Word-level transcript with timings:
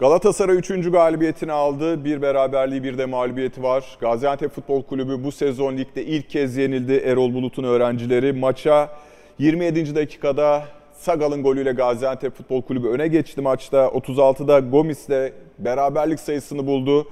Galatasaray 0.00 0.56
3. 0.56 0.90
galibiyetini 0.90 1.52
aldı. 1.52 2.04
Bir 2.04 2.22
beraberliği 2.22 2.82
bir 2.82 2.98
de 2.98 3.06
mağlubiyeti 3.06 3.62
var. 3.62 3.84
Gaziantep 4.00 4.50
Futbol 4.50 4.82
Kulübü 4.82 5.24
bu 5.24 5.32
sezon 5.32 5.76
ligde 5.76 6.04
ilk 6.04 6.30
kez 6.30 6.56
yenildi. 6.56 6.92
Erol 6.92 7.34
Bulut'un 7.34 7.64
öğrencileri 7.64 8.32
maça 8.32 8.90
27. 9.38 9.94
dakikada 9.94 10.64
Sagal'ın 10.92 11.42
golüyle 11.42 11.72
Gaziantep 11.72 12.36
Futbol 12.36 12.62
Kulübü 12.62 12.88
öne 12.88 13.08
geçti 13.08 13.40
maçta. 13.40 13.86
36'da 13.86 14.58
Gomis'le 14.58 15.32
beraberlik 15.58 16.20
sayısını 16.20 16.66
buldu. 16.66 17.06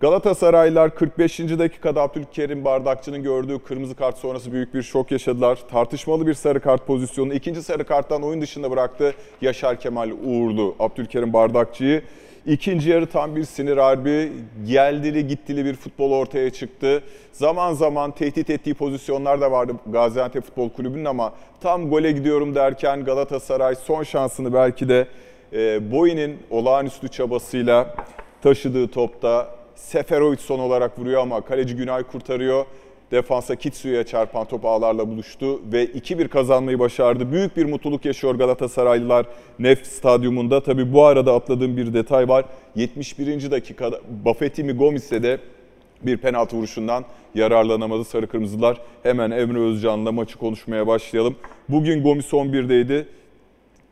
Galatasaraylılar 0.00 0.94
45. 0.94 1.38
dakikada 1.38 2.02
Abdülkerim 2.02 2.64
Bardakçı'nın 2.64 3.22
gördüğü 3.22 3.58
kırmızı 3.58 3.94
kart 3.94 4.18
sonrası 4.18 4.52
büyük 4.52 4.74
bir 4.74 4.82
şok 4.82 5.10
yaşadılar. 5.10 5.58
Tartışmalı 5.70 6.26
bir 6.26 6.34
sarı 6.34 6.60
kart 6.60 6.86
pozisyonu. 6.86 7.34
ikinci 7.34 7.62
sarı 7.62 7.84
karttan 7.84 8.22
oyun 8.22 8.40
dışında 8.40 8.70
bıraktı 8.70 9.14
Yaşar 9.40 9.80
Kemal 9.80 10.10
Uğurlu 10.24 10.74
Abdülkerim 10.78 11.32
Bardakçı'yı. 11.32 12.02
İkinci 12.46 12.90
yarı 12.90 13.06
tam 13.06 13.36
bir 13.36 13.44
sinir 13.44 13.76
harbi, 13.76 14.32
geldili 14.66 15.26
gittili 15.26 15.64
bir 15.64 15.74
futbol 15.74 16.12
ortaya 16.12 16.50
çıktı. 16.50 17.02
Zaman 17.32 17.72
zaman 17.72 18.10
tehdit 18.10 18.50
ettiği 18.50 18.74
pozisyonlar 18.74 19.40
da 19.40 19.50
vardı 19.50 19.72
Gaziantep 19.86 20.44
Futbol 20.44 20.70
Kulübü'nün 20.70 21.04
ama 21.04 21.32
tam 21.60 21.90
gole 21.90 22.12
gidiyorum 22.12 22.54
derken 22.54 23.04
Galatasaray 23.04 23.74
son 23.74 24.02
şansını 24.02 24.54
belki 24.54 24.88
de 24.88 25.06
e, 25.52 25.92
Boy'nin 25.92 26.38
olağanüstü 26.50 27.08
çabasıyla 27.08 27.94
taşıdığı 28.42 28.88
topta 28.88 29.56
Seferovic 29.74 30.38
son 30.38 30.58
olarak 30.58 30.98
vuruyor 30.98 31.22
ama 31.22 31.40
kaleci 31.40 31.76
Günay 31.76 32.02
kurtarıyor. 32.02 32.64
Defansa 33.10 33.56
Kitsu'ya 33.56 34.04
çarpan 34.04 34.44
top 34.44 34.64
ağlarla 34.64 35.08
buluştu 35.08 35.60
ve 35.72 35.84
2-1 35.84 36.28
kazanmayı 36.28 36.78
başardı. 36.78 37.32
Büyük 37.32 37.56
bir 37.56 37.64
mutluluk 37.64 38.04
yaşıyor 38.04 38.34
Galatasaraylılar 38.34 39.26
Nef 39.58 39.86
Stadyumunda. 39.86 40.62
Tabi 40.62 40.92
bu 40.92 41.04
arada 41.04 41.34
atladığım 41.34 41.76
bir 41.76 41.94
detay 41.94 42.28
var. 42.28 42.44
71. 42.74 43.50
dakikada 43.50 44.00
Buffettimi 44.24 44.72
Gomis'e 44.72 45.22
de 45.22 45.38
bir 46.02 46.16
penaltı 46.16 46.56
vuruşundan 46.56 47.04
yararlanamadı 47.34 48.04
Sarı 48.04 48.26
Kırmızılar. 48.26 48.80
Hemen 49.02 49.30
Emre 49.30 49.58
Özcan'la 49.58 50.12
maçı 50.12 50.38
konuşmaya 50.38 50.86
başlayalım. 50.86 51.36
Bugün 51.68 52.02
Gomis 52.02 52.32
11'deydi 52.32 53.04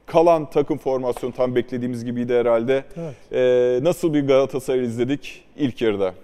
kalan 0.07 0.51
takım 0.51 0.79
formasyonu 0.79 1.33
tam 1.33 1.55
beklediğimiz 1.55 2.05
gibiydi 2.05 2.35
herhalde. 2.35 2.85
Evet. 2.97 3.15
Ee, 3.33 3.85
nasıl 3.85 4.15
bir 4.15 4.27
Galatasaray 4.27 4.85
izledik 4.85 5.45
ilk 5.57 5.83
yarıda? 5.83 6.15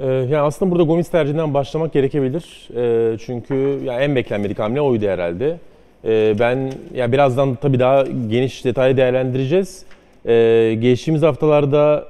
Ee, 0.00 0.06
yani 0.06 0.38
aslında 0.38 0.70
burada 0.70 0.82
Gomis 0.84 1.08
tercihinden 1.08 1.54
başlamak 1.54 1.92
gerekebilir. 1.92 2.68
Ee, 2.76 3.18
çünkü 3.18 3.54
yani 3.84 4.02
en 4.02 4.16
beklenmedik 4.16 4.58
hamle 4.58 4.80
oydu 4.80 5.06
herhalde. 5.06 5.56
Ee, 6.04 6.34
ben 6.38 6.72
ya 6.94 7.12
birazdan 7.12 7.54
tabii 7.54 7.78
daha 7.78 8.04
geniş 8.30 8.64
detaylı 8.64 8.96
değerlendireceğiz. 8.96 9.84
Ee, 10.26 10.76
geçtiğimiz 10.80 11.22
haftalarda 11.22 12.04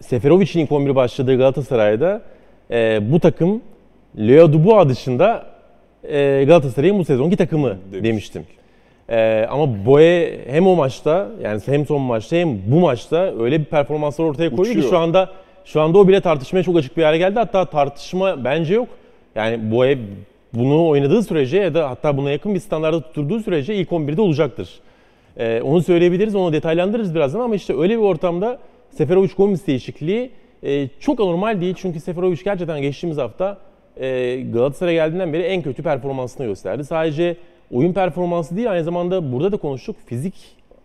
Seferovic'in 0.00 0.60
ilk 0.60 0.72
11 0.72 0.94
başladığı 0.94 1.36
Galatasaray'da 1.38 2.22
e, 2.70 3.00
bu 3.12 3.20
takım 3.20 3.62
Leo 4.18 4.52
Dubois 4.52 4.88
dışında 4.88 5.46
e, 6.04 6.44
Galatasaray'ın 6.46 6.98
bu 6.98 7.04
sezonki 7.04 7.36
takımı 7.36 7.68
Demiştik. 7.68 8.04
demiştim. 8.04 8.44
Ee, 9.10 9.46
ama 9.50 9.86
Boye 9.86 10.38
hem 10.46 10.66
o 10.66 10.76
maçta 10.76 11.28
yani 11.42 11.60
hem 11.66 11.86
son 11.86 12.00
maçta 12.00 12.36
hem 12.36 12.58
bu 12.66 12.80
maçta 12.80 13.32
öyle 13.40 13.60
bir 13.60 13.64
performanslar 13.64 14.24
ortaya 14.24 14.50
koyuyor 14.50 14.66
Uçuyor. 14.76 14.84
ki 14.84 14.90
şu 14.90 14.98
anda 14.98 15.30
şu 15.66 15.80
anda 15.80 15.98
o 15.98 16.08
bile 16.08 16.20
tartışmaya 16.20 16.62
çok 16.62 16.76
açık 16.76 16.96
bir 16.96 17.02
hale 17.02 17.18
geldi. 17.18 17.38
Hatta 17.38 17.64
tartışma 17.64 18.44
bence 18.44 18.74
yok. 18.74 18.88
Yani 19.34 19.70
Boye 19.70 19.98
bunu 20.52 20.88
oynadığı 20.88 21.22
sürece 21.22 21.58
ya 21.58 21.74
da 21.74 21.90
hatta 21.90 22.16
buna 22.16 22.30
yakın 22.30 22.54
bir 22.54 22.60
standarda 22.60 23.00
tutturduğu 23.00 23.40
sürece 23.40 23.74
ilk 23.74 23.88
11'de 23.88 24.20
olacaktır. 24.20 24.80
Ee, 25.36 25.60
onu 25.64 25.82
söyleyebiliriz, 25.82 26.34
onu 26.34 26.52
detaylandırırız 26.52 27.14
birazdan 27.14 27.40
ama 27.40 27.54
işte 27.54 27.78
öyle 27.78 27.96
bir 27.96 28.02
ortamda 28.02 28.58
Seferovic 28.90 29.30
Gomis 29.36 29.66
değişikliği 29.66 30.30
e, 30.62 30.88
çok 31.00 31.20
anormal 31.20 31.60
değil. 31.60 31.74
Çünkü 31.78 32.00
Seferovic 32.00 32.44
gerçekten 32.44 32.80
geçtiğimiz 32.80 33.18
hafta 33.18 33.58
e, 33.96 34.40
Galatasaray'a 34.40 35.06
geldiğinden 35.06 35.32
beri 35.32 35.42
en 35.42 35.62
kötü 35.62 35.82
performansını 35.82 36.46
gösterdi. 36.46 36.84
Sadece 36.84 37.36
oyun 37.72 37.92
performansı 37.92 38.56
değil 38.56 38.70
aynı 38.70 38.84
zamanda 38.84 39.32
burada 39.32 39.52
da 39.52 39.56
konuştuk 39.56 39.96
fizik 40.06 40.34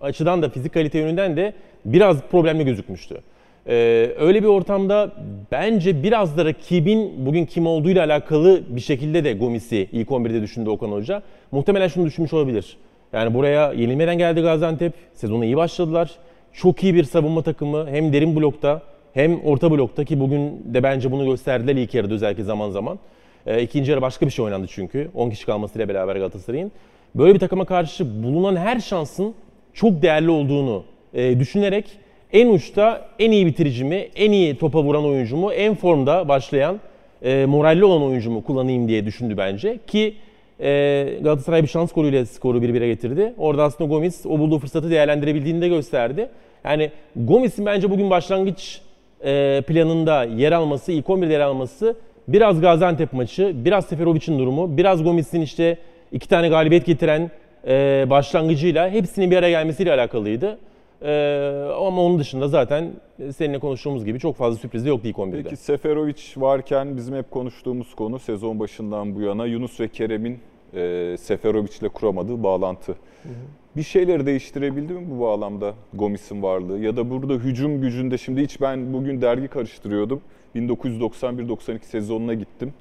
açıdan 0.02 0.42
da 0.42 0.50
fizik 0.50 0.74
kalite 0.74 1.00
yönünden 1.00 1.38
de 1.38 1.54
biraz 1.86 2.22
problemli 2.22 2.66
gözükmüştü. 2.66 3.22
Ee, 3.68 4.10
öyle 4.20 4.44
bir 4.44 4.48
ortamda 4.48 5.12
bence 5.52 6.04
biraz 6.04 6.38
da 6.38 6.46
rakibin 6.46 7.26
bugün 7.26 7.46
kim 7.46 7.68
olduğuyla 7.68 8.06
alakalı 8.06 8.64
bir 8.70 8.82
şekilde 8.82 9.24
de 9.24 9.34
Gomis'i 9.34 9.90
ilk 9.92 10.10
11'de 10.10 10.42
düşündü 10.42 10.70
Okan 10.70 10.92
Hoca. 10.92 11.22
Muhtemelen 11.52 11.88
şunu 11.88 12.06
düşünmüş 12.06 12.34
olabilir. 12.34 12.78
Yani 13.14 13.34
buraya 13.34 13.74
yenilmeden 13.74 14.18
geldi 14.18 14.42
Gaziantep. 14.42 14.94
Sezona 15.14 15.46
iyi 15.46 15.58
başladılar. 15.58 16.12
Çok 16.54 16.84
iyi 16.84 16.96
bir 16.96 17.04
savunma 17.04 17.42
takımı 17.42 17.90
hem 17.90 18.14
derin 18.14 18.36
blokta 18.36 18.82
hem 19.14 19.42
orta 19.42 19.72
blokta 19.72 20.04
ki 20.04 20.20
bugün 20.20 20.64
de 20.66 20.84
bence 20.84 21.12
bunu 21.12 21.26
gösterdiler 21.26 21.76
ilk 21.76 21.94
yarıda 21.94 22.14
özellikle 22.14 22.44
zaman 22.44 22.70
zaman. 22.70 23.00
E, 23.46 23.62
ikinci 23.62 23.92
yarı 23.92 24.02
başka 24.02 24.26
bir 24.26 24.32
şey 24.32 24.46
oynandı 24.46 24.68
çünkü. 24.70 25.10
10 25.14 25.30
kişi 25.30 25.46
kalmasıyla 25.46 25.90
beraber 25.90 26.16
Galatasaray'ın. 26.16 26.72
Böyle 27.16 27.34
bir 27.34 27.40
takıma 27.40 27.66
karşı 27.66 28.24
bulunan 28.24 28.56
her 28.56 28.80
şansın 28.80 29.34
çok 29.74 30.02
değerli 30.02 30.30
olduğunu 30.30 30.84
e, 31.14 31.40
düşünerek 31.40 31.86
en 32.34 32.48
uçta 32.48 33.06
en 33.20 33.32
iyi 33.32 33.46
bitiricimi, 33.46 33.96
en 34.16 34.32
iyi 34.32 34.58
topa 34.58 34.84
vuran 34.84 35.06
oyuncumu, 35.06 35.52
en 35.52 35.76
formda 35.76 36.28
başlayan, 36.28 36.80
e, 37.24 37.46
moralli 37.46 37.86
olan 37.86 38.04
oyuncumu 38.04 38.44
kullanayım 38.44 38.88
diye 38.88 39.06
düşündü 39.06 39.38
bence. 39.38 39.80
Ki 39.88 40.16
e, 40.60 41.18
Galatasaray 41.22 41.64
bir 41.64 41.68
şans 41.68 41.94
golüyle 41.94 42.26
skoru 42.26 42.58
1-1'e 42.58 42.88
getirdi. 42.88 43.34
Orada 43.38 43.64
aslında 43.64 43.90
Gomis 43.90 44.26
o 44.26 44.40
bulduğu 44.40 44.60
fırsatı 44.60 44.92
değerlendirebildiğini 44.92 45.62
de 45.62 45.68
gösterdi. 45.68 46.30
Yani 46.64 46.92
Gomis'in 47.16 47.66
bence 47.66 47.92
bugün 47.92 48.10
başlangıç 48.10 48.82
e, 49.26 49.62
planında 49.68 50.24
yer 50.24 50.52
alması, 50.52 50.92
ilk 50.92 51.06
11'de 51.06 51.34
yer 51.34 51.40
alması 51.40 51.96
Biraz 52.28 52.62
Gaziantep 52.62 53.14
maçı, 53.14 53.52
biraz 53.56 53.86
Seferovic'in 53.86 54.40
durumu, 54.40 54.78
biraz 54.78 55.04
Gomis'in 55.04 55.42
işte 55.42 55.78
iki 56.12 56.28
tane 56.28 56.50
galibiyet 56.50 56.86
getiren 56.86 57.32
e, 57.68 58.06
başlangıcıyla 58.10 58.90
hepsinin 58.90 59.32
bir 59.32 59.38
araya 59.38 59.50
gelmesiyle 59.50 59.94
alakalıydı. 59.94 60.58
Ee, 61.04 61.68
ama 61.78 62.02
onun 62.02 62.20
dışında 62.20 62.48
zaten 62.48 62.92
seninle 63.36 63.60
konuştuğumuz 63.60 64.06
gibi 64.06 64.20
çok 64.20 64.36
fazla 64.36 64.60
sürpriz 64.60 64.86
de 64.86 64.90
yoktu 64.90 65.08
ilk 65.08 65.18
11'de. 65.18 65.44
Peki 65.44 65.56
Seferovic 65.56 66.22
varken 66.38 66.98
bizim 66.98 67.16
hep 67.16 67.32
konuştuğumuz 67.32 67.96
konu 67.96 68.20
sezon 68.20 68.60
başından 68.60 69.16
bu 69.16 69.22
yana 69.22 69.46
Yunus 69.46 69.80
ve 69.80 69.88
Kerem'in 69.88 70.40
e, 70.74 71.16
Seferovic 71.20 71.72
ile 71.82 71.90
kuramadığı 71.90 72.44
bağlantı. 72.44 72.92
Hı 72.92 73.30
hı. 73.30 73.34
Bir 73.76 73.84
şeyleri 73.84 74.26
değiştirebildi 74.26 74.94
mi 74.94 75.08
bu 75.12 75.22
bağlamda 75.22 75.74
Gomis'in 75.94 76.44
varlığı? 76.44 76.80
Ya 76.80 76.98
da 76.98 77.10
burada 77.10 77.34
hücum 77.34 77.82
gücünde 77.82 78.18
şimdi 78.18 78.42
hiç 78.42 78.62
ben 78.62 78.94
bugün 78.94 79.22
dergi 79.22 79.48
karıştırıyordum. 79.48 80.22
1991-92 80.56 81.80
sezonuna 81.84 82.34
gittim. 82.34 82.74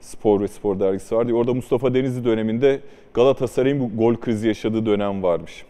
Spor 0.00 0.40
ve 0.40 0.48
Spor 0.48 0.80
dergisi 0.80 1.16
vardı. 1.16 1.32
Orada 1.32 1.54
Mustafa 1.54 1.94
Denizli 1.94 2.24
döneminde 2.24 2.80
Galatasaray'ın 3.14 3.80
bu 3.80 3.96
gol 3.96 4.14
krizi 4.16 4.48
yaşadığı 4.48 4.86
dönem 4.86 5.22
varmış. 5.22 5.64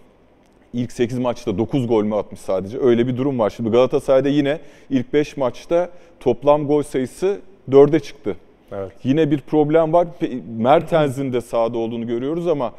İlk 0.72 0.92
8 0.92 1.18
maçta 1.18 1.58
9 1.58 1.86
gol 1.86 2.04
mü 2.04 2.14
atmış 2.14 2.40
sadece? 2.40 2.78
Öyle 2.78 3.06
bir 3.06 3.16
durum 3.16 3.38
var. 3.38 3.50
Şimdi 3.50 3.70
Galatasaray'da 3.70 4.28
yine 4.28 4.58
ilk 4.90 5.12
5 5.12 5.36
maçta 5.36 5.90
toplam 6.20 6.66
gol 6.66 6.82
sayısı 6.82 7.40
4'e 7.70 8.00
çıktı. 8.00 8.36
Evet. 8.72 8.92
Yine 9.04 9.30
bir 9.30 9.40
problem 9.40 9.92
var. 9.92 10.08
Mertens'in 10.58 11.32
de 11.32 11.40
sahada 11.40 11.78
olduğunu 11.78 12.06
görüyoruz 12.06 12.46
ama 12.48 12.72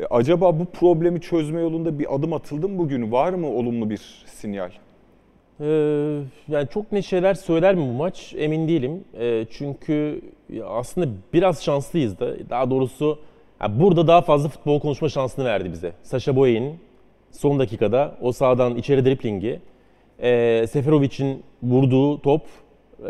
e, 0.00 0.04
acaba 0.04 0.60
bu 0.60 0.64
problemi 0.64 1.20
çözme 1.20 1.60
yolunda 1.60 1.98
bir 1.98 2.14
adım 2.14 2.32
atıldı 2.32 2.68
mı 2.68 2.78
bugün? 2.78 3.12
Var 3.12 3.32
mı 3.32 3.46
olumlu 3.46 3.90
bir 3.90 4.24
sinyal? 4.26 4.70
Ee, 5.60 5.66
yani 6.48 6.68
çok 6.74 6.92
ne 6.92 7.02
şeyler 7.02 7.34
söyler 7.34 7.74
mi 7.74 7.80
bu 7.80 7.92
maç 7.92 8.34
emin 8.38 8.68
değilim. 8.68 9.04
Ee, 9.18 9.46
çünkü 9.50 10.20
aslında 10.66 11.08
biraz 11.32 11.64
şanslıyız 11.64 12.18
da. 12.18 12.50
Daha 12.50 12.70
doğrusu 12.70 13.18
yani 13.62 13.80
burada 13.80 14.06
daha 14.06 14.22
fazla 14.22 14.48
futbol 14.48 14.80
konuşma 14.80 15.08
şansını 15.08 15.44
verdi 15.44 15.72
bize. 15.72 15.92
Sasha 16.02 16.36
Boye'nin 16.36 16.80
son 17.30 17.58
dakikada 17.58 18.14
o 18.20 18.32
sağdan 18.32 18.76
içeri 18.76 19.04
driplingi, 19.04 19.60
e, 20.22 20.66
Seferovic'in 20.66 21.42
vurduğu 21.62 22.22
top, 22.22 22.42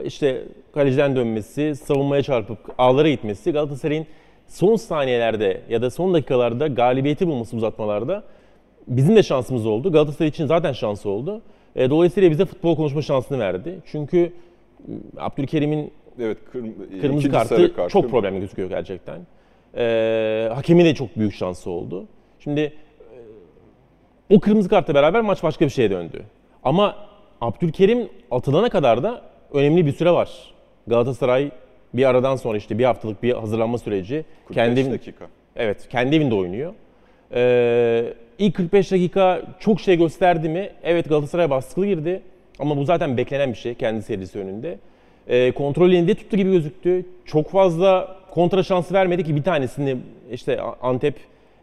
işte 0.05 0.43
kaleciden 0.75 1.17
dönmesi, 1.17 1.75
savunmaya 1.75 2.23
çarpıp 2.23 2.59
ağlara 2.79 3.11
gitmesi, 3.11 3.53
Galatasaray'ın 3.53 4.07
son 4.47 4.77
saniyelerde 4.77 5.61
ya 5.69 5.83
da 5.83 5.91
son 5.91 6.15
dakikalarda 6.15 6.67
galibiyeti 6.67 7.27
bulması 7.27 7.57
uzatmalarda 7.57 8.23
bizim 8.89 9.17
de 9.17 9.23
şansımız 9.23 9.67
oldu. 9.67 9.93
Galatasaray 9.93 10.29
için 10.29 10.47
zaten 10.47 10.73
şansı 10.73 11.11
oldu. 11.11 11.43
E, 11.77 11.91
dolayısıyla 11.91 12.31
bize 12.31 12.45
futbol 12.45 12.77
konuşma 12.77 13.03
şansını 13.03 13.39
verdi. 13.39 13.79
Çünkü 13.87 14.33
ıı, 14.89 14.95
Abdülkerim'in 15.17 15.93
evet, 16.21 16.39
kırm- 16.55 17.01
kırmızı 17.01 17.31
kartı 17.31 17.75
kart, 17.77 17.91
çok 17.91 18.11
problemli 18.11 18.41
gözüküyor 18.41 18.69
gerçekten. 18.69 19.21
E, 19.77 20.49
hakemin 20.55 20.85
de 20.85 20.95
çok 20.95 21.17
büyük 21.17 21.35
şansı 21.35 21.71
oldu. 21.71 22.07
Şimdi 22.39 22.61
e, 22.61 22.73
o 24.31 24.41
kırmızı 24.41 24.69
kartla 24.69 24.95
beraber 24.95 25.21
maç 25.21 25.43
başka 25.43 25.65
bir 25.65 25.71
şeye 25.71 25.91
döndü. 25.91 26.23
Ama 26.65 26.97
Abdülkerim 27.41 28.09
atılana 28.31 28.69
kadar 28.69 29.03
da 29.03 29.23
önemli 29.53 29.87
bir 29.87 29.93
süre 29.93 30.11
var. 30.11 30.31
Galatasaray 30.87 31.51
bir 31.95 32.05
aradan 32.05 32.37
sonra 32.37 32.59
işte 32.59 32.79
bir 32.79 32.85
haftalık 32.85 33.23
bir 33.23 33.33
hazırlanma 33.33 33.79
süreci. 33.79 34.25
kendi 34.53 34.81
evin, 34.81 34.93
dakika. 34.93 35.27
Evet, 35.57 35.89
kendi 35.89 36.17
evinde 36.17 36.35
oynuyor. 36.35 36.73
Ee, 37.35 38.15
ilk 38.39 38.55
45 38.55 38.93
dakika 38.93 39.43
çok 39.59 39.81
şey 39.81 39.97
gösterdi 39.99 40.49
mi? 40.49 40.71
Evet 40.83 41.09
Galatasaray 41.09 41.51
baskılı 41.51 41.87
girdi. 41.87 42.23
Ama 42.59 42.77
bu 42.77 42.85
zaten 42.85 43.17
beklenen 43.17 43.53
bir 43.53 43.59
şey 43.59 43.75
kendi 43.75 44.03
serisi 44.03 44.39
önünde. 44.39 44.79
E, 45.29 45.53
kontrol 45.53 45.91
elinde 45.91 46.15
tuttu 46.15 46.37
gibi 46.37 46.53
gözüktü. 46.53 47.07
Çok 47.25 47.51
fazla 47.51 48.17
kontra 48.31 48.63
şansı 48.63 48.95
vermedi 48.95 49.25
ki 49.25 49.37
bir 49.37 49.43
tanesini 49.43 49.97
işte 50.33 50.61
Antep 50.83 51.15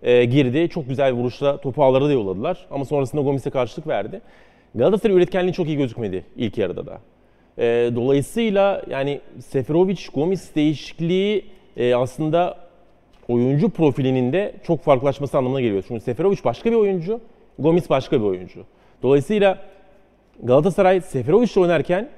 e, 0.03 0.25
girdi. 0.25 0.69
Çok 0.69 0.89
güzel 0.89 1.13
bir 1.13 1.19
vuruşla 1.21 1.57
topu 1.57 1.83
ağlara 1.83 2.05
da 2.05 2.11
yolladılar. 2.11 2.65
Ama 2.71 2.85
sonrasında 2.85 3.21
Gomis'e 3.21 3.49
karşılık 3.49 3.87
verdi. 3.87 4.21
Galatasaray 4.75 5.15
üretkenliği 5.15 5.53
çok 5.53 5.67
iyi 5.67 5.77
gözükmedi 5.77 6.25
ilk 6.35 6.57
yarıda 6.57 6.85
da. 6.85 7.01
E, 7.57 7.91
dolayısıyla 7.95 8.83
yani 8.89 9.21
Seferovic 9.39 10.01
Gomis 10.13 10.55
değişikliği 10.55 11.45
e, 11.77 11.95
aslında 11.95 12.57
oyuncu 13.27 13.69
profilinin 13.69 14.33
de 14.33 14.55
çok 14.63 14.83
farklılaşması 14.83 15.37
anlamına 15.37 15.61
geliyor. 15.61 15.83
Çünkü 15.87 16.01
Seferovic 16.01 16.37
başka 16.45 16.71
bir 16.71 16.75
oyuncu, 16.75 17.19
Gomis 17.59 17.89
başka 17.89 18.19
bir 18.19 18.25
oyuncu. 18.25 18.63
Dolayısıyla 19.03 19.57
Galatasaray 20.43 21.01
Seferovic 21.01 21.61
oynarken 21.61 22.09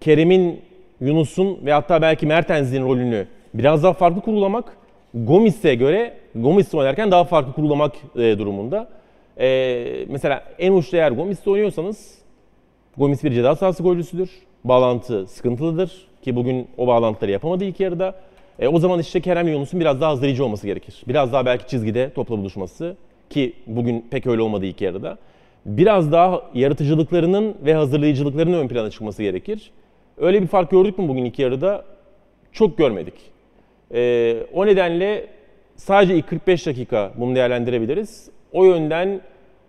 Kerem'in, 0.00 0.60
Yunus'un 1.00 1.66
ve 1.66 1.72
hatta 1.72 2.02
belki 2.02 2.26
Mertens'in 2.26 2.84
rolünü 2.84 3.26
biraz 3.54 3.82
daha 3.82 3.92
farklı 3.92 4.20
kurulamak, 4.20 4.76
Gomis'e 5.14 5.74
göre 5.74 6.19
Gomis'le 6.34 6.74
oynarken 6.74 7.10
daha 7.10 7.24
farklı 7.24 7.52
kurulamak 7.52 7.94
e, 8.16 8.38
durumunda. 8.38 8.88
E, 9.40 10.06
mesela 10.08 10.44
en 10.58 10.72
uçta 10.72 10.96
eğer 10.96 11.12
Gomis'le 11.12 11.46
oynuyorsanız 11.46 12.18
Gomis 12.96 13.24
bir 13.24 13.32
ceza 13.32 13.56
sahası 13.56 13.82
golcüsüdür. 13.82 14.30
Bağlantı 14.64 15.26
sıkıntılıdır 15.26 16.06
ki 16.22 16.36
bugün 16.36 16.68
o 16.78 16.86
bağlantıları 16.86 17.32
yapamadı 17.32 17.64
ilk 17.64 17.80
yarıda. 17.80 18.14
E, 18.58 18.68
o 18.68 18.78
zaman 18.78 19.00
işte 19.00 19.20
Kerem 19.20 19.48
Yunus'un 19.48 19.80
biraz 19.80 20.00
daha 20.00 20.12
hızlayıcı 20.12 20.44
olması 20.44 20.66
gerekir. 20.66 21.02
Biraz 21.08 21.32
daha 21.32 21.46
belki 21.46 21.66
çizgide 21.66 22.12
topla 22.12 22.38
buluşması 22.38 22.96
ki 23.30 23.52
bugün 23.66 24.06
pek 24.10 24.26
öyle 24.26 24.42
olmadı 24.42 24.66
ilk 24.66 24.80
yarıda. 24.80 25.18
Biraz 25.66 26.12
daha 26.12 26.42
yaratıcılıklarının 26.54 27.54
ve 27.64 27.74
hazırlayıcılıklarının 27.74 28.58
ön 28.58 28.68
plana 28.68 28.90
çıkması 28.90 29.22
gerekir. 29.22 29.70
Öyle 30.18 30.42
bir 30.42 30.46
fark 30.46 30.70
gördük 30.70 30.98
mü 30.98 31.08
bugün 31.08 31.24
ilk 31.24 31.38
yarıda? 31.38 31.84
Çok 32.52 32.78
görmedik. 32.78 33.14
E, 33.94 34.36
o 34.54 34.66
nedenle 34.66 35.26
sadece 35.80 36.16
ilk 36.16 36.28
45 36.28 36.66
dakika 36.66 37.12
bunu 37.16 37.34
değerlendirebiliriz. 37.34 38.30
O 38.52 38.64
yönden 38.64 39.20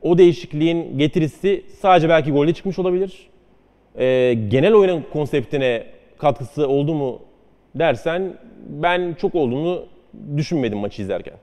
o 0.02 0.18
değişikliğin 0.18 0.98
getirisi 0.98 1.66
sadece 1.82 2.10
belki 2.10 2.32
golde 2.32 2.54
çıkmış 2.54 2.80
olabilir. 2.80 3.30
E, 3.96 4.34
genel 4.34 4.74
oyunun 4.74 5.06
konseptine 5.14 5.84
katkısı 6.18 6.68
oldu 6.68 6.96
mu 6.96 7.20
dersen 7.76 8.34
ben 8.68 9.16
çok 9.22 9.36
olduğunu 9.36 9.86
düşünmedim 10.38 10.78
maçı 10.78 11.02
izlerken. 11.02 11.34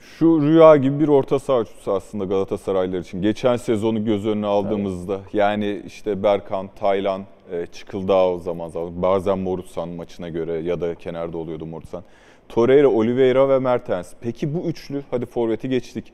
Şu 0.00 0.42
rüya 0.42 0.76
gibi 0.76 1.00
bir 1.00 1.08
orta 1.08 1.38
saha 1.38 1.60
üçlüsü 1.60 1.90
aslında 1.90 2.24
Galatasaraylar 2.24 2.98
için. 2.98 3.22
Geçen 3.22 3.56
sezonu 3.56 4.04
göz 4.04 4.26
önüne 4.26 4.46
aldığımızda 4.46 5.20
yani 5.32 5.82
işte 5.86 6.22
Berkan, 6.22 6.68
Taylan, 6.80 7.22
e, 7.52 7.66
Çıkıldağ 7.66 8.38
zaman 8.38 8.68
zaman 8.68 9.02
bazen 9.02 9.38
Morutsan 9.38 9.88
maçına 9.88 10.28
göre 10.28 10.52
ya 10.52 10.80
da 10.80 10.94
kenarda 10.94 11.38
oluyordu 11.38 11.66
Morutsan. 11.66 12.04
Torreira, 12.48 12.88
Oliveira 12.88 13.48
ve 13.48 13.58
Mertens. 13.58 14.12
Peki 14.20 14.54
bu 14.54 14.68
üçlü, 14.68 15.02
hadi 15.10 15.26
forveti 15.26 15.68
geçtik. 15.68 16.12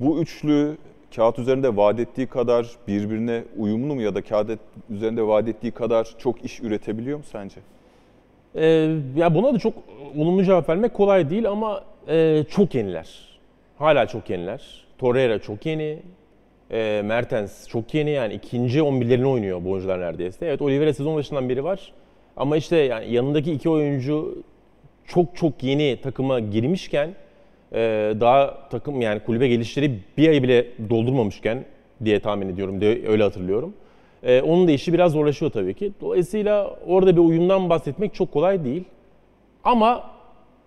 Bu 0.00 0.20
üçlü 0.20 0.76
kağıt 1.16 1.38
üzerinde 1.38 1.76
vaat 1.76 2.00
ettiği 2.00 2.26
kadar 2.26 2.66
birbirine 2.88 3.42
uyumlu 3.58 3.94
mu 3.94 4.02
ya 4.02 4.14
da 4.14 4.22
kağıt 4.22 4.58
üzerinde 4.90 5.26
vaat 5.26 5.48
ettiği 5.48 5.70
kadar 5.70 6.08
çok 6.18 6.44
iş 6.44 6.60
üretebiliyor 6.60 7.18
mu 7.18 7.24
sence? 7.32 7.60
Ee, 8.54 8.96
ya 9.16 9.34
buna 9.34 9.54
da 9.54 9.58
çok 9.58 9.74
olumlu 10.16 10.44
cevap 10.44 10.68
vermek 10.68 10.94
kolay 10.94 11.30
değil 11.30 11.48
ama 11.48 11.84
e, 12.08 12.44
çok 12.50 12.74
yeniler. 12.74 13.38
Hala 13.78 14.06
çok 14.06 14.30
yeniler. 14.30 14.84
Torreira 14.98 15.38
çok 15.38 15.66
yeni. 15.66 15.98
E, 16.70 17.02
Mertens 17.04 17.68
çok 17.68 17.94
yeni 17.94 18.10
yani 18.10 18.34
ikinci 18.34 18.78
11'lerini 18.78 19.26
oynuyor 19.26 19.64
bu 19.64 19.70
oyuncular 19.70 20.00
neredeyse. 20.00 20.46
Evet 20.46 20.62
Oliveira 20.62 20.94
sezon 20.94 21.16
başından 21.16 21.48
beri 21.48 21.64
var. 21.64 21.92
Ama 22.36 22.56
işte 22.56 22.76
yani 22.76 23.12
yanındaki 23.12 23.52
iki 23.52 23.70
oyuncu 23.70 24.42
çok 25.06 25.36
çok 25.36 25.62
yeni 25.62 25.98
takıma 26.02 26.40
girmişken 26.40 27.14
e, 27.72 27.78
daha 28.20 28.68
takım 28.70 29.00
yani 29.00 29.20
kulübe 29.20 29.48
gelişleri 29.48 29.98
bir 30.18 30.28
ay 30.28 30.42
bile 30.42 30.66
doldurmamışken 30.90 31.64
diye 32.04 32.20
tahmin 32.20 32.48
ediyorum. 32.48 32.80
De, 32.80 33.08
öyle 33.08 33.22
hatırlıyorum. 33.22 33.74
E, 34.22 34.40
onun 34.42 34.68
da 34.68 34.72
işi 34.72 34.92
biraz 34.92 35.12
zorlaşıyor 35.12 35.50
tabii 35.50 35.74
ki. 35.74 35.92
Dolayısıyla 36.00 36.76
orada 36.86 37.16
bir 37.16 37.20
uyumdan 37.20 37.70
bahsetmek 37.70 38.14
çok 38.14 38.32
kolay 38.32 38.64
değil. 38.64 38.84
Ama 39.64 40.10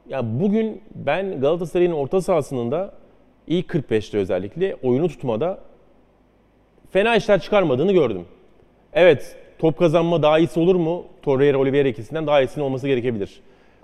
ya 0.09 0.39
bugün 0.39 0.81
ben 0.95 1.41
Galatasaray'ın 1.41 1.91
orta 1.91 2.21
sahasının 2.21 2.71
da 2.71 2.93
ilk 3.47 3.69
45'te 3.69 4.17
özellikle 4.17 4.75
oyunu 4.83 5.07
tutmada 5.07 5.59
fena 6.91 7.15
işler 7.15 7.39
çıkarmadığını 7.41 7.91
gördüm. 7.91 8.25
Evet 8.93 9.37
top 9.59 9.77
kazanma 9.77 10.23
daha 10.23 10.39
iyisi 10.39 10.59
olur 10.59 10.75
mu? 10.75 11.05
Torreira, 11.21 11.57
Oliveira 11.57 11.87
ikisinden 11.87 12.27
daha 12.27 12.41
iyisinin 12.41 12.65
olması 12.65 12.87
gerekebilir. 12.87 13.41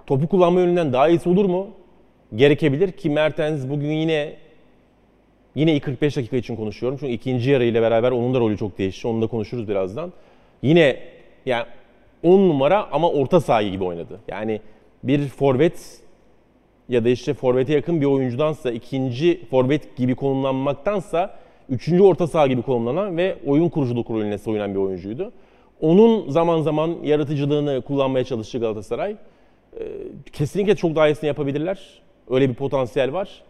Topu 0.08 0.28
kullanma 0.28 0.60
yönünden 0.60 0.94
daha 0.94 1.10
iyisi 1.10 1.30
olur 1.30 1.46
mu? 1.46 1.68
Gerekebilir 2.36 2.92
ki 2.92 3.10
Mertens 3.10 3.70
bugün 3.70 3.92
yine 3.92 4.34
Yine 5.56 5.76
ilk 5.76 5.84
45 5.84 6.18
dakika 6.18 6.38
için 6.38 6.56
konuşuyorum. 6.56 6.98
Çünkü 7.02 7.14
ikinci 7.14 7.52
yarı 7.52 7.64
ile 7.64 7.82
beraber 7.82 8.12
onun 8.12 8.34
da 8.34 8.40
rolü 8.40 8.58
çok 8.58 8.78
değişti. 8.78 9.08
Onu 9.08 9.22
da 9.22 9.28
konuşuruz 9.28 9.68
birazdan. 9.68 10.14
Yine 10.62 11.00
yani 11.46 11.66
10 12.24 12.40
numara 12.40 12.88
ama 12.92 13.10
orta 13.10 13.42
sahayı 13.42 13.72
gibi 13.72 13.84
oynadı. 13.84 14.20
Yani 14.28 14.62
bir 15.04 15.28
forvet 15.28 16.00
ya 16.90 17.06
da 17.06 17.10
işte 17.10 17.34
forvete 17.34 17.74
yakın 17.74 18.02
bir 18.02 18.06
oyuncudansa 18.06 18.72
ikinci 18.72 19.46
forvet 19.50 19.98
gibi 19.98 20.16
konumlanmaktansa 20.16 21.36
üçüncü 21.70 22.04
orta 22.04 22.28
saha 22.28 22.48
gibi 22.48 22.62
konumlanan 22.62 23.18
ve 23.18 23.36
oyun 23.46 23.70
kuruculuk 23.70 24.10
rolüne 24.10 24.38
soyunan 24.38 24.74
bir 24.74 24.80
oyuncuydu. 24.80 25.32
Onun 25.82 26.30
zaman 26.30 26.62
zaman 26.62 26.96
yaratıcılığını 27.04 27.82
kullanmaya 27.82 28.24
çalıştı 28.24 28.60
Galatasaray. 28.60 29.16
Kesinlikle 30.34 30.76
çok 30.76 30.96
daha 30.96 31.08
iyisini 31.08 31.28
yapabilirler. 31.28 32.02
Öyle 32.30 32.50
bir 32.50 32.54
potansiyel 32.56 33.14
var. 33.14 33.44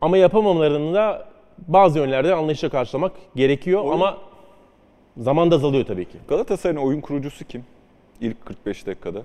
Ama 0.00 0.16
yapamamalarını 0.18 0.94
da 0.94 1.28
bazı 1.68 1.98
yönlerde 1.98 2.34
anlayışla 2.34 2.68
karşılamak 2.68 3.12
gerekiyor 3.36 3.80
Oyun- 3.80 3.92
ama 3.92 4.18
zaman 5.16 5.50
da 5.50 5.54
azalıyor 5.54 5.84
tabii 5.86 6.04
ki. 6.04 6.18
Galatasaray'ın 6.28 6.86
oyun 6.86 7.00
kurucusu 7.00 7.44
kim? 7.44 7.64
İlk 8.20 8.46
45 8.46 8.86
dakikada. 8.86 9.22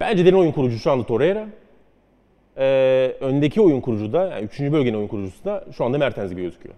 Bence 0.00 0.24
derin 0.24 0.36
oyun 0.36 0.52
kurucusu 0.52 0.82
şu 0.82 0.90
anda 0.90 1.06
Torreira. 1.06 1.46
Ee, 2.58 3.16
öndeki 3.20 3.60
oyun 3.60 3.80
kurucu 3.80 4.12
da, 4.12 4.26
yani 4.28 4.44
3. 4.44 4.60
bölgenin 4.60 4.96
oyun 4.96 5.08
kurucusu 5.08 5.44
da 5.44 5.64
şu 5.76 5.84
anda 5.84 5.98
Mertens 5.98 6.30
gibi 6.30 6.42
gözüküyor. 6.42 6.74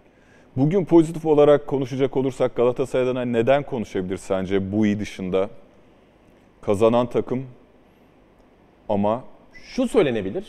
Bugün 0.56 0.84
pozitif 0.84 1.26
olarak 1.26 1.66
konuşacak 1.66 2.16
olursak 2.16 2.56
Galatasaray'dan 2.56 3.16
hani 3.16 3.32
neden 3.32 3.62
konuşabilir 3.62 4.16
sence 4.16 4.72
bu 4.72 4.86
iyi 4.86 5.00
dışında? 5.00 5.48
Kazanan 6.60 7.06
takım 7.06 7.46
ama 8.92 9.24
Şu 9.52 9.88
söylenebilir. 9.88 10.44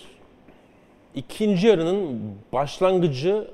İkinci 1.15 1.67
yarının 1.67 2.21
başlangıcı 2.53 3.47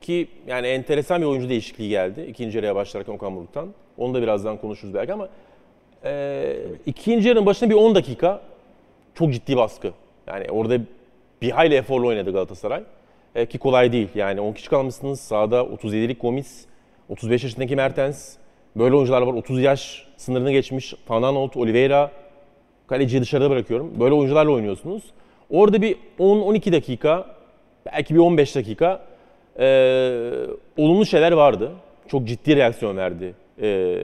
ki 0.00 0.28
yani 0.46 0.66
enteresan 0.66 1.20
bir 1.20 1.26
oyuncu 1.26 1.48
değişikliği 1.48 1.88
geldi. 1.88 2.26
İkinci 2.28 2.56
yarıya 2.56 2.74
başlarken 2.74 3.12
Okan 3.12 3.36
Buruk'tan. 3.36 3.68
Onu 3.98 4.14
da 4.14 4.22
birazdan 4.22 4.56
konuşuruz 4.56 4.94
belki 4.94 5.12
ama 5.12 5.28
e, 6.04 6.56
ikinci 6.86 7.28
yarının 7.28 7.46
başında 7.46 7.70
bir 7.70 7.74
10 7.74 7.94
dakika 7.94 8.42
çok 9.14 9.32
ciddi 9.32 9.56
baskı. 9.56 9.92
Yani 10.26 10.44
orada 10.50 10.80
bir 11.42 11.50
hayli 11.50 11.74
eforlu 11.74 12.06
oynadı 12.06 12.32
Galatasaray. 12.32 12.82
E, 13.34 13.46
ki 13.46 13.58
kolay 13.58 13.92
değil. 13.92 14.08
Yani 14.14 14.40
10 14.40 14.52
kişi 14.52 14.70
kalmışsınız. 14.70 15.20
Sahada 15.20 15.60
37'lik 15.60 16.20
Gomis, 16.20 16.64
35 17.08 17.44
yaşındaki 17.44 17.76
Mertens. 17.76 18.36
Böyle 18.76 18.94
oyuncular 18.94 19.22
var. 19.22 19.32
30 19.32 19.60
yaş 19.60 20.06
sınırını 20.16 20.52
geçmiş. 20.52 20.94
Fananot, 21.06 21.56
Oliveira. 21.56 22.10
Kaleciyi 22.88 23.22
dışarıda 23.22 23.50
bırakıyorum. 23.50 24.00
Böyle 24.00 24.14
oyuncularla 24.14 24.52
oynuyorsunuz. 24.52 25.02
Orada 25.50 25.82
bir 25.82 25.96
10-12 26.18 26.72
dakika, 26.72 27.26
belki 27.86 28.14
bir 28.14 28.20
15 28.20 28.56
dakika 28.56 29.00
e, 29.58 29.66
olumlu 30.76 31.06
şeyler 31.06 31.32
vardı. 31.32 31.72
Çok 32.08 32.24
ciddi 32.28 32.56
reaksiyon 32.56 32.96
verdi 32.96 33.34
e, 33.62 33.98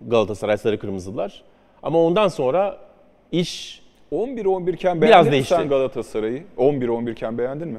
Galatasaray 0.00 0.56
Sarı 0.56 0.78
Kırmızılar. 0.78 1.42
Ama 1.82 2.04
ondan 2.04 2.28
sonra 2.28 2.76
iş 3.32 3.82
11-11 4.12 4.74
iken 4.74 5.02
Biraz 5.02 5.10
beğendin 5.10 5.28
mi 5.28 5.32
değişti. 5.32 5.54
sen 5.54 5.68
Galatasaray'ı? 5.68 6.42
11-11 6.58 7.12
iken 7.12 7.38
beğendin 7.38 7.68
mi? 7.68 7.78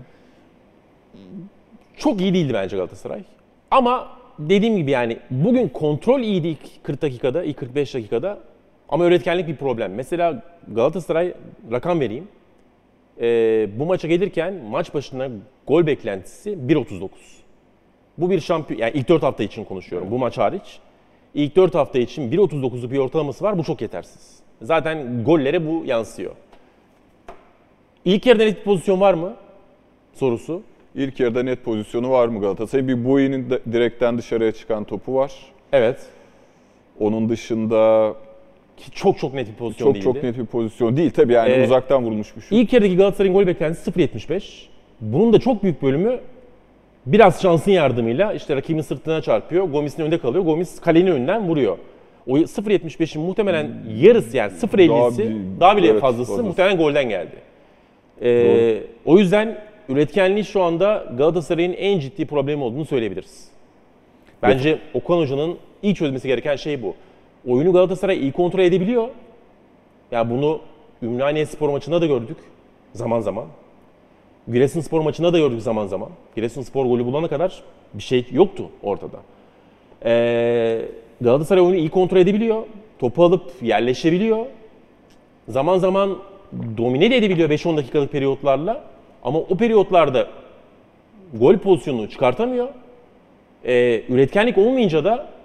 çok 1.98 2.22
iyi 2.22 2.34
değildi 2.34 2.54
bence 2.54 2.78
Galatasaray. 2.78 3.24
Ama 3.72 4.08
dediğim 4.40 4.78
gibi 4.78 4.92
yani 4.92 5.18
bugün 5.30 5.68
kontrol 5.68 6.22
iyiydi 6.22 6.48
ilk 6.48 6.84
40 6.84 7.02
dakikada, 7.02 7.44
ilk 7.44 7.58
45 7.58 7.94
dakikada. 7.94 8.40
Ama 8.90 9.06
üretkenlik 9.06 9.48
bir 9.48 9.56
problem. 9.56 9.94
Mesela 9.94 10.44
Galatasaray 10.68 11.34
rakam 11.72 12.00
vereyim. 12.00 12.28
Ee, 13.22 13.70
bu 13.80 13.86
maça 13.86 14.08
gelirken 14.08 14.54
maç 14.54 14.94
başına 14.94 15.30
gol 15.68 15.86
beklentisi 15.86 16.50
1.39. 16.50 17.10
Bu 18.18 18.30
bir 18.30 18.40
şampiyon, 18.40 18.82
yani 18.82 18.92
ilk 18.96 19.10
4 19.10 19.24
hafta 19.24 19.44
için 19.44 19.64
konuşuyorum 19.64 20.12
bu 20.12 20.18
maç 20.18 20.38
hariç. 20.38 20.80
İlk 21.34 21.56
4 21.56 21.76
hafta 21.76 22.00
için 22.00 22.32
1.39'luk 22.32 22.92
bir 22.92 22.98
ortalaması 22.98 23.44
var. 23.44 23.58
Bu 23.58 23.64
çok 23.64 23.82
yetersiz. 23.82 24.40
Zaten 24.62 25.24
gollere 25.24 25.68
bu 25.68 25.84
yansıyor. 25.86 26.32
İlk 28.06 28.26
yarıda 28.26 28.44
net 28.44 28.66
pozisyon 28.66 29.02
var 29.02 29.14
mı? 29.14 29.34
Sorusu. 30.14 30.62
İlk 30.96 31.20
yarıda 31.20 31.44
net 31.44 31.64
pozisyonu 31.64 32.10
var 32.10 32.28
mı 32.28 32.42
Galatasaray? 32.42 32.88
Bir 32.88 33.06
Boye'nin 33.06 33.50
direkten 33.50 34.18
dışarıya 34.18 34.52
çıkan 34.52 34.84
topu 34.84 35.16
var. 35.16 35.32
Evet. 35.72 36.06
Onun 37.00 37.30
dışında 37.30 38.14
Ki 38.78 38.92
çok 38.92 39.18
çok 39.20 39.34
net 39.34 39.48
bir 39.48 39.54
pozisyon 39.54 39.88
çok 39.88 39.96
değildi. 39.96 40.04
çok 40.04 40.24
net 40.24 40.38
bir 40.38 40.46
pozisyon 40.46 40.98
değil. 40.98 41.12
Tabii 41.12 41.34
yani 41.34 41.50
Ee, 41.52 41.64
uzaktan 41.66 42.04
vurulmuş 42.04 42.36
bir 42.36 42.42
şut. 42.42 42.52
İlk 42.52 42.74
yarıdaki 42.74 42.98
Galatasaray'ın 42.98 43.34
gol 43.36 43.48
beklentisi 43.48 43.92
0.75. 43.92 44.44
Bunun 45.02 45.34
da 45.34 45.40
çok 45.40 45.64
büyük 45.64 45.82
bölümü 45.82 46.20
biraz 47.06 47.42
şansın 47.42 47.72
yardımıyla 47.72 48.34
işte 48.34 48.56
rakibin 48.56 48.82
sırtına 48.82 49.22
çarpıyor. 49.22 49.64
Gomis'in 49.64 50.02
önünde 50.04 50.18
kalıyor. 50.18 50.44
Gomis 50.44 50.80
kalenin 50.82 51.12
önünden 51.12 51.48
vuruyor. 51.48 51.78
O 52.28 52.38
0.75'in 52.38 53.22
muhtemelen 53.22 53.72
yarısı 54.00 54.38
yani 54.38 54.52
0.50'si 54.52 55.18
bir- 55.30 55.60
daha, 55.60 55.78
bile 55.78 55.88
evet, 55.88 56.02
fazlası 56.02 56.30
fazlası. 56.32 56.48
muhtemelen 56.48 56.78
golden 56.78 57.10
geldi. 57.10 57.36
Ee, 58.22 58.78
o 59.06 59.18
yüzden 59.20 59.58
üretkenliği 59.90 60.46
şu 60.46 60.62
anda 60.64 61.06
Galatasaray'ın 61.18 61.74
en 61.74 62.00
ciddi 62.00 62.26
problemi 62.26 62.64
olduğunu 62.64 62.86
söyleyebiliriz. 62.86 63.48
Bence 64.42 64.80
Okan 64.94 65.18
Hoca'nın 65.18 65.58
ilk 65.84 65.98
çözmesi 65.98 66.28
gereken 66.28 66.56
şey 66.56 66.82
bu. 66.84 66.96
Oyunu 67.48 67.74
Galatasaray 67.74 68.20
iyi 68.20 68.32
kontrol 68.32 68.60
edebiliyor. 68.60 69.08
Ya 70.12 70.30
bunu 70.30 70.60
Ümraniye 71.04 71.46
Spor 71.46 71.70
maçında 71.70 72.02
da 72.02 72.06
gördük 72.06 72.38
zaman 72.94 73.20
zaman. 73.20 73.46
Giresunspor 74.52 75.02
maçında 75.02 75.34
da 75.34 75.38
gördük 75.38 75.62
zaman 75.62 75.88
zaman. 75.88 76.10
Giresunspor 76.36 76.86
golü 76.86 77.06
bulana 77.06 77.28
kadar 77.28 77.64
bir 77.94 78.04
şey 78.04 78.26
yoktu 78.32 78.70
ortada. 78.84 79.18
Ee, 80.06 80.82
Galatasaray 81.22 81.64
oyunu 81.64 81.76
iyi 81.76 81.90
kontrol 81.90 82.18
edebiliyor. 82.18 82.64
Topu 83.00 83.24
alıp 83.24 83.52
yerleşebiliyor. 83.62 84.46
Zaman 85.48 85.78
zaman 85.78 86.18
domine 86.78 87.12
de 87.12 87.18
edebiliyor 87.18 87.50
5-10 87.50 87.78
dakikalık 87.78 88.12
periyotlarla. 88.12 88.84
Ama 89.24 89.40
o 89.40 89.58
periyotlarda 89.58 90.28
gol 91.34 91.58
pozisyonunu 91.58 92.10
çıkartamıyor. 92.10 92.68
Ee, 93.66 94.04
üretkenlik 94.10 94.58
olmayınca 94.58 95.04
da 95.04 95.37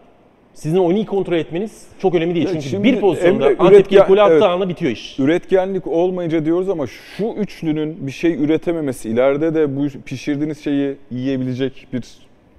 sizin 0.54 0.76
oyunu 0.78 0.98
iyi 0.98 1.06
kontrol 1.06 1.36
etmeniz 1.36 1.86
çok 1.98 2.14
önemli 2.14 2.34
değil. 2.34 2.46
Ya 2.46 2.52
Çünkü 2.52 2.68
şimdi 2.68 2.84
bir 2.84 3.00
pozisyonda 3.00 3.50
Emre, 3.50 3.56
Antep 3.58 3.92
üretken- 3.92 4.06
golü 4.08 4.22
attığı 4.22 4.32
evet. 4.34 4.42
anda 4.42 4.68
bitiyor 4.68 4.92
iş. 4.92 5.18
Üretkenlik 5.18 5.86
olmayınca 5.86 6.44
diyoruz 6.44 6.68
ama 6.68 6.86
şu 6.86 7.24
üçlünün 7.24 8.06
bir 8.06 8.12
şey 8.12 8.44
üretememesi, 8.44 9.08
ileride 9.08 9.54
de 9.54 9.76
bu 9.76 9.86
pişirdiğiniz 10.04 10.64
şeyi 10.64 10.96
yiyebilecek 11.10 11.86
bir 11.92 12.02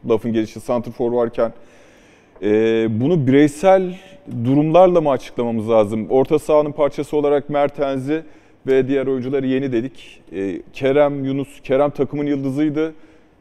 lafın 0.09 0.33
gelişi 0.33 0.59
santrfor 0.59 1.11
varken 1.11 1.53
e, 2.41 2.87
bunu 3.01 3.27
bireysel 3.27 3.95
durumlarla 4.45 5.01
mı 5.01 5.09
açıklamamız 5.09 5.69
lazım? 5.69 6.07
Orta 6.09 6.39
sahanın 6.39 6.71
parçası 6.71 7.17
olarak 7.17 7.49
Mertens'i 7.49 8.23
ve 8.67 8.87
diğer 8.87 9.07
oyuncuları 9.07 9.47
yeni 9.47 9.71
dedik. 9.71 10.21
E, 10.35 10.61
Kerem, 10.73 11.25
Yunus, 11.25 11.61
Kerem 11.63 11.89
takımın 11.89 12.25
yıldızıydı. 12.25 12.93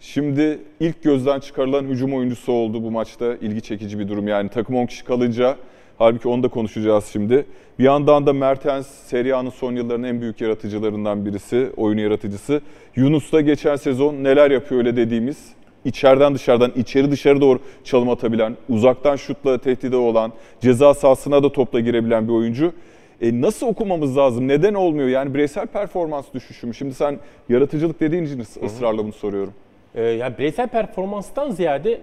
Şimdi 0.03 0.59
ilk 0.81 1.03
gözden 1.03 1.41
çıkarılan 1.41 1.85
hücum 1.85 2.15
oyuncusu 2.15 2.53
oldu 2.53 2.83
bu 2.83 2.91
maçta. 2.91 3.35
İlgi 3.35 3.61
çekici 3.61 3.99
bir 3.99 4.09
durum 4.09 4.29
yani 4.29 4.49
takım 4.49 4.77
10 4.77 4.87
kişi 4.87 5.05
kalınca 5.05 5.57
halbuki 5.99 6.29
onu 6.29 6.43
da 6.43 6.49
konuşacağız 6.49 7.07
şimdi. 7.13 7.47
Bir 7.79 7.85
yandan 7.85 8.27
da 8.27 8.33
Mertens 8.33 8.87
Serie 8.87 9.33
A'nın 9.33 9.51
son 9.51 9.77
yılların 9.77 10.03
en 10.03 10.21
büyük 10.21 10.41
yaratıcılarından 10.41 11.27
birisi, 11.27 11.71
oyunu 11.77 12.01
yaratıcısı. 12.01 12.61
Yunus 12.97 13.33
da 13.33 13.41
geçen 13.41 13.77
sezon 13.77 14.15
neler 14.15 14.51
yapıyor 14.51 14.81
öyle 14.81 14.97
dediğimiz 14.97 15.53
içeriden 15.85 16.35
dışarıdan, 16.35 16.73
içeri 16.77 17.11
dışarı 17.11 17.41
doğru 17.41 17.59
çalım 17.85 18.11
atabilen, 18.11 18.57
uzaktan 18.69 19.17
şutla 19.17 19.59
tehdide 19.59 19.97
olan, 19.97 20.33
ceza 20.61 20.95
sahasına 20.95 21.43
da 21.43 21.53
topla 21.53 21.81
girebilen 21.81 22.29
bir 22.29 22.33
oyuncu. 22.33 22.73
E 23.21 23.41
nasıl 23.41 23.67
okumamız 23.67 24.17
lazım? 24.17 24.49
Neden 24.49 24.75
olmuyor? 24.75 25.09
Yani 25.09 25.35
bireysel 25.35 25.67
performans 25.67 26.27
düşüşü 26.35 26.67
mü? 26.67 26.75
Şimdi 26.75 26.95
sen 26.95 27.19
yaratıcılık 27.49 28.01
dediğin 28.01 28.25
için 28.25 28.41
ısrarla 28.65 29.05
bunu 29.05 29.13
soruyorum. 29.13 29.53
Ee, 29.95 30.03
yani 30.03 30.39
bireysel 30.39 30.69
performanstan 30.69 31.51
ziyade 31.51 32.01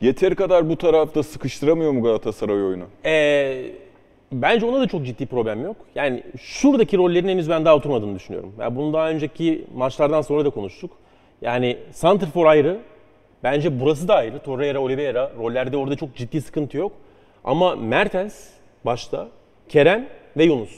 Yeteri 0.00 0.34
kadar 0.34 0.68
bu 0.68 0.76
tarafta 0.78 1.22
sıkıştıramıyor 1.22 1.92
mu 1.92 2.02
Galatasaray 2.02 2.56
oyunu? 2.56 2.84
Ee, 3.04 3.64
bence 4.32 4.66
ona 4.66 4.80
da 4.80 4.86
çok 4.88 5.06
ciddi 5.06 5.26
problem 5.26 5.64
yok. 5.64 5.76
Yani 5.94 6.22
şuradaki 6.40 6.96
rollerin 6.96 7.28
henüz 7.28 7.50
ben 7.50 7.64
daha 7.64 7.76
oturmadığını 7.76 8.14
düşünüyorum. 8.14 8.52
Yani 8.60 8.76
bunu 8.76 8.92
daha 8.92 9.10
önceki 9.10 9.64
maçlardan 9.74 10.22
sonra 10.22 10.44
da 10.44 10.50
konuştuk. 10.50 10.90
Yani 11.42 11.76
Santrfor 11.92 12.46
ayrı. 12.46 12.78
Bence 13.42 13.80
burası 13.80 14.08
da 14.08 14.14
ayrı. 14.14 14.38
Torreira, 14.38 14.80
Oliveira 14.80 15.32
rollerde 15.38 15.76
orada 15.76 15.96
çok 15.96 16.14
ciddi 16.16 16.40
sıkıntı 16.40 16.76
yok. 16.76 16.92
Ama 17.44 17.76
Mertens 17.76 18.34
başta, 18.84 19.28
Kerem 19.68 20.06
ve 20.36 20.44
Yunus. 20.44 20.70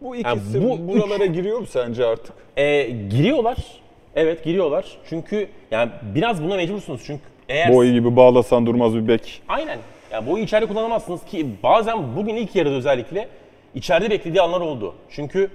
Bu 0.00 0.16
Yani 0.16 0.38
ikisi 0.38 0.62
bu 0.62 0.88
buralara 0.88 1.26
giriyor 1.26 1.58
mu 1.58 1.66
sence 1.66 2.06
artık? 2.06 2.34
Ee, 2.56 2.90
giriyorlar. 3.10 3.81
Evet 4.16 4.44
giriyorlar. 4.44 4.96
Çünkü 5.08 5.48
yani 5.70 5.90
biraz 6.02 6.42
buna 6.44 6.56
mecbursunuz. 6.56 7.02
Çünkü 7.06 7.22
eğer 7.48 7.74
Boy 7.74 7.92
gibi 7.92 8.16
bağlasan 8.16 8.66
durmaz 8.66 8.94
bir 8.94 9.08
bek. 9.08 9.42
Aynen. 9.48 9.78
Ya 10.12 10.26
boyu 10.26 10.42
içeride 10.44 10.66
kullanamazsınız 10.66 11.24
ki 11.24 11.46
bazen 11.62 12.16
bugün 12.16 12.36
ilk 12.36 12.56
yarıda 12.56 12.74
özellikle 12.74 13.28
içeride 13.74 14.10
beklediği 14.10 14.40
anlar 14.42 14.60
oldu. 14.60 14.94
Çünkü 15.10 15.50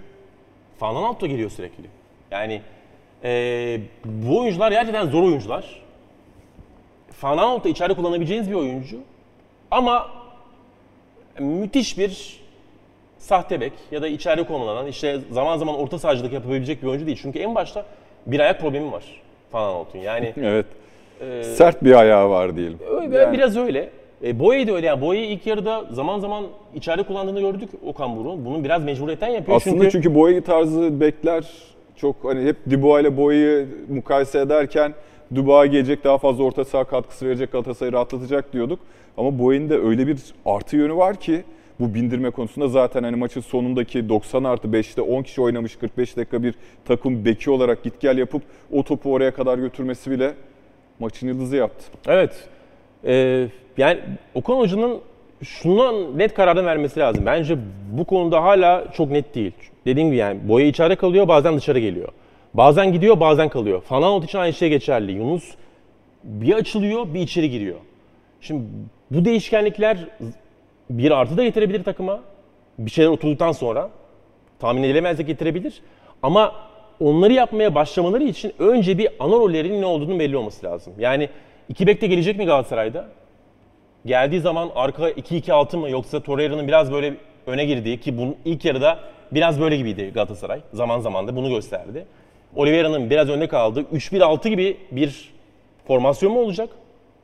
Van 0.81 0.95
Aanholt 0.95 1.21
geliyor 1.21 1.49
sürekli. 1.49 1.83
Yani 2.31 2.61
eee, 3.23 3.81
bu 4.05 4.39
oyuncular 4.39 4.71
gerçekten 4.71 5.07
zor 5.07 5.23
oyuncular. 5.23 5.81
Van 7.23 7.37
Aanholt 7.37 7.63
da 7.63 7.69
içeride 7.69 7.93
kullanabileceğiniz 7.93 8.49
bir 8.49 8.55
oyuncu. 8.55 8.97
Ama 9.71 10.07
müthiş 11.39 11.97
bir 11.97 12.39
sahte 13.17 13.61
bek 13.61 13.73
ya 13.91 14.01
da 14.01 14.07
içeride 14.07 14.43
konumlanan 14.43 14.87
işte 14.87 15.19
zaman 15.31 15.57
zaman 15.57 15.75
orta 15.75 15.99
sahacılık 15.99 16.33
yapabilecek 16.33 16.81
bir 16.83 16.87
oyuncu 16.87 17.05
değil. 17.05 17.19
Çünkü 17.21 17.39
en 17.39 17.55
başta 17.55 17.85
bir 18.31 18.39
ayak 18.39 18.61
problemi 18.61 18.91
var 18.91 19.03
Van 19.53 19.63
Aanholt'un. 19.63 19.99
Yani 19.99 20.33
Evet. 20.41 20.65
Sert 21.45 21.83
bir 21.83 21.99
ayağı 21.99 22.29
var 22.29 22.55
diyelim. 22.55 22.79
Öyle, 23.01 23.17
Yani- 23.17 23.37
Biraz 23.37 23.57
öyle. 23.57 23.89
E, 24.23 24.39
Boye'yi 24.39 24.67
de 24.67 24.71
öyle. 24.73 24.87
Yani 24.87 25.01
Boye'yi 25.01 25.27
ilk 25.27 25.47
yarıda 25.47 25.85
zaman 25.91 26.19
zaman 26.19 26.45
içeride 26.75 27.03
kullandığını 27.03 27.39
gördük 27.39 27.69
Okan 27.85 28.15
Buruk'un. 28.17 28.45
Bunu 28.45 28.63
biraz 28.63 28.83
mecburiyetten 28.83 29.27
yapıyor. 29.27 29.57
Aslında 29.57 29.75
çünkü, 29.77 29.91
çünkü, 29.91 30.15
boy 30.15 30.41
bekler 30.99 31.45
çok 31.95 32.15
hani 32.23 32.45
hep 32.45 32.57
Dubois 32.71 33.01
ile 33.01 33.17
boyu 33.17 33.67
mukayese 33.89 34.39
ederken 34.39 34.93
Dubois 35.35 35.71
gelecek 35.71 36.03
daha 36.03 36.17
fazla 36.17 36.43
orta 36.43 36.65
saha 36.65 36.83
katkısı 36.83 37.25
verecek 37.25 37.51
Galatasaray'ı 37.51 37.93
rahatlatacak 37.93 38.53
diyorduk. 38.53 38.79
Ama 39.17 39.39
Boy'un 39.39 39.69
de 39.69 39.77
öyle 39.77 40.07
bir 40.07 40.17
artı 40.45 40.77
yönü 40.77 40.95
var 40.95 41.15
ki 41.15 41.43
bu 41.79 41.93
bindirme 41.93 42.29
konusunda 42.29 42.67
zaten 42.67 43.03
hani 43.03 43.15
maçın 43.15 43.41
sonundaki 43.41 44.09
90 44.09 44.43
artı 44.43 44.67
5'te 44.67 45.01
10 45.01 45.23
kişi 45.23 45.41
oynamış 45.41 45.75
45 45.75 46.17
dakika 46.17 46.43
bir 46.43 46.55
takım 46.85 47.25
beki 47.25 47.51
olarak 47.51 47.83
git 47.83 47.99
gel 47.99 48.17
yapıp 48.17 48.41
o 48.71 48.83
topu 48.83 49.13
oraya 49.13 49.33
kadar 49.33 49.57
götürmesi 49.57 50.11
bile 50.11 50.33
maçın 50.99 51.27
yıldızı 51.27 51.55
yaptı. 51.55 51.85
Evet. 52.07 52.47
E, 53.05 53.47
yani 53.77 53.99
Okan 54.33 54.57
Hoca'nın 54.57 54.99
şuna 55.43 55.91
net 56.15 56.33
kararını 56.33 56.65
vermesi 56.65 56.99
lazım. 56.99 57.25
Bence 57.25 57.57
bu 57.91 58.05
konuda 58.05 58.43
hala 58.43 58.91
çok 58.93 59.11
net 59.11 59.35
değil. 59.35 59.51
Dediğim 59.85 60.09
gibi 60.09 60.17
yani 60.17 60.49
Boye 60.49 60.67
içeride 60.67 60.95
kalıyor 60.95 61.27
bazen 61.27 61.57
dışarı 61.57 61.79
geliyor. 61.79 62.09
Bazen 62.53 62.93
gidiyor 62.93 63.19
bazen 63.19 63.49
kalıyor. 63.49 63.81
Van 63.89 64.01
Aanholt 64.01 64.23
için 64.23 64.37
aynı 64.37 64.53
şey 64.53 64.69
geçerli. 64.69 65.11
Yunus 65.11 65.55
bir 66.23 66.53
açılıyor 66.53 67.13
bir 67.13 67.19
içeri 67.19 67.49
giriyor. 67.49 67.77
Şimdi 68.41 68.63
bu 69.11 69.25
değişkenlikler 69.25 69.97
bir 70.89 71.11
artı 71.11 71.37
da 71.37 71.43
getirebilir 71.43 71.83
takıma. 71.83 72.19
Bir 72.79 72.91
şeyler 72.91 73.09
oturduktan 73.09 73.51
sonra 73.51 73.89
tahmin 74.59 74.83
edilemezlik 74.83 75.27
getirebilir. 75.27 75.81
Ama 76.23 76.55
onları 76.99 77.33
yapmaya 77.33 77.75
başlamaları 77.75 78.23
için 78.23 78.53
önce 78.59 78.97
bir 78.97 79.09
ana 79.19 79.35
rollerinin 79.35 79.81
ne 79.81 79.85
olduğunu 79.85 80.19
belli 80.19 80.37
olması 80.37 80.65
lazım. 80.65 80.93
Yani 80.99 81.29
iki 81.69 81.87
bek 81.87 82.01
de 82.01 82.07
gelecek 82.07 82.37
mi 82.37 82.45
Galatasaray'da? 82.45 83.07
Geldiği 84.05 84.39
zaman 84.39 84.69
arka 84.75 85.09
2-2-6 85.09 85.77
mı 85.77 85.89
yoksa 85.89 86.19
Torreira'nın 86.19 86.67
biraz 86.67 86.91
böyle 86.91 87.13
öne 87.47 87.65
girdiği 87.65 87.99
ki 87.99 88.17
bunun 88.17 88.35
ilk 88.45 88.65
yarıda 88.65 88.99
biraz 89.31 89.61
böyle 89.61 89.77
gibiydi 89.77 90.11
Galatasaray. 90.13 90.59
Zaman 90.73 90.99
zaman 90.99 91.27
da 91.27 91.35
bunu 91.35 91.49
gösterdi. 91.49 92.05
Oliveira'nın 92.55 93.09
biraz 93.09 93.29
önde 93.29 93.47
kaldığı 93.47 93.81
3-1-6 93.81 94.49
gibi 94.49 94.77
bir 94.91 95.33
formasyon 95.87 96.33
mu 96.33 96.39
olacak? 96.39 96.69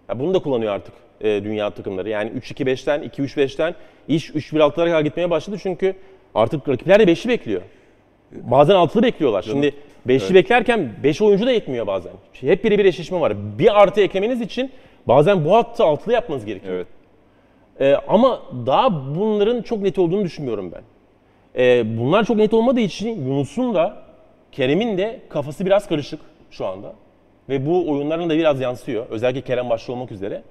Ya 0.10 0.20
bunu 0.20 0.34
da 0.34 0.40
kullanıyor 0.40 0.74
artık 0.74 0.94
e, 1.24 1.44
dünya 1.44 1.70
takımları. 1.70 2.10
Yani 2.10 2.30
3-2-5'ten, 2.30 3.04
2-3-5'ten 3.04 3.76
iş 4.08 4.30
3-1-6'lara 4.30 4.86
kadar 4.86 5.02
gitmeye 5.02 5.30
başladı 5.30 5.58
çünkü 5.64 5.96
artık 6.36 6.70
rakipler 6.70 7.00
de 7.00 7.04
5'li 7.04 7.30
bekliyor. 7.30 7.62
Bazen 8.32 8.76
6'lı 8.76 9.04
bekliyorlar. 9.04 9.42
Şimdi 9.42 9.74
5'li 10.08 10.36
beklerken 10.36 10.90
5 11.04 11.22
oyuncu 11.22 11.46
da 11.46 11.52
yetmiyor 11.52 11.88
bazen. 11.88 12.12
Hep 12.34 12.64
birebir 12.64 12.86
eşleşme 12.86 13.20
var. 13.20 13.34
Bir 13.60 13.82
artı 13.82 14.02
eklemeniz 14.02 14.42
için 14.42 14.72
bazen 15.08 15.46
bu 15.46 15.56
hattı 15.56 15.84
6'lı 15.84 16.14
yapmanız 16.14 16.46
gerekiyor. 16.46 16.74
Evet. 16.74 16.88
Ee, 17.80 17.96
ama 18.08 18.42
daha 18.66 19.16
bunların 19.16 19.62
çok 19.62 19.80
net 19.80 20.00
olduğunu 20.00 20.24
düşünmüyorum 20.24 20.72
ben. 20.72 20.82
Ee, 21.62 21.98
bunlar 21.98 22.24
çok 22.24 22.38
net 22.38 22.54
olmadığı 22.54 22.80
için 22.80 23.26
Yunus'un 23.26 23.76
da 23.76 24.04
Kerem'in 24.52 24.98
de 24.98 25.20
kafası 25.30 25.66
biraz 25.66 25.88
karışık 25.88 26.20
şu 26.52 26.66
anda. 26.66 26.94
Ve 27.50 27.66
bu 27.66 27.92
oyunların 27.92 28.30
da 28.30 28.38
biraz 28.38 28.62
yansıyor. 28.62 29.06
Özellikle 29.10 29.42
Kerem 29.42 29.70
başta 29.70 29.94
olmak 29.94 30.12
üzere. 30.12 30.44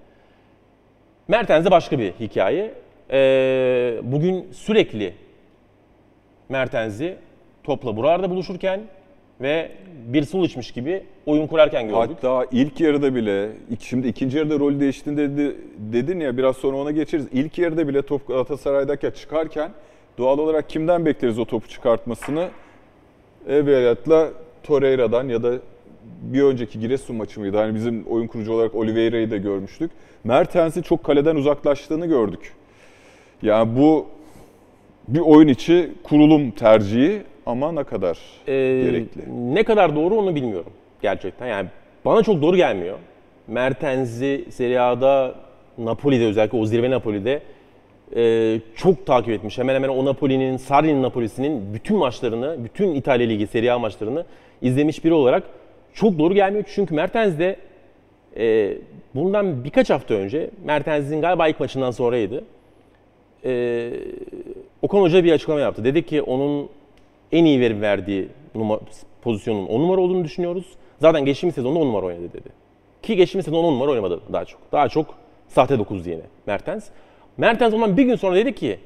Mertens 1.33 1.65
de 1.65 1.71
başka 1.71 1.99
bir 1.99 2.13
hikaye. 2.21 2.75
Ee, 3.11 3.95
bugün 4.03 4.49
sürekli 4.53 5.15
Mertens'i 6.49 7.17
topla 7.65 7.97
buralarda 7.97 8.31
buluşurken 8.31 8.81
ve 9.41 9.73
bir 10.07 10.23
sul 10.23 10.45
içmiş 10.45 10.73
gibi 10.73 11.03
oyun 11.27 11.47
kurarken 11.47 11.89
gördük. 11.89 12.17
Hatta 12.23 12.47
ilk 12.53 12.81
yarıda 12.81 13.15
bile, 13.15 13.49
şimdi 13.81 14.09
ikinci 14.09 14.39
yarıda 14.39 14.59
rol 14.59 14.81
değiştiğinde 14.81 15.37
dedi, 15.37 15.57
dedin 15.79 16.21
ya 16.21 16.37
biraz 16.37 16.57
sonra 16.57 16.77
ona 16.77 16.91
geçeriz. 16.91 17.27
İlk 17.33 17.59
yarıda 17.59 17.89
bile 17.89 18.03
top 18.03 18.29
Galatasaray'daki 18.29 19.11
çıkarken 19.17 19.71
doğal 20.19 20.39
olarak 20.39 20.69
kimden 20.69 21.07
bekleriz 21.07 21.39
o 21.39 21.45
topu 21.45 21.69
çıkartmasını? 21.69 22.49
Evvelatla 23.49 24.29
Torreira'dan 24.63 25.29
ya 25.29 25.43
da 25.43 25.53
bir 26.23 26.43
önceki 26.43 26.81
Giresun 26.81 27.17
maçı 27.17 27.41
mıydı? 27.41 27.57
Hani 27.57 27.75
bizim 27.75 28.05
oyun 28.11 28.27
kurucu 28.27 28.53
olarak 28.53 28.75
Oliveira'yı 28.75 29.31
da 29.31 29.37
görmüştük. 29.37 29.91
Mertens'in 30.25 30.83
çok 30.83 31.05
kaleden 31.05 31.37
uzaklaştığını 31.37 32.07
gördük. 32.07 32.53
Yani 33.43 33.77
bu 33.77 34.07
bir 35.09 35.21
oyun 35.21 35.49
içi 35.49 35.91
kurulum 36.03 36.51
tercihi 36.51 37.23
ama 37.47 37.73
ne 37.73 37.85
kadar 37.85 38.19
Ee, 38.49 38.53
gerekli? 38.85 39.55
Ne 39.55 39.63
kadar 39.63 39.97
doğru 39.97 40.15
onu 40.15 40.35
bilmiyorum 40.35 40.73
gerçekten. 41.03 41.47
Yani 41.47 41.69
bana 42.05 42.23
çok 42.23 42.43
doğru 42.43 42.57
gelmiyor. 42.57 42.99
Mertens'i 43.49 44.45
Serie 44.51 44.79
A'da 44.79 45.35
Napoli'de 45.79 46.27
özellikle 46.27 46.59
o 46.59 46.67
zirve 46.67 46.91
Napoli'de 46.91 47.43
e, 48.17 48.61
çok 48.77 49.07
takip 49.07 49.31
etmiş. 49.31 49.59
Hemen 49.59 49.75
hemen 49.75 49.89
o 49.89 50.05
Napoli'nin, 50.05 50.57
Sarri'nin 50.57 51.03
Napoli'sinin 51.03 51.75
bütün 51.75 51.97
maçlarını, 51.97 52.57
bütün 52.65 52.95
İtalya 52.95 53.27
Ligi 53.27 53.47
Serie 53.47 53.71
A 53.71 53.79
maçlarını 53.79 54.25
izlemiş 54.63 55.05
biri 55.05 55.13
olarak 55.13 55.43
çok 55.95 56.19
doğru 56.19 56.35
gelmiyor. 56.35 56.65
Çünkü 56.75 56.95
Mertens 56.95 57.39
de 57.39 57.57
e, 58.37 58.75
bundan 59.15 59.65
birkaç 59.65 59.91
hafta 59.91 60.15
önce, 60.15 60.51
Mertens'in 60.65 61.21
galiba 61.21 61.49
ilk 61.49 61.61
maçından 61.61 61.91
sonraydı. 61.91 62.45
E, 63.45 63.91
Okan 64.83 65.01
Hoca 65.01 65.25
bir 65.25 65.33
açıklama 65.33 65.61
yaptı. 65.61 65.85
Dedi 65.85 66.07
ki 66.07 66.23
onun 66.23 66.69
en 67.33 67.45
iyi 67.45 67.61
verim 67.61 67.83
verdiği 67.83 68.29
numara, 68.55 68.81
pozisyonun 69.23 69.67
10 69.67 69.81
numara 69.81 70.01
olduğunu 70.01 70.25
düşünüyoruz. 70.25 70.67
Zaten 71.01 71.25
geçtiğimiz 71.25 71.55
sezonda 71.55 71.79
10 71.79 71.87
numara 71.87 72.07
oynadı 72.07 72.33
dedi. 72.33 72.49
Ki 73.03 73.17
geçtiğimiz 73.17 73.45
sezon 73.45 73.65
10 73.65 73.73
numara 73.73 73.91
oynamadı 73.91 74.21
daha 74.33 74.45
çok. 74.45 74.61
Daha 74.73 74.89
çok 74.89 75.15
sahte 75.49 75.79
9 75.79 76.07
yine 76.07 76.23
Mertens. 76.47 76.89
Mertens 77.37 77.75
ondan 77.75 77.97
bir 77.97 78.03
gün 78.03 78.17
sonra 78.17 78.37
dedi 78.37 78.55
ki 78.55 78.79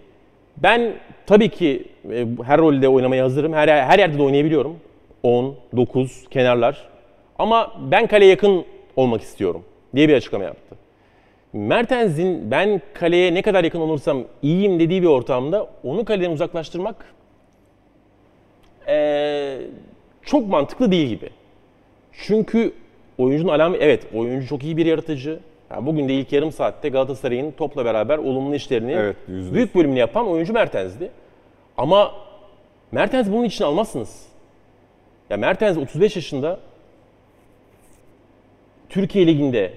ben 0.57 0.93
tabii 1.27 1.49
ki 1.49 1.85
e, 2.13 2.27
her 2.45 2.59
rolde 2.59 2.89
oynamaya 2.89 3.25
hazırım. 3.25 3.53
Her, 3.53 3.69
her 3.69 3.99
yerde 3.99 4.19
de 4.19 4.23
oynayabiliyorum. 4.23 4.77
10, 5.23 5.55
9, 5.77 6.25
kenarlar. 6.31 6.89
Ama 7.39 7.73
ben 7.91 8.07
kaleye 8.07 8.31
yakın 8.31 8.65
olmak 8.97 9.23
istiyorum 9.23 9.65
diye 9.95 10.09
bir 10.09 10.15
açıklama 10.15 10.45
yaptı. 10.45 10.77
Mertens'in 11.53 12.51
ben 12.51 12.81
kaleye 12.95 13.35
ne 13.35 13.43
kadar 13.43 13.65
yakın 13.65 13.81
olursam 13.81 14.25
iyiyim 14.43 14.81
dediği 14.81 15.03
bir 15.03 15.07
ortamda 15.07 15.71
onu 15.85 16.05
kaleden 16.05 16.31
uzaklaştırmak 16.31 17.15
eee, 18.89 19.59
çok 20.23 20.49
mantıklı 20.49 20.91
değil 20.91 21.09
gibi. 21.09 21.31
Çünkü 22.13 22.73
oyuncunun 23.19 23.53
alamı 23.53 23.77
evet 23.77 24.07
oyuncu 24.15 24.47
çok 24.49 24.65
iyi 24.65 24.77
bir 24.77 24.87
yaratıcı. 24.87 25.41
Yani 25.71 25.87
bugün 25.87 26.09
de 26.09 26.15
ilk 26.15 26.33
yarım 26.33 26.53
saatte 26.53 26.89
Galatasaray'ın 26.89 27.51
topla 27.51 27.85
beraber 27.85 28.19
olumlu 28.19 28.55
işlerini 28.55 28.93
Evet, 28.93 29.17
büyük 29.29 29.75
bölümünü 29.75 29.99
yapan 29.99 30.29
oyuncu 30.29 30.53
Mertens'di. 30.53 31.11
Ama 31.77 32.13
Mertens 32.93 33.29
bunun 33.31 33.45
için 33.45 33.65
almazsınız. 33.65 34.27
Ya 35.31 35.37
Mertens 35.37 35.77
35 35.77 36.17
yaşında 36.17 36.59
Türkiye 38.89 39.27
Ligi'nde 39.27 39.73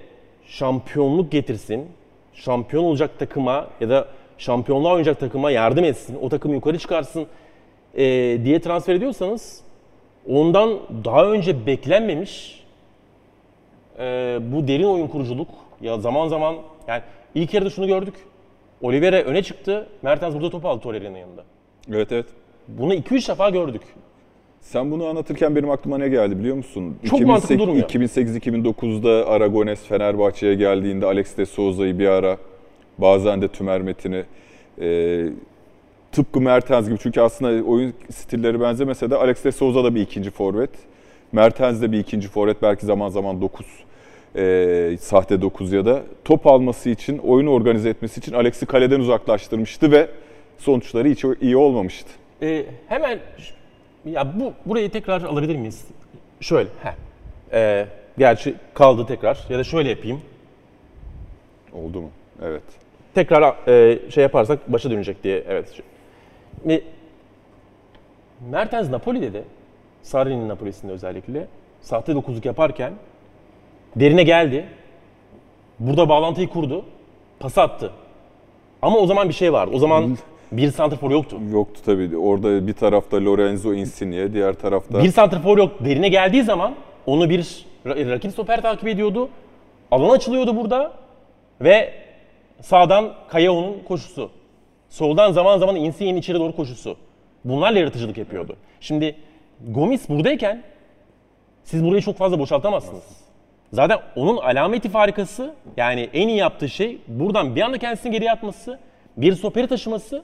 şampiyonluk 0.46 1.32
getirsin, 1.32 1.88
şampiyon 2.34 2.84
olacak 2.84 3.18
takıma 3.18 3.66
ya 3.80 3.88
da 3.88 4.08
şampiyonluğa 4.38 4.90
oynayacak 4.90 5.20
takıma 5.20 5.50
yardım 5.50 5.84
etsin, 5.84 6.18
o 6.22 6.28
takımı 6.28 6.54
yukarı 6.54 6.78
çıkarsın 6.78 7.26
e, 7.94 8.04
diye 8.44 8.60
transfer 8.60 8.94
ediyorsanız 8.94 9.60
ondan 10.28 10.78
daha 11.04 11.26
önce 11.26 11.66
beklenmemiş 11.66 12.64
e, 13.98 14.38
bu 14.42 14.68
derin 14.68 14.84
oyun 14.84 15.08
kuruculuk 15.08 15.48
ya 15.80 15.98
zaman 15.98 16.28
zaman 16.28 16.56
yani 16.88 17.02
ilk 17.34 17.54
yarıda 17.54 17.70
şunu 17.70 17.86
gördük. 17.86 18.14
Oliveira 18.82 19.16
öne 19.16 19.42
çıktı. 19.42 19.88
Mertens 20.02 20.34
burada 20.34 20.50
topu 20.50 20.68
aldı 20.68 20.82
Torreira'nın 20.82 21.18
yanında. 21.18 21.44
Evet 21.92 22.12
evet. 22.12 22.26
Bunu 22.68 22.94
2-3 22.94 23.28
defa 23.28 23.50
gördük. 23.50 23.82
Sen 24.60 24.90
bunu 24.90 25.06
anlatırken 25.06 25.56
benim 25.56 25.70
aklıma 25.70 25.98
ne 25.98 26.08
geldi 26.08 26.38
biliyor 26.38 26.56
musun? 26.56 26.96
Çok 27.10 27.20
mantıklı 27.20 27.58
durmuyor. 27.58 27.88
2008-2009'da 27.88 29.28
Aragones 29.28 29.82
Fenerbahçe'ye 29.82 30.54
geldiğinde 30.54 31.06
Alex 31.06 31.36
de 31.36 31.46
Souza'yı 31.46 31.98
bir 31.98 32.06
ara 32.06 32.36
bazen 32.98 33.42
de 33.42 33.48
Tümer 33.48 33.82
Metin'i 33.82 34.24
e, 34.80 35.26
tıpkı 36.12 36.40
Mertens 36.40 36.88
gibi 36.88 36.98
çünkü 37.02 37.20
aslında 37.20 37.64
oyun 37.64 37.94
stilleri 38.10 38.60
benzemese 38.60 39.10
de 39.10 39.16
Alex 39.16 39.44
de 39.44 39.52
Souza 39.52 39.84
da 39.84 39.94
bir 39.94 40.00
ikinci 40.00 40.30
forvet. 40.30 40.70
Mertens 41.32 41.82
de 41.82 41.92
bir 41.92 41.98
ikinci 41.98 42.28
forvet 42.28 42.62
belki 42.62 42.86
zaman 42.86 43.08
zaman 43.08 43.40
9 43.40 43.66
e, 44.36 44.96
sahte 45.00 45.42
9 45.42 45.72
ya 45.72 45.86
da 45.86 46.02
top 46.24 46.46
alması 46.46 46.90
için, 46.90 47.18
oyunu 47.18 47.50
organize 47.50 47.88
etmesi 47.88 48.20
için 48.20 48.32
Alex'i 48.32 48.66
kaleden 48.66 49.00
uzaklaştırmıştı 49.00 49.92
ve 49.92 50.08
sonuçları 50.58 51.08
hiç 51.08 51.24
iyi 51.40 51.56
olmamıştı. 51.56 52.10
Ee, 52.42 52.64
hemen 52.88 53.18
ya 54.04 54.40
bu 54.40 54.52
burayı 54.66 54.90
tekrar 54.90 55.22
alabilir 55.22 55.56
miyiz? 55.56 55.84
Şöyle. 56.40 56.68
Heh. 56.82 56.92
Ee, 57.52 57.86
gerçi 58.18 58.54
kaldı 58.74 59.06
tekrar. 59.06 59.38
Ya 59.48 59.58
da 59.58 59.64
şöyle 59.64 59.88
yapayım. 59.88 60.20
Oldu 61.72 62.00
mu? 62.00 62.10
Evet. 62.42 62.62
Tekrar 63.14 63.68
e, 63.68 64.10
şey 64.10 64.22
yaparsak 64.22 64.72
başa 64.72 64.90
dönecek 64.90 65.24
diye. 65.24 65.44
Evet. 65.48 65.82
Ve 66.64 66.82
Mertens 68.50 68.90
Napoli'de 68.90 69.32
de 69.32 69.42
Sarri'nin 70.02 70.48
Napoli'sinde 70.48 70.92
özellikle 70.92 71.46
sahte 71.80 72.14
dokuzluk 72.14 72.44
yaparken 72.44 72.92
derine 73.96 74.22
geldi. 74.22 74.64
Burada 75.78 76.08
bağlantıyı 76.08 76.48
kurdu. 76.48 76.84
Pas 77.40 77.58
attı. 77.58 77.92
Ama 78.82 78.98
o 78.98 79.06
zaman 79.06 79.28
bir 79.28 79.34
şey 79.34 79.52
vardı. 79.52 79.70
O 79.74 79.78
zaman 79.78 80.18
bir 80.52 80.70
santrfor 80.70 81.10
yoktu. 81.10 81.36
Yoktu 81.52 81.80
tabii. 81.86 82.16
Orada 82.16 82.66
bir 82.66 82.72
tarafta 82.72 83.24
Lorenzo 83.24 83.74
Insigne, 83.74 84.32
diğer 84.32 84.54
tarafta 84.54 85.02
Bir 85.02 85.12
santrfor 85.12 85.58
yok. 85.58 85.84
Derine 85.84 86.08
geldiği 86.08 86.42
zaman 86.42 86.74
onu 87.06 87.30
bir 87.30 87.66
ra- 87.86 88.10
rakip 88.10 88.32
stoper 88.32 88.62
takip 88.62 88.88
ediyordu. 88.88 89.28
Alan 89.90 90.10
açılıyordu 90.16 90.56
burada 90.56 90.92
ve 91.60 91.92
sağdan 92.60 93.12
Kayao'nun 93.28 93.76
koşusu. 93.88 94.30
Soldan 94.88 95.32
zaman 95.32 95.58
zaman 95.58 95.76
Insigne'nin 95.76 96.16
içeri 96.18 96.38
doğru 96.38 96.56
koşusu. 96.56 96.96
Bunlarla 97.44 97.78
yaratıcılık 97.78 98.18
yapıyordu. 98.18 98.56
Şimdi 98.80 99.16
Gomis 99.68 100.08
buradayken 100.08 100.62
siz 101.64 101.84
burayı 101.84 102.02
çok 102.02 102.16
fazla 102.16 102.38
boşaltamazsınız. 102.38 103.04
Zaten 103.72 103.98
onun 104.16 104.36
alameti 104.36 104.88
farikası 104.88 105.54
yani 105.76 106.08
en 106.14 106.28
iyi 106.28 106.36
yaptığı 106.38 106.68
şey 106.68 106.98
buradan 107.08 107.56
bir 107.56 107.60
anda 107.60 107.78
kendisini 107.78 108.12
geriye 108.12 108.32
atması, 108.32 108.78
bir 109.16 109.34
stoperi 109.34 109.66
taşıması 109.66 110.22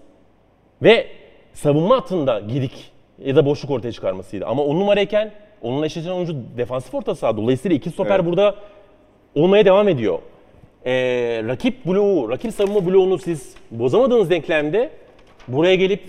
ve 0.83 1.07
savunma 1.53 1.97
hattında 1.97 2.41
gidik 2.41 2.91
ya 3.25 3.37
da 3.37 3.47
boşluk 3.47 3.71
ortaya 3.71 3.93
çıkarmasıydı. 3.93 4.47
Ama 4.47 4.63
on 4.65 4.81
numarayken 4.81 5.33
onunla 5.63 5.87
eşleşen 5.87 6.11
oyuncu 6.11 6.37
defansif 6.57 6.95
orta 6.95 7.15
saha. 7.15 7.37
Dolayısıyla 7.37 7.77
iki 7.77 7.91
stoper 7.91 8.15
Evet. 8.15 8.27
burada 8.27 8.55
olmaya 9.35 9.65
devam 9.65 9.89
ediyor. 9.89 10.19
Ee, 10.87 10.93
rakip 11.49 11.87
bloğu, 11.87 12.31
rakip 12.31 12.55
savunma 12.55 12.87
bloğunu 12.87 13.19
siz 13.19 13.55
bozamadığınız 13.71 14.31
denklemde 14.31 14.91
buraya 15.49 15.75
gelip 15.75 16.03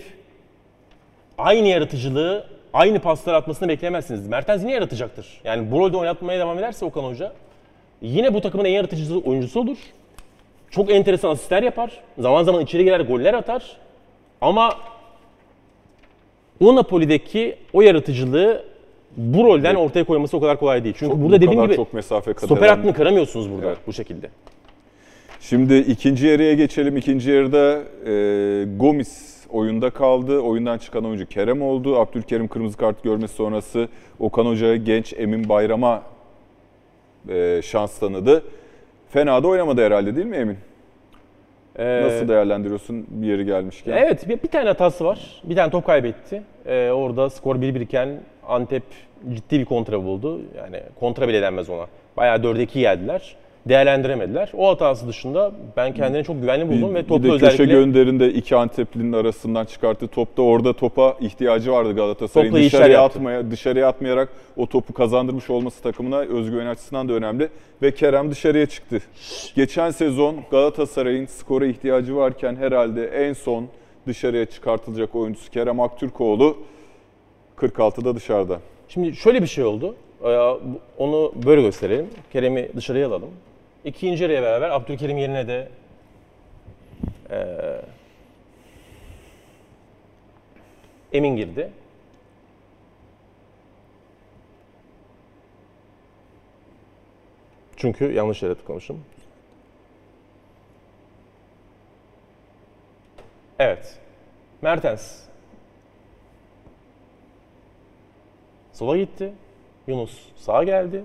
aynı 1.38 1.68
yaratıcılığı, 1.68 2.46
aynı 2.72 2.98
paslar 3.00 3.34
atmasını 3.34 3.68
bekleyemezsiniz. 3.68 4.28
Mertens 4.28 4.62
yine 4.62 4.72
yaratacaktır. 4.72 5.40
Yani 5.44 5.70
bu 5.70 5.80
rolde 5.80 5.96
oynatmaya 5.96 6.38
devam 6.38 6.58
ederse 6.58 6.84
Okan 6.84 7.04
Hoca 7.04 7.32
yine 8.02 8.34
bu 8.34 8.40
takımın 8.40 8.64
en 8.64 8.70
yaratıcı 8.70 9.18
oyuncusu 9.18 9.60
olur. 9.60 9.78
Çok 10.70 10.90
enteresan 10.90 11.30
asistler 11.30 11.62
yapar. 11.62 11.90
Zaman 12.18 12.42
zaman 12.42 12.62
içeri 12.62 12.84
girer 12.84 13.00
goller 13.00 13.34
atar. 13.34 13.76
Ama 14.40 14.74
o 16.60 16.76
Napoli'deki 16.76 17.56
o 17.72 17.82
yaratıcılığı 17.82 18.64
bu 19.16 19.44
rolden 19.44 19.74
Evet. 19.74 19.78
ortaya 19.86 20.04
koyması 20.04 20.36
o 20.36 20.40
kadar 20.40 20.58
kolay 20.58 20.84
değil. 20.84 20.94
Çünkü 20.98 21.12
Çok- 21.12 21.22
burada 21.22 21.36
bu 21.36 21.42
dediğim 21.42 21.62
gibi 21.62 21.76
çok 21.76 21.92
mesafe 21.92 22.32
kat 22.32 22.44
stoper 22.44 22.68
hattını 22.68 22.94
kıramıyorsunuz 22.94 23.50
burada 23.52 23.66
Evet. 23.66 23.78
bu 23.86 23.92
şekilde. 23.92 24.30
Şimdi 25.40 25.76
ikinci 25.78 26.26
yarıya 26.26 26.54
geçelim. 26.54 26.96
İkinci 26.96 27.30
yarıda 27.30 27.82
e, 28.10 28.64
Gomis 28.76 29.38
oyunda 29.50 29.90
kaldı. 29.90 30.40
Oyundan 30.40 30.78
çıkan 30.78 31.04
oyuncu 31.04 31.26
Kerem 31.26 31.62
oldu. 31.62 31.96
Abdülkerim 31.98 32.48
kırmızı 32.48 32.76
kart 32.76 33.02
görmesi 33.04 33.34
sonrası 33.34 33.88
Okan 34.20 34.46
Hoca 34.46 34.76
genç 34.76 35.14
Emin 35.16 35.48
Bayram'a 35.48 36.02
e, 37.28 37.60
şans 37.64 37.98
tanıdı. 37.98 38.42
Fena 39.10 39.42
da 39.42 39.48
oynamadı 39.48 39.84
herhalde 39.84 40.16
değil 40.16 40.26
mi 40.26 40.36
Emin? 40.36 40.56
Ee, 41.78 42.02
Nasıl 42.02 42.28
değerlendiriyorsun 42.28 43.06
bir 43.10 43.26
yeri 43.26 43.44
gelmişken? 43.44 43.92
Evet 43.92 44.28
bir, 44.28 44.42
bir 44.42 44.48
tane 44.48 44.68
hatası 44.68 45.04
var. 45.04 45.40
Bir 45.44 45.56
tane 45.56 45.70
top 45.70 45.86
kaybetti. 45.86 46.42
Ee, 46.66 46.90
orada 46.90 47.30
skor 47.30 47.56
1-1 47.56 47.82
iken 47.82 48.20
Antep 48.48 48.82
ciddi 49.34 49.60
bir 49.60 49.64
kontra 49.64 50.04
buldu. 50.04 50.40
Yani 50.56 50.80
kontra 51.00 51.28
bile 51.28 51.42
denmez 51.42 51.70
ona. 51.70 51.86
Bayağı 52.16 52.36
4'e 52.36 52.62
2 52.62 52.80
geldiler. 52.80 53.36
Değerlendiremediler. 53.68 54.50
O 54.56 54.68
hatası 54.68 55.08
dışında 55.08 55.52
ben 55.76 55.94
kendini 55.94 56.24
çok 56.24 56.40
güvenli 56.40 56.68
buldum 56.68 56.94
ve 56.94 57.02
bir 57.02 57.08
toplu 57.08 57.22
de 57.24 57.28
köşe 57.28 57.46
özellikle 57.46 57.64
gönderinde 57.64 58.32
iki 58.32 58.56
Anteplinin 58.56 59.12
arasından 59.12 59.64
çıkarttı 59.64 60.08
topta 60.08 60.42
orada 60.42 60.72
topa 60.72 61.16
ihtiyacı 61.20 61.72
vardı 61.72 61.94
Galatasaray'ın. 61.94 62.52
Topla 62.52 62.64
Dışarıya 62.64 63.02
atmaya, 63.02 63.50
dışarıya 63.50 63.88
atmayarak 63.88 64.28
o 64.56 64.66
topu 64.66 64.92
kazandırmış 64.92 65.50
olması 65.50 65.82
takımına 65.82 66.18
özgüven 66.18 66.66
açısından 66.66 67.08
da 67.08 67.12
önemli 67.12 67.48
ve 67.82 67.94
Kerem 67.94 68.30
dışarıya 68.30 68.66
çıktı. 68.66 69.00
Geçen 69.56 69.90
sezon 69.90 70.36
Galatasaray'ın 70.50 71.26
skora 71.26 71.66
ihtiyacı 71.66 72.16
varken 72.16 72.56
herhalde 72.56 73.06
en 73.06 73.32
son 73.32 73.66
dışarıya 74.06 74.44
çıkartılacak 74.44 75.14
oyuncusu 75.14 75.50
Kerem 75.50 75.80
Aktürkoğlu 75.80 76.56
46'da 77.56 78.16
dışarıda. 78.16 78.60
Şimdi 78.88 79.16
şöyle 79.16 79.42
bir 79.42 79.46
şey 79.46 79.64
oldu. 79.64 79.94
Ee, 80.24 80.38
Onu 80.98 81.32
böyle 81.46 81.62
gösterelim. 81.62 82.06
Kerem'i 82.32 82.68
dışarıya 82.76 83.08
alalım. 83.08 83.30
İkinci 83.84 84.22
yarıya 84.22 84.42
beraber 84.42 84.70
Abdülkerim 84.70 85.18
yerine 85.18 85.48
de 85.48 85.68
eee, 87.30 87.82
Emin 91.12 91.36
girdi. 91.36 91.72
Çünkü 97.76 98.12
yanlış 98.12 98.42
yere 98.42 98.54
tıklamışım. 98.54 99.04
Evet. 103.58 103.98
Mertens 104.62 105.22
sola 108.72 108.96
gitti. 108.96 109.32
Yunus 109.86 110.18
sağa 110.36 110.64
geldi. 110.64 111.04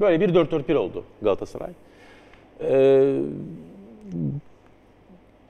Böyle 0.00 0.20
bir 0.20 0.34
4-4-1 0.34 0.74
oldu 0.74 1.04
Galatasaray. 1.22 1.72
Ee, 2.70 3.14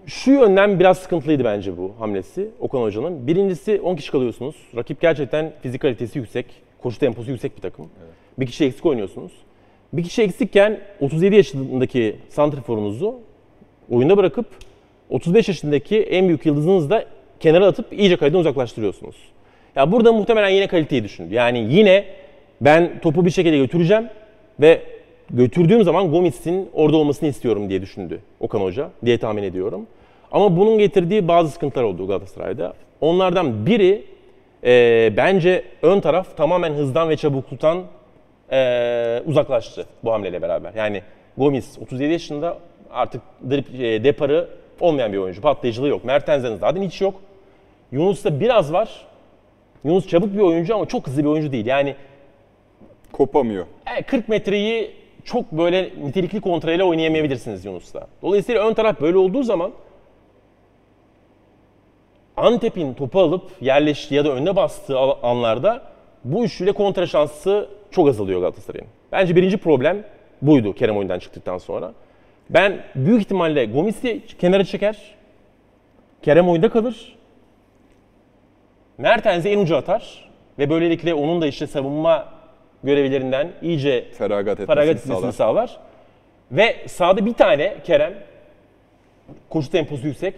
şu 0.07 0.31
yönden 0.31 0.81
biraz 0.81 0.99
sıkıntılıydı 0.99 1.45
bence 1.45 1.77
bu 1.77 1.93
hamlesi 1.99 2.49
Okan 2.61 2.83
Hoca'nın. 2.83 3.27
Birincisi 3.27 3.81
10 3.81 3.97
kişi 3.97 4.11
kalıyorsunuz. 4.11 4.57
Rakip 4.77 5.01
gerçekten 5.01 5.53
fizik 5.63 5.83
kalitesi 5.83 6.19
yüksek. 6.19 6.47
Koşu 6.83 6.99
temposu 6.99 7.31
yüksek 7.31 7.57
bir 7.57 7.63
takım. 7.63 7.89
Bir 8.39 8.47
kişi 8.47 8.65
eksik 8.65 8.87
oynuyorsunuz. 8.87 9.33
Bir 9.93 10.03
kişi 10.03 10.23
eksikken 10.23 10.81
37 11.01 11.37
yaşındaki 11.37 12.17
santriforunuzu 12.29 13.15
oyunda 13.91 14.17
bırakıp 14.17 14.47
35 15.11 15.49
yaşındaki 15.49 16.03
en 16.03 16.29
büyük 16.29 16.47
yıldızınızı 16.47 16.91
da 16.91 17.05
kenara 17.41 17.67
atıp 17.67 17.93
iyice 17.93 18.17
kaydan 18.17 18.41
uzaklaştırıyorsunuz. 18.41 19.17
Ya 19.77 19.93
burada 19.93 20.13
muhtemelen 20.13 20.49
yine 20.49 20.67
kaliteyi 20.67 21.05
düşündü. 21.05 21.35
Yani 21.35 21.59
yine 21.71 22.05
ben 22.61 23.01
topu 23.01 23.25
bir 23.25 23.31
şekilde 23.31 23.59
götüreceğim 23.59 24.09
ve 24.61 24.83
götürdüğüm 25.33 25.85
zaman 25.85 26.11
Gomis'in 26.11 26.71
orada 26.73 26.97
olmasını 26.97 27.29
istiyorum 27.29 27.69
diye 27.71 27.83
düşündü 27.83 28.21
Okan 28.41 28.61
Hoca 28.61 28.91
diye 29.05 29.19
tahmin 29.19 29.43
ediyorum. 29.43 29.87
Ama 30.33 30.57
bunun 30.57 30.79
getirdiği 30.79 31.29
bazı 31.29 31.51
sıkıntılar 31.51 31.85
oldu 31.85 32.07
Galatasaray'da. 32.07 32.73
Onlardan 33.01 33.67
biri 33.67 34.05
e, 34.65 35.13
bence 35.17 35.65
ön 35.83 36.01
taraf 36.01 36.37
tamamen 36.37 36.73
hızdan 36.73 37.09
ve 37.09 37.17
çabukluktan 37.17 37.83
e, 38.53 39.23
uzaklaştı 39.27 39.87
bu 40.05 40.13
hamleyle 40.13 40.43
beraber. 40.43 40.75
Yani 40.75 41.03
Gomis 41.37 41.79
37 41.79 42.13
yaşında 42.13 42.59
artık 42.91 43.23
drip, 43.51 43.81
e, 43.81 44.05
deparı 44.05 44.49
olmayan 44.81 45.13
bir 45.13 45.19
oyuncu. 45.19 45.43
Patlayıcılığı 45.43 45.89
yok. 45.89 46.05
Mertens'den 46.05 46.57
zaten 46.57 46.83
hiç 46.83 47.01
yok. 47.01 47.15
Yunus'ta 47.93 48.41
biraz 48.41 48.73
var. 48.73 49.07
Yunus 49.85 50.09
çabuk 50.09 50.35
bir 50.35 50.39
oyuncu 50.39 50.75
ama 50.75 50.87
çok 50.87 51.07
hızlı 51.07 51.23
bir 51.23 51.29
oyuncu 51.29 51.53
değil. 51.53 51.67
Yani 51.67 51.95
Kopamıyor. 53.13 53.67
e, 53.99 54.03
40 54.03 54.29
metreyi 54.29 54.91
çok 55.25 55.53
böyle 55.53 55.91
nitelikli 56.05 56.41
kontrayla 56.41 56.85
oynayamayabilirsiniz 56.85 57.65
Yunus'la. 57.65 58.07
Dolayısıyla 58.23 58.69
ön 58.69 58.75
taraf 58.75 59.01
böyle 59.01 59.19
olduğu 59.19 59.43
zaman 59.43 59.73
Antep'in 62.37 62.95
topu 62.95 63.21
alıp 63.21 63.51
yerleştiği 63.61 64.17
ya 64.17 64.25
da 64.25 64.33
önüne 64.33 64.57
bastığı 64.57 64.99
anlarda 64.99 65.83
bu 66.25 66.45
üçlüyle 66.45 66.73
kontra 66.73 67.07
şansı 67.07 67.69
çok 67.91 68.09
azalıyor 68.09 68.41
Galatasaray'ın. 68.41 68.89
Bence 69.13 69.37
birinci 69.37 69.57
problem 69.57 70.05
buydu 70.43 70.75
Kerem 70.75 70.97
oyundan 70.97 71.19
çıktıktan 71.19 71.59
sonra. 71.59 71.93
Ben 72.51 72.85
büyük 72.95 73.21
ihtimalle 73.21 73.65
Gomis'i 73.65 74.23
kenara 74.39 74.65
çeker. 74.65 75.15
Kerem 76.23 76.49
oyunda 76.49 76.69
kalır. 76.69 77.17
Mertens'i 78.99 79.49
en 79.49 79.59
uca 79.59 79.77
atar. 79.77 80.31
Ve 80.59 80.71
böylelikle 80.71 81.15
onun 81.15 81.43
da 81.43 81.47
işte 81.47 81.67
savunma 81.67 82.32
görevlerinden 82.85 83.49
iyice 83.63 84.05
Feragat 84.19 84.61
etmesini 84.61 84.75
feragat 84.75 85.01
sağlar. 85.01 85.15
etmesini 85.17 85.33
sağlar. 85.33 85.79
Ve 86.53 86.77
sağda 86.87 87.27
bir 87.27 87.35
tane 87.35 87.75
Kerem 87.85 88.15
koşu 89.49 89.71
temposu 89.71 90.07
yüksek 90.07 90.35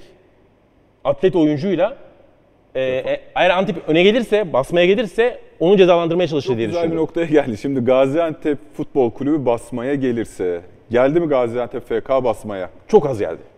atlet 1.05 1.37
oyuncuyla 1.37 1.97
e, 2.75 2.83
e, 2.83 3.21
eğer 3.35 3.51
Antep 3.51 3.77
öne 3.89 4.03
gelirse, 4.03 4.53
basmaya 4.53 4.87
gelirse 4.87 5.41
onu 5.61 5.77
cezalandırmaya 5.77 6.29
çalışır 6.29 6.49
Çok 6.49 6.57
diye 6.57 6.67
güzel 6.67 6.91
bir 6.91 6.97
noktaya 6.97 7.27
geldi. 7.27 7.59
Şimdi 7.59 7.81
Gaziantep 7.81 8.59
Futbol 8.77 9.11
Kulübü 9.11 9.47
basmaya 9.47 9.95
gelirse, 9.95 10.61
geldi 10.91 11.21
mi 11.21 11.29
Gaziantep 11.29 11.83
FK 11.83 12.09
basmaya? 12.09 12.71
Çok 12.89 13.07
az 13.07 13.19
geldi. 13.19 13.54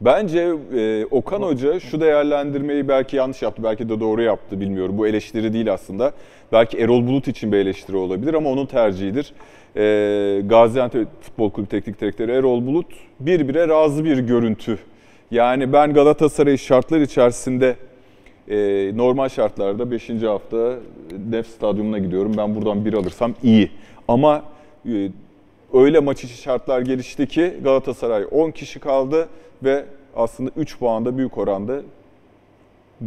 Bence 0.00 0.52
e, 0.76 1.06
Okan 1.10 1.42
Hoca 1.42 1.80
şu 1.80 2.00
değerlendirmeyi 2.00 2.88
belki 2.88 3.16
yanlış 3.16 3.42
yaptı, 3.42 3.62
belki 3.62 3.88
de 3.88 4.00
doğru 4.00 4.22
yaptı 4.22 4.60
bilmiyorum. 4.60 4.98
Bu 4.98 5.06
eleştiri 5.06 5.52
değil 5.52 5.72
aslında. 5.72 6.12
Belki 6.52 6.78
Erol 6.78 7.06
Bulut 7.06 7.28
için 7.28 7.52
bir 7.52 7.56
eleştiri 7.56 7.96
olabilir 7.96 8.34
ama 8.34 8.50
onun 8.50 8.66
tercihidir. 8.66 9.32
E, 9.76 10.42
Gaziantep 10.46 11.08
Futbol 11.20 11.50
Kulübü 11.50 11.68
Teknik 11.68 12.00
Direktörü 12.00 12.32
Erol 12.32 12.66
Bulut 12.66 12.86
birbire 13.20 13.68
razı 13.68 14.04
bir 14.04 14.18
görüntü. 14.18 14.78
Yani 15.30 15.72
ben 15.72 15.92
Galatasaray 15.94 16.56
şartlar 16.56 17.00
içerisinde 17.00 17.76
e, 18.48 18.56
normal 18.96 19.28
şartlarda 19.28 19.90
5. 19.90 20.10
hafta 20.22 20.74
Nef 21.30 21.46
Stadyumuna 21.46 21.98
gidiyorum. 21.98 22.32
Ben 22.36 22.54
buradan 22.54 22.84
bir 22.84 22.92
alırsam 22.92 23.34
iyi. 23.42 23.70
Ama 24.08 24.42
e, 24.86 25.10
öyle 25.74 25.98
maç 26.00 26.24
içi 26.24 26.42
şartlar 26.42 26.80
gelişti 26.80 27.26
ki 27.26 27.54
Galatasaray 27.64 28.24
10 28.30 28.50
kişi 28.50 28.80
kaldı 28.80 29.28
ve 29.64 29.84
aslında 30.16 30.50
3 30.56 30.78
puanda 30.78 31.18
büyük 31.18 31.38
oranda 31.38 31.80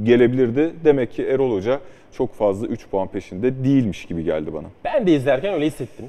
gelebilirdi. 0.03 0.73
Demek 0.85 1.11
ki 1.11 1.23
Erol 1.23 1.55
Hoca 1.55 1.79
çok 2.11 2.33
fazla 2.33 2.67
3 2.67 2.87
puan 2.89 3.07
peşinde 3.07 3.63
değilmiş 3.63 4.05
gibi 4.05 4.23
geldi 4.23 4.53
bana. 4.53 4.67
Ben 4.85 5.07
de 5.07 5.15
izlerken 5.15 5.53
öyle 5.53 5.65
hissettim. 5.65 6.05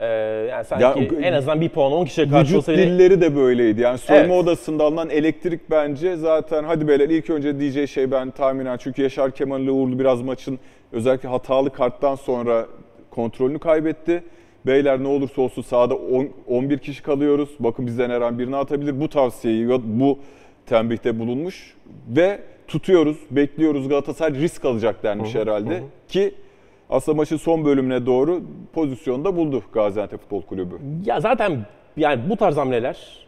Ee, 0.00 0.06
yani 0.50 0.64
sanki 0.64 0.84
Ya, 0.84 0.94
en 1.22 1.32
azından 1.32 1.60
bir 1.60 1.68
puan 1.68 1.92
10 1.92 2.04
kişiye 2.04 2.28
karşı 2.28 2.44
Vücut 2.44 2.56
olsa 2.56 2.72
bile 2.72 2.86
dilleri 2.86 3.20
de 3.20 3.36
böyleydi. 3.36 3.80
Yani 3.80 3.98
soyunma 3.98 4.34
Evet. 4.34 4.44
odasında 4.44 4.84
alınan 4.84 5.10
elektrik 5.10 5.70
bence 5.70 6.16
zaten 6.16 6.64
hadi 6.64 6.88
beyler 6.88 7.08
ilk 7.08 7.30
önce 7.30 7.60
diyeceği 7.60 7.88
şey 7.88 8.10
ben 8.10 8.30
tahminen 8.30 8.76
çünkü 8.76 9.02
Yaşar 9.02 9.30
Kemal 9.30 9.60
ile 9.60 9.70
Uğurlu 9.70 9.98
biraz 9.98 10.22
maçın 10.22 10.58
özellikle 10.92 11.28
hatalı 11.28 11.70
karttan 11.70 12.14
sonra 12.14 12.66
kontrolünü 13.10 13.58
kaybetti. 13.58 14.22
Beyler 14.66 15.02
ne 15.02 15.08
olursa 15.08 15.42
olsun 15.42 15.62
sahada 15.62 15.94
10 15.94 16.28
11 16.48 16.78
kişi 16.78 17.02
kalıyoruz. 17.02 17.48
Bakın 17.58 17.86
bizden 17.86 18.10
her 18.10 18.20
an 18.20 18.38
birini 18.38 18.56
atabilir. 18.56 19.00
Bu 19.00 19.08
tavsiyeyi 19.08 19.68
bu 19.84 20.18
tembihte 20.66 21.18
bulunmuş 21.18 21.74
ve 22.08 22.40
tutuyoruz, 22.68 23.16
bekliyoruz. 23.30 23.88
Galatasaray 23.88 24.40
risk 24.40 24.64
alacak 24.64 25.02
denmiş 25.02 25.34
herhalde 25.34 25.82
ki 26.08 26.34
aslında 26.90 27.16
maçın 27.16 27.36
son 27.36 27.64
bölümüne 27.64 28.06
doğru 28.06 28.42
pozisyonda 28.72 29.36
buldu 29.36 29.62
Gaziantep 29.72 30.20
Futbol 30.20 30.42
Kulübü. 30.42 30.74
Ya 31.04 31.20
zaten 31.20 31.66
yani 31.96 32.20
bu 32.30 32.36
tarz 32.36 32.56
hamleler 32.56 33.26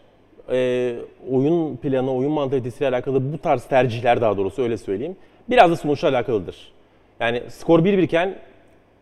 e, 0.51 0.95
oyun 1.31 1.77
planı, 1.77 2.13
oyun 2.13 2.33
mantalitesiyle 2.33 2.89
alakalı 2.89 3.33
bu 3.33 3.39
tarz 3.39 3.65
tercihler 3.65 4.21
daha 4.21 4.37
doğrusu 4.37 4.63
öyle 4.63 4.77
söyleyeyim. 4.77 5.17
Biraz 5.51 5.71
da 5.71 5.77
sonuçla 5.77 6.09
alakalıdır. 6.09 6.73
Yani 7.21 7.43
skor 7.49 7.81
1-1 7.81 8.03
iken 8.03 8.35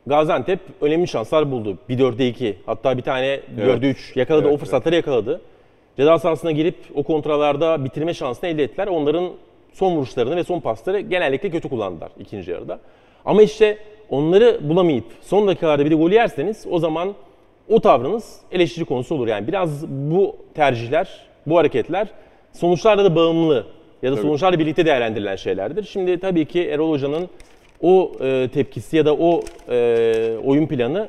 Gaziantep 0.06 0.60
önemli 0.80 1.08
şanslar 1.08 1.50
buldu. 1.50 1.78
Bir 1.88 1.98
4'e 1.98 2.28
2 2.28 2.56
hatta 2.66 2.96
bir 2.96 3.02
tane 3.02 3.40
4'e 3.58 3.90
3 3.90 4.16
yakaladı. 4.16 4.46
Evet, 4.46 4.54
o 4.54 4.58
fırsatları 4.58 4.94
yakaladı. 4.94 5.40
Ceza 5.96 6.18
sahasına 6.18 6.50
girip 6.50 6.76
o 6.94 7.02
kontralarda 7.02 7.84
bitirme 7.84 8.14
şansını 8.14 8.50
elde 8.50 8.62
ettiler. 8.62 8.86
Onların 8.86 9.30
son 9.72 9.96
vuruşlarını 9.96 10.36
ve 10.36 10.44
son 10.44 10.60
pasları 10.60 11.00
genellikle 11.00 11.50
kötü 11.50 11.68
kullandılar 11.68 12.10
ikinci 12.20 12.50
yarıda. 12.50 12.78
Ama 13.24 13.42
işte 13.42 13.78
onları 14.10 14.60
bulamayıp 14.68 15.04
son 15.22 15.48
dakikalarda 15.48 15.84
bir 15.84 15.90
de 15.90 15.94
gol 15.94 16.10
yerseniz 16.10 16.66
o 16.70 16.78
zaman 16.78 17.14
o 17.68 17.80
tavrınız 17.80 18.40
eleştiri 18.52 18.84
konusu 18.84 19.14
olur. 19.14 19.28
Yani 19.28 19.48
biraz 19.48 19.88
bu 19.88 20.36
tercihler, 20.54 21.26
bu 21.46 21.58
hareketler 21.58 22.08
sonuçlarla 22.52 23.04
da 23.04 23.16
bağımlı 23.16 23.66
ya 24.02 24.12
da 24.12 24.14
Tabii. 24.14 24.26
sonuçlarla 24.26 24.58
birlikte 24.58 24.86
değerlendirilen 24.86 25.36
şeylerdir. 25.36 25.84
Şimdi 25.84 26.20
tabii 26.20 26.44
ki 26.44 26.68
Erol 26.68 26.90
Hoca'nın 26.90 27.28
o 27.82 28.12
e, 28.20 28.48
tepkisi 28.54 28.96
ya 28.96 29.06
da 29.06 29.14
o 29.14 29.40
e, 29.68 30.36
oyun 30.44 30.66
planı 30.66 31.08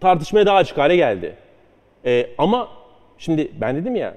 tartışmaya 0.00 0.46
daha 0.46 0.56
açık 0.56 0.78
hale 0.78 0.96
geldi. 0.96 1.34
E, 2.04 2.26
ama 2.38 2.68
şimdi 3.18 3.48
ben 3.60 3.76
dedim 3.76 3.96
ya 3.96 4.16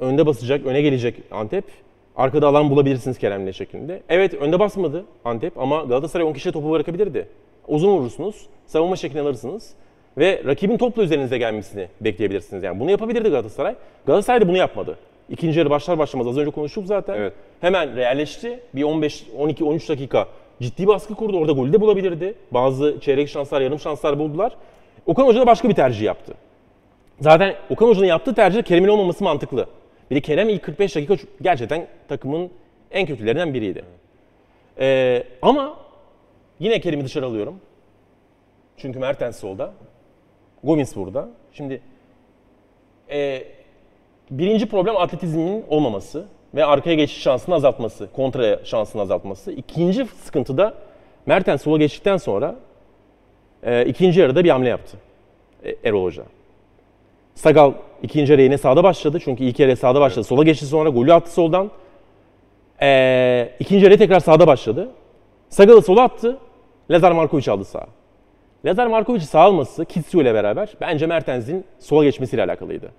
önde 0.00 0.26
basacak, 0.26 0.66
öne 0.66 0.82
gelecek 0.82 1.14
Antep. 1.30 1.64
Arkada 2.16 2.46
alan 2.46 2.70
bulabilirsiniz 2.70 3.18
Kerem'le 3.18 3.52
şeklinde. 3.52 4.02
Evet 4.08 4.34
önde 4.34 4.58
basmadı 4.58 5.04
Antep 5.24 5.58
ama 5.58 5.82
Galatasaray 5.82 6.26
10 6.26 6.32
kişiye 6.32 6.52
topu 6.52 6.70
bırakabilirdi. 6.70 7.28
Uzun 7.68 7.88
vurursunuz, 7.88 8.46
savunma 8.66 8.96
şeklini 8.96 9.20
alırsınız. 9.20 9.74
ve 10.18 10.42
rakibin 10.46 10.76
topla 10.76 11.02
üzerinize 11.02 11.38
gelmesini 11.38 11.88
bekleyebilirsiniz. 12.00 12.62
Yani 12.62 12.80
bunu 12.80 12.90
yapabilirdi 12.90 13.28
Galatasaray. 13.28 13.74
Galatasaray 14.06 14.40
da 14.40 14.48
bunu 14.48 14.56
yapmadı. 14.56 14.98
İkinci 15.30 15.58
yarı 15.58 15.70
başlar 15.70 15.98
başlamaz 15.98 16.26
az 16.26 16.38
önce 16.38 16.50
konuştuk 16.50 16.86
zaten. 16.86 17.14
Evet. 17.14 17.32
Hemen 17.60 17.96
realleşti. 17.96 18.60
Bir 18.74 18.82
15, 18.82 19.26
12, 19.38 19.64
13 19.64 19.88
dakika 19.88 20.28
ciddi 20.60 20.86
baskı 20.86 21.14
kurdu. 21.14 21.38
Orada 21.38 21.52
golü 21.52 21.72
de 21.72 21.80
bulabilirdi. 21.80 22.34
Bazı 22.50 23.00
çeyrek 23.00 23.28
şanslar, 23.28 23.60
yarım 23.60 23.78
şanslar 23.78 24.18
buldular. 24.18 24.56
Okan 25.06 25.26
Hoca 25.26 25.40
da 25.40 25.46
başka 25.46 25.68
bir 25.68 25.74
tercih 25.74 26.02
yaptı. 26.02 26.34
Zaten 27.20 27.54
Okan 27.70 27.86
Hoca'nın 27.86 28.06
yaptığı 28.06 28.34
tercih 28.34 28.62
Kerem'in 28.62 28.88
olmaması 28.88 29.24
mantıklı. 29.24 29.66
Bir 30.10 30.16
de 30.16 30.20
Kerem 30.20 30.48
ilk 30.48 30.62
45 30.62 30.96
dakika 30.96 31.16
gerçekten 31.40 31.86
takımın 32.08 32.50
en 32.90 33.06
kötülerinden 33.06 33.54
biriydi. 33.54 33.84
Ee, 34.78 35.24
ama 35.42 35.78
yine 36.58 36.80
Kerem'i 36.80 37.04
dışarı 37.04 37.26
alıyorum. 37.26 37.60
Çünkü 38.76 38.98
Mertens 38.98 39.40
solda. 39.40 39.74
Gomis 40.64 40.96
burada. 40.96 41.28
Şimdi 41.52 41.80
e, 43.10 43.44
birinci 44.30 44.68
problem 44.68 44.96
atletizminin 44.96 45.64
olmaması 45.68 46.26
ve 46.56 46.64
arkaya 46.64 46.94
geçiş 46.94 47.22
şansını 47.22 47.54
azaltması, 47.54 48.08
kontra 48.12 48.64
şansını 48.64 49.02
azaltması. 49.02 49.52
İkinci 49.52 50.06
sıkıntı 50.06 50.58
da 50.58 50.74
Mertens 51.26 51.62
sola 51.62 51.78
geçtikten 51.78 52.16
sonra 52.16 52.54
e, 53.62 53.84
ikinci 53.86 54.20
yarıda 54.20 54.44
bir 54.44 54.50
hamle 54.50 54.68
yaptı 54.68 54.96
e, 55.64 55.76
Erol 55.84 56.04
Hoca. 56.04 56.22
Sagal 57.34 57.72
ikinci 58.02 58.32
yarı 58.32 58.42
yine 58.42 58.58
sağda 58.58 58.84
başladı. 58.84 59.18
Çünkü 59.24 59.44
ilk 59.44 59.58
yarı 59.58 59.76
sağda 59.76 60.00
başladı. 60.00 60.24
Sola 60.24 60.44
geçti 60.44 60.66
sonra 60.66 60.88
golü 60.88 61.12
attı 61.12 61.32
soldan. 61.32 61.70
E, 62.82 63.52
ikinci 63.60 63.84
yarı 63.84 63.98
tekrar 63.98 64.20
sağda 64.20 64.46
başladı. 64.46 64.88
Sagal'ı 65.48 65.82
sola 65.82 66.02
attı. 66.02 66.38
Lazar 66.90 67.12
Markovic 67.12 67.52
aldı 67.52 67.64
sağa. 67.64 67.86
Lazar 68.64 68.86
Markovic'i 68.86 69.26
sağ 69.26 69.40
alması 69.40 69.84
Kitsio 69.84 70.22
ile 70.22 70.34
beraber 70.34 70.68
bence 70.80 71.06
Mertens'in 71.06 71.64
sola 71.78 72.04
geçmesiyle 72.04 72.42
alakalıydı. 72.42 72.90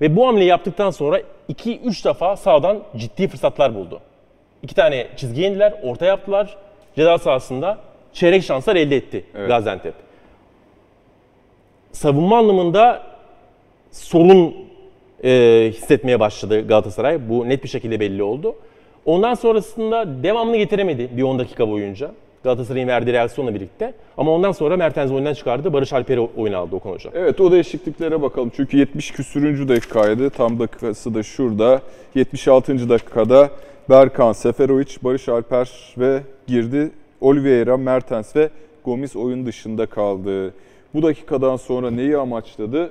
Ve 0.00 0.16
bu 0.16 0.26
hamleyi 0.26 0.48
yaptıktan 0.48 0.90
sonra 0.90 1.20
2-3 1.52 2.04
defa 2.04 2.36
sağdan 2.36 2.82
ciddi 2.96 3.28
fırsatlar 3.28 3.74
buldu. 3.74 4.00
İki 4.62 4.74
tane 4.74 5.06
çizgiye 5.16 5.50
indiler, 5.50 5.74
orta 5.82 6.06
yaptılar. 6.06 6.56
Ceza 6.96 7.18
sahasında 7.18 7.78
çeyrek 8.12 8.44
şanslar 8.44 8.76
elde 8.76 8.96
etti 8.96 9.24
Evet. 9.34 9.48
Gaziantep. 9.48 9.94
Savunma 11.92 12.38
anlamında 12.38 13.02
sorun 13.90 14.56
e, 15.24 15.30
hissetmeye 15.72 16.20
başladı 16.20 16.66
Galatasaray. 16.68 17.28
Bu 17.28 17.48
net 17.48 17.64
bir 17.64 17.68
şekilde 17.68 18.00
belli 18.00 18.22
oldu. 18.22 18.56
Ondan 19.04 19.34
sonrasında 19.34 20.22
devamını 20.22 20.56
getiremedi 20.56 21.08
bir 21.16 21.22
10 21.22 21.38
dakika 21.38 21.68
boyunca. 21.68 22.10
Galatasaray'ın 22.44 22.88
verdiği 22.88 23.12
reaksiyonla 23.12 23.54
birlikte. 23.54 23.94
Ama 24.18 24.30
ondan 24.30 24.52
sonra 24.52 24.76
Mertens 24.76 25.10
oyundan 25.10 25.34
çıkardı. 25.34 25.72
Barış 25.72 25.92
Alper'i 25.92 26.20
oyuna 26.20 26.58
aldı 26.58 26.76
Okan 26.76 26.90
Hoca. 26.90 27.10
Evet 27.14 27.40
o 27.40 27.52
değişikliklere 27.52 28.22
bakalım. 28.22 28.52
Çünkü 28.56 28.76
70 28.76 29.10
küsürüncü 29.10 29.68
dakikaydı. 29.68 30.30
Tam 30.30 30.58
dakikası 30.58 31.14
da 31.14 31.22
şurada. 31.22 31.82
76. 32.14 32.88
dakikada 32.88 33.50
Berkan, 33.90 34.32
Seferovic, 34.32 34.96
Barış 35.02 35.28
Alper 35.28 35.94
ve 35.98 36.20
girdi. 36.46 36.90
Oliveira, 37.20 37.76
Mertens 37.76 38.36
ve 38.36 38.50
Gomis 38.84 39.16
oyun 39.16 39.46
dışında 39.46 39.86
kaldı. 39.86 40.54
Bu 40.94 41.02
dakikadan 41.02 41.56
sonra 41.56 41.90
neyi 41.90 42.16
amaçladı? 42.16 42.90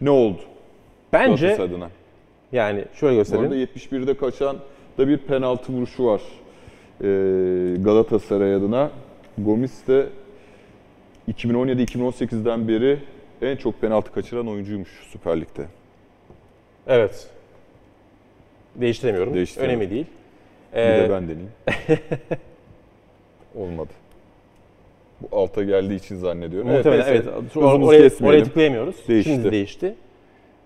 Ne 0.00 0.10
oldu? 0.10 0.40
Bence 1.12 1.58
yani 2.52 2.84
şöyle 2.94 3.14
Bu 3.14 3.18
göstereyim. 3.18 3.52
arada 3.52 3.56
71'de 3.56 4.14
kaçan 4.14 4.56
da 4.98 5.08
bir 5.08 5.16
penaltı 5.18 5.72
vuruşu 5.72 6.04
var 6.04 6.20
Galatasaray 7.84 8.54
adına. 8.54 8.90
Gomis 9.38 9.86
de 9.88 10.06
2017-2018'den 11.32 12.68
beri 12.68 12.98
en 13.42 13.56
çok 13.56 13.80
penaltı 13.80 14.12
kaçıran 14.12 14.48
oyuncuymuş 14.48 14.88
Süper 15.12 15.40
Lig'de. 15.40 15.66
Evet. 16.86 17.26
Değiştiremiyorum. 18.74 19.34
Değiştiremiyorum. 19.34 19.80
Önemli 19.80 19.94
değil. 19.94 20.06
Bir 20.72 20.78
Ee, 20.78 21.08
de 21.08 21.10
ben 21.10 21.22
deneyeyim. 21.28 21.50
Olmadı. 23.54 23.90
Bu 25.20 25.36
alta 25.36 25.62
geldiği 25.62 25.94
için 25.96 26.16
zannediyorum. 26.16 26.70
Muhtemelen 26.70 27.06
evet. 27.06 27.24
Hızımızı 27.26 27.86
oraya, 27.86 28.10
oraya 28.22 28.44
tıklayamıyoruz. 28.44 29.08
Değişti. 29.08 29.32
Şimdi 29.32 29.52
değişti. 29.52 29.94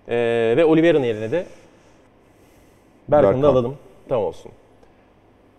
Ee, 0.09 0.53
ve 0.57 0.65
Oliveira'nın 0.65 1.05
yerine 1.05 1.31
de 1.31 1.45
Berkan'ı 3.09 3.33
Berkan. 3.35 3.49
alalım. 3.49 3.75
Tamam 4.09 4.25
olsun. 4.25 4.51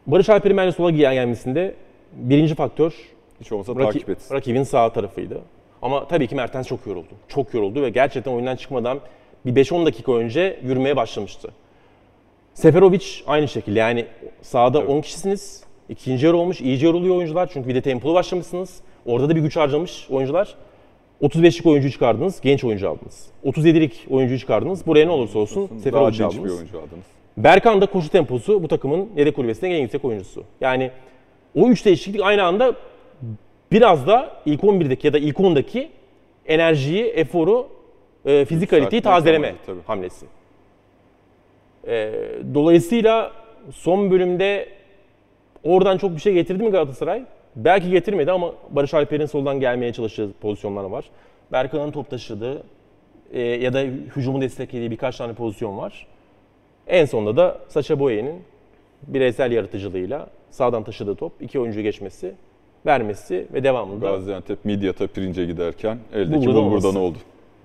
Barış 0.09 0.29
Alper'in 0.29 0.57
bence 0.57 0.73
sola 0.73 0.91
gel- 0.91 1.15
gelmesinde 1.15 1.75
birinci 2.13 2.55
faktör 2.55 2.93
Hiç 3.41 3.53
olmasa 3.53 3.73
raki- 3.75 3.85
takip 3.85 4.11
etsin. 4.11 4.35
rakibin 4.35 4.63
sağ 4.63 4.93
tarafıydı. 4.93 5.41
Ama 5.83 6.09
tabii 6.09 6.27
ki 6.27 6.35
Mertens 6.35 6.67
çok 6.67 6.87
yoruldu. 6.87 7.09
Çok 7.29 7.55
yoruldu 7.55 7.83
ve 7.83 7.91
gerçekten 7.91 8.33
oyundan 8.33 8.57
çıkmadan 8.57 9.01
bir 9.47 9.55
5-10 9.57 9.87
dakika 9.87 10.13
önce 10.13 10.61
yürümeye 10.65 10.97
başlamıştı. 10.97 11.49
Seferovic 12.55 13.05
aynı 13.27 13.49
şekilde 13.49 13.79
yani 13.79 14.07
sahada 14.43 14.81
10 14.81 15.01
kişisiniz. 15.01 15.63
İkinci 15.89 16.27
yarı 16.27 16.37
olmuş. 16.37 16.61
iyice 16.61 16.87
yoruluyor 16.87 17.17
oyuncular. 17.17 17.51
Çünkü 17.53 17.69
bir 17.69 17.75
de 17.75 17.81
tempolu 17.81 18.15
başlamışsınız. 18.15 18.81
Orada 19.07 19.29
da 19.29 19.37
bir 19.37 19.41
güç 19.41 19.57
harcamış 19.57 20.07
oyuncular. 20.11 20.55
35'lik 21.23 21.67
oyuncuyu 21.67 21.93
çıkardınız, 21.93 22.41
genç 22.41 22.65
oyuncu 22.65 22.91
aldınız. 22.91 23.27
37'lik 23.45 24.07
oyuncuyu 24.11 24.39
çıkardınız. 24.39 24.87
Buraya 24.87 25.05
ne 25.07 25.11
olursa 25.11 25.39
olsun 25.39 25.69
Daha 25.71 25.79
Seferovic'i 25.79 26.25
aldınız. 26.25 26.57
oyuncu 26.59 26.79
aldınız. 26.79 27.05
Berkan 27.45 27.81
da 27.81 27.87
koşu 27.87 28.11
temposu 28.11 28.63
bu 28.63 28.69
takımın 28.69 29.09
yedek 29.17 29.37
kulübesinin 29.37 29.71
en 29.71 29.81
yüksek 29.81 30.05
oyuncusu. 30.05 30.45
Yani 30.61 30.91
o 31.55 31.69
üç 31.69 31.85
değişiklik 31.85 32.23
aynı 32.23 32.43
anda 32.43 32.75
biraz 33.73 34.07
da 34.07 34.43
ilk 34.47 34.61
11'deki 34.61 35.07
ya 35.07 35.13
da 35.13 35.19
ilk 35.19 35.37
10'daki 35.37 35.89
enerjiyi, 36.47 37.05
eforu, 37.05 37.69
e, 38.25 38.45
fizik 38.45 38.71
kaliteyi 38.71 38.99
Yükseltmek 38.99 39.05
tazeleme 39.05 39.55
tabii. 39.67 39.81
hamlesi. 39.87 40.27
E, 41.87 42.13
dolayısıyla 42.55 43.33
son 43.73 44.11
bölümde 44.11 44.69
oradan 45.65 45.99
çok 45.99 46.15
bir 46.17 46.21
şey 46.21 46.35
getirdi 46.35 46.63
mi 46.63 46.71
Galatasaray? 46.71 47.23
Belki 47.57 47.91
getirmedi 47.91 48.33
ama 48.33 48.53
Barış 48.71 48.95
Alper'in 48.95 49.27
soldan 49.27 49.61
gelmeye 49.61 49.93
çalıştığı 49.93 50.33
pozisyonlar 50.41 50.85
var. 50.85 51.05
Berkan'ın 51.53 51.91
top 51.91 52.11
taşıdığı 52.11 52.63
e, 53.33 53.41
ya 53.41 53.73
da 53.73 53.81
hücumu 54.17 54.41
desteklediği 54.41 54.91
birkaç 54.91 55.17
tane 55.17 55.33
pozisyon 55.33 55.79
var. 55.79 56.07
En 56.89 57.05
sonunda 57.05 57.37
da 57.37 57.59
Sacha 57.69 58.01
Boey'nin 58.01 58.43
bireysel 59.07 59.53
yaratıcılığıyla 59.53 60.27
sağdan 60.51 60.85
taşıdığı 60.85 61.15
top 61.15 61.33
iki 61.41 61.61
oyuncuyu 61.61 61.85
geçmesi, 61.85 62.35
vermesi 62.87 63.47
ve 63.53 63.65
devamında 63.65 64.11
Gaziantep 64.11 64.65
Midyat'a 64.65 65.07
pirince 65.07 65.45
giderken 65.45 65.99
eldeki 66.15 66.35
Bulgur'dan 66.47 66.65
bulgurdan 66.65 66.95
oldu. 66.95 67.19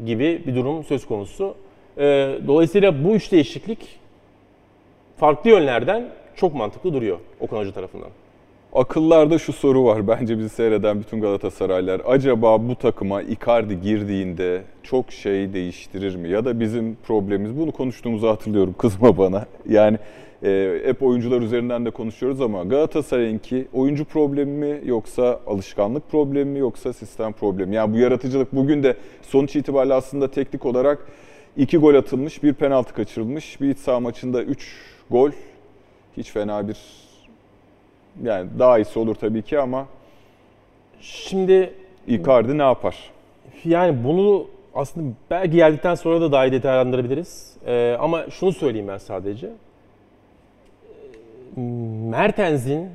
gibi 0.05 0.41
bir 0.47 0.55
durum 0.55 0.83
söz 0.83 1.05
konusu. 1.05 1.55
Ee, 1.97 2.39
dolayısıyla 2.47 3.03
bu 3.03 3.15
üç 3.15 3.31
değişiklik 3.31 3.99
farklı 5.17 5.49
yönlerden 5.49 6.09
çok 6.35 6.55
mantıklı 6.55 6.93
duruyor 6.93 7.19
Okan 7.39 7.57
Hoca 7.57 7.71
tarafından. 7.71 8.09
Akıllarda 8.75 9.39
şu 9.39 9.53
soru 9.53 9.85
var 9.85 10.07
bence 10.07 10.37
bizi 10.37 10.49
seyreden 10.49 10.99
bütün 10.99 11.21
Galatasaraylar. 11.21 12.01
Acaba 12.05 12.67
bu 12.69 12.75
takıma 12.75 13.21
Icardi 13.21 13.81
girdiğinde 13.81 14.61
çok 14.83 15.11
şey 15.11 15.53
değiştirir 15.53 16.15
mi? 16.15 16.29
Ya 16.29 16.45
da 16.45 16.59
bizim 16.59 16.97
problemimiz, 17.07 17.57
bunu 17.57 17.71
konuştuğumuzu 17.71 18.27
hatırlıyorum 18.27 18.75
kızma 18.77 19.17
bana. 19.17 19.45
Yani 19.69 19.97
e, 20.43 20.81
hep 20.85 21.03
oyuncular 21.03 21.41
üzerinden 21.41 21.85
de 21.85 21.91
konuşuyoruz 21.91 22.41
ama 22.41 22.63
Galatasaray'ınki 22.63 23.67
oyuncu 23.73 24.05
problemi 24.05 24.51
mi 24.51 24.81
yoksa 24.85 25.39
alışkanlık 25.47 26.11
problemi 26.11 26.51
mi 26.51 26.59
yoksa 26.59 26.93
sistem 26.93 27.33
problemi? 27.33 27.69
mi? 27.69 27.75
Yani 27.75 27.93
bu 27.93 27.97
yaratıcılık 27.97 28.55
bugün 28.55 28.83
de 28.83 28.97
sonuç 29.21 29.55
itibariyle 29.55 29.93
aslında 29.93 30.31
teknik 30.31 30.65
olarak 30.65 31.07
iki 31.57 31.77
gol 31.77 31.95
atılmış, 31.95 32.43
bir 32.43 32.53
penaltı 32.53 32.93
kaçırılmış. 32.93 33.61
Bir 33.61 33.69
iç 33.69 33.77
saha 33.77 33.99
maçında 33.99 34.43
3 34.43 34.75
gol. 35.09 35.31
Hiç 36.17 36.31
fena 36.31 36.67
bir 36.67 36.77
yani 38.23 38.49
daha 38.59 38.79
iyisi 38.79 38.99
olur 38.99 39.15
tabii 39.15 39.41
ki 39.41 39.59
ama 39.59 39.85
Şimdi 41.01 41.73
Icardi 42.07 42.57
ne 42.57 42.63
yapar? 42.63 42.95
yani 43.65 44.03
bunu 44.03 44.47
aslında 44.75 45.13
belki 45.31 45.51
geldikten 45.51 45.95
sonra 45.95 46.21
da 46.21 46.31
daha 46.31 46.45
iyi 46.45 46.51
detaylandırabiliriz. 46.51 47.55
Ee, 47.65 47.97
ama 47.99 48.29
şunu 48.29 48.51
söyleyeyim 48.51 48.87
ben 48.87 48.97
sadece. 48.97 49.47
Ee, 49.47 49.51
Mertens'in 52.09 52.89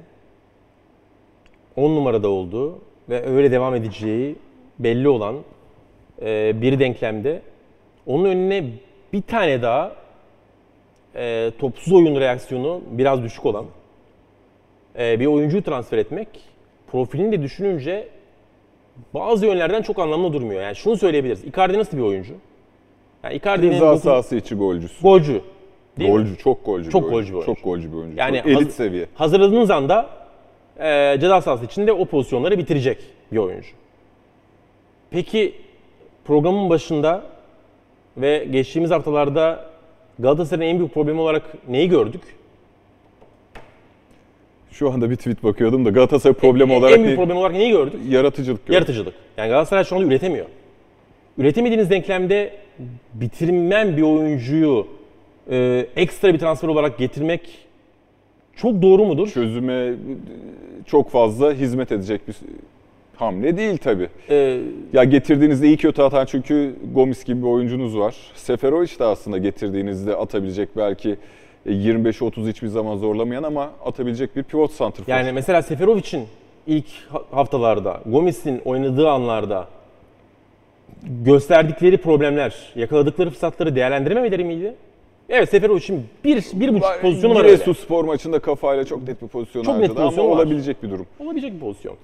10 1.76 1.90
numarada 1.96 2.28
olduğu 2.28 2.78
ve 3.08 3.26
öyle 3.26 3.50
devam 3.50 3.74
edeceği 3.74 4.36
belli 4.78 5.08
olan 5.08 5.36
e, 6.22 6.62
bir 6.62 6.78
denklemde 6.78 7.42
onun 8.06 8.24
önüne 8.24 8.64
bir 9.12 9.22
tane 9.22 9.62
daha 9.62 9.92
e, 11.14 11.50
topsuz 11.58 11.92
oyun 11.92 12.20
reaksiyonu 12.20 12.80
biraz 12.90 13.22
düşük 13.22 13.46
olan 13.46 13.64
bir 14.94 15.26
oyuncuyu 15.26 15.62
transfer 15.62 15.98
etmek 15.98 16.28
profilini 16.92 17.32
de 17.32 17.42
düşününce 17.42 18.08
bazı 19.14 19.46
yönlerden 19.46 19.82
çok 19.82 19.98
anlamlı 19.98 20.32
durmuyor. 20.32 20.62
Yani 20.62 20.76
şunu 20.76 20.96
söyleyebiliriz. 20.96 21.44
Icardi 21.44 21.78
nasıl 21.78 21.96
bir 21.96 22.02
oyuncu? 22.02 22.34
Yani 23.24 23.34
Icardi'nin 23.34 23.72
Ceza 23.72 23.86
dokuz- 23.86 24.02
sahası 24.02 24.36
içi 24.36 24.54
golcüsü. 24.54 25.02
golcü. 25.02 25.40
Değil 25.98 26.10
mi? 26.10 26.16
golcü, 26.16 26.36
çok 26.38 26.64
golcü 26.66 26.90
Çok 26.90 27.04
bir 27.04 27.08
golcü 27.10 27.28
bir 27.28 27.34
oyuncu. 27.34 27.54
Çok 27.54 27.64
golcü 27.64 27.92
bir 27.92 27.96
oyuncu. 27.96 28.18
Yani 28.18 28.36
Çok 28.38 28.46
elit 28.46 28.66
haz- 28.66 28.74
seviye. 28.74 29.06
Hazırladığınız 29.14 29.70
anda 29.70 30.06
e, 30.80 31.16
ceza 31.20 31.40
sahası 31.40 31.64
içinde 31.64 31.92
o 31.92 32.04
pozisyonları 32.04 32.58
bitirecek 32.58 32.98
bir 33.32 33.36
oyuncu. 33.38 33.68
Peki 35.10 35.54
programın 36.24 36.70
başında 36.70 37.22
ve 38.16 38.44
geçtiğimiz 38.50 38.90
haftalarda 38.90 39.70
Galatasaray'ın 40.18 40.70
en 40.72 40.78
büyük 40.78 40.94
problemi 40.94 41.20
olarak 41.20 41.68
neyi 41.68 41.88
gördük? 41.88 42.20
Şu 44.72 44.92
anda 44.92 45.10
bir 45.10 45.16
tweet 45.16 45.44
bakıyordum 45.44 45.84
da 45.84 45.90
Galatasaray 45.90 46.34
problem 46.34 46.70
en, 46.70 46.80
olarak 46.80 46.98
en 46.98 47.04
büyük 47.04 47.16
problem 47.18 47.36
olarak 47.36 47.56
neyi 47.56 47.70
gördük? 47.72 48.00
yaratıcılık 48.08 48.60
gördüm. 48.66 48.74
Yaratıcılık. 48.74 49.14
Yani 49.36 49.48
Galatasaray 49.48 49.84
şu 49.84 49.96
anda 49.96 50.06
üretemiyor. 50.06 50.46
Üretemediğiniz 51.38 51.90
denklemde 51.90 52.52
bitirmen 53.14 53.96
bir 53.96 54.02
oyuncuyu 54.02 54.86
e, 55.50 55.86
ekstra 55.96 56.34
bir 56.34 56.38
transfer 56.38 56.68
olarak 56.68 56.98
getirmek 56.98 57.40
çok 58.56 58.82
doğru 58.82 59.04
mudur? 59.04 59.28
Çözüme 59.28 59.92
çok 60.86 61.10
fazla 61.10 61.52
hizmet 61.52 61.92
edecek 61.92 62.28
bir 62.28 62.36
hamle 63.16 63.56
değil 63.56 63.76
tabii. 63.76 64.08
E, 64.30 64.60
Ya 64.92 65.04
getirdiğinizde 65.04 65.66
iyi 65.66 65.76
kötü 65.76 66.02
atan 66.02 66.24
çünkü 66.26 66.74
Gomis 66.94 67.24
gibi 67.24 67.42
bir 67.42 67.46
oyuncunuz 67.46 67.98
var. 67.98 68.16
Seferovic 68.34 68.98
de 68.98 69.04
aslında 69.04 69.38
getirdiğinizde 69.38 70.16
atabilecek 70.16 70.68
belki 70.76 71.16
25-30 71.66 72.48
hiçbir 72.48 72.68
zaman 72.68 72.96
zorlamayan 72.96 73.42
ama 73.42 73.70
atabilecek 73.84 74.36
bir 74.36 74.42
pivot 74.42 74.72
santrfor. 74.72 75.12
yani 75.12 75.32
mesela 75.32 75.62
Seferovic'in 75.62 76.26
ilk 76.66 76.86
ha- 77.08 77.22
haftalarda, 77.30 78.00
Gomis'in 78.06 78.58
oynadığı 78.64 79.08
anlarda 79.10 79.68
gösterdikleri 81.24 81.96
problemler, 81.96 82.54
yakaladıkları 82.76 83.30
fırsatları 83.30 83.76
değerlendirememeleri 83.76 84.44
miydi? 84.44 84.74
Evet 85.28 85.48
Seferovic'in 85.50 86.06
bir, 86.24 86.44
bir 86.52 86.74
buçuk 86.74 87.00
pozisyonu 87.02 87.34
var 87.34 87.44
öyle. 87.44 87.74
Spor 87.74 88.04
maçında 88.04 88.38
kafayla 88.38 88.84
çok 88.84 89.08
net 89.08 89.22
bir 89.22 89.28
pozisyon 89.28 89.62
Çok 89.62 89.78
net 89.78 89.90
harcadı 89.90 90.20
ama 90.20 90.30
var. 90.30 90.36
olabilecek 90.36 90.82
bir 90.82 90.90
durum. 90.90 91.06
olabilecek 91.20 91.54
bir 91.54 91.60
pozisyon. 91.60 91.96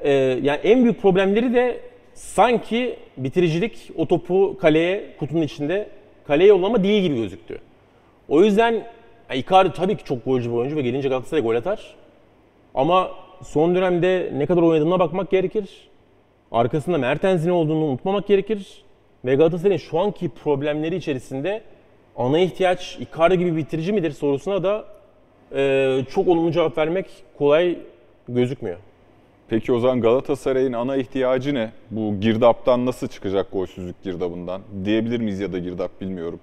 Ee, 0.00 0.10
yani 0.42 0.58
en 0.62 0.82
büyük 0.82 1.02
problemleri 1.02 1.54
de 1.54 1.80
sanki 2.14 2.96
bitiricilik 3.16 3.90
o 3.96 4.06
topu 4.06 4.56
kaleye 4.60 5.04
kutunun 5.18 5.42
içinde 5.42 5.88
kaleye 6.26 6.48
yollama 6.48 6.82
değil 6.84 7.02
gibi 7.02 7.16
gözüktü. 7.16 7.58
O 8.28 8.42
yüzden 8.42 8.72
yani 9.30 9.40
Icardi 9.40 9.72
tabii 9.72 9.96
ki 9.96 10.04
çok 10.04 10.24
golcü 10.24 10.50
bir 10.50 10.54
oyuncu 10.54 10.76
ve 10.76 10.82
gelince 10.82 11.08
Galatasaray 11.08 11.42
gol 11.42 11.54
atar. 11.54 11.94
Ama 12.74 13.10
son 13.42 13.74
dönemde 13.74 14.30
ne 14.34 14.46
kadar 14.46 14.62
oynadığına 14.62 14.98
bakmak 14.98 15.30
gerekir. 15.30 15.88
Arkasında 16.52 16.98
Mertens'in 16.98 17.50
olduğunu 17.50 17.84
unutmamak 17.84 18.26
gerekir. 18.26 18.84
Ve 19.24 19.34
Galatasaray'ın 19.34 19.78
şu 19.78 19.98
anki 19.98 20.28
problemleri 20.28 20.96
içerisinde 20.96 21.62
ana 22.16 22.38
ihtiyaç 22.38 22.98
Icardi 23.00 23.38
gibi 23.38 23.56
bitirici 23.56 23.92
midir 23.92 24.10
sorusuna 24.10 24.62
da 24.62 24.84
e, 25.54 26.04
çok 26.10 26.28
olumlu 26.28 26.52
cevap 26.52 26.78
vermek 26.78 27.06
kolay 27.38 27.78
gözükmüyor. 28.28 28.78
Peki 29.48 29.72
o 29.72 29.78
zaman 29.78 30.00
Galatasaray'ın 30.00 30.72
ana 30.72 30.96
ihtiyacı 30.96 31.54
ne? 31.54 31.70
Bu 31.90 32.20
girdaptan 32.20 32.86
nasıl 32.86 33.08
çıkacak 33.08 33.52
golsüzlük 33.52 34.02
girdabından? 34.02 34.62
Diyebilir 34.84 35.20
miyiz 35.20 35.40
ya 35.40 35.52
da 35.52 35.58
girdap 35.58 36.00
bilmiyorum. 36.00 36.40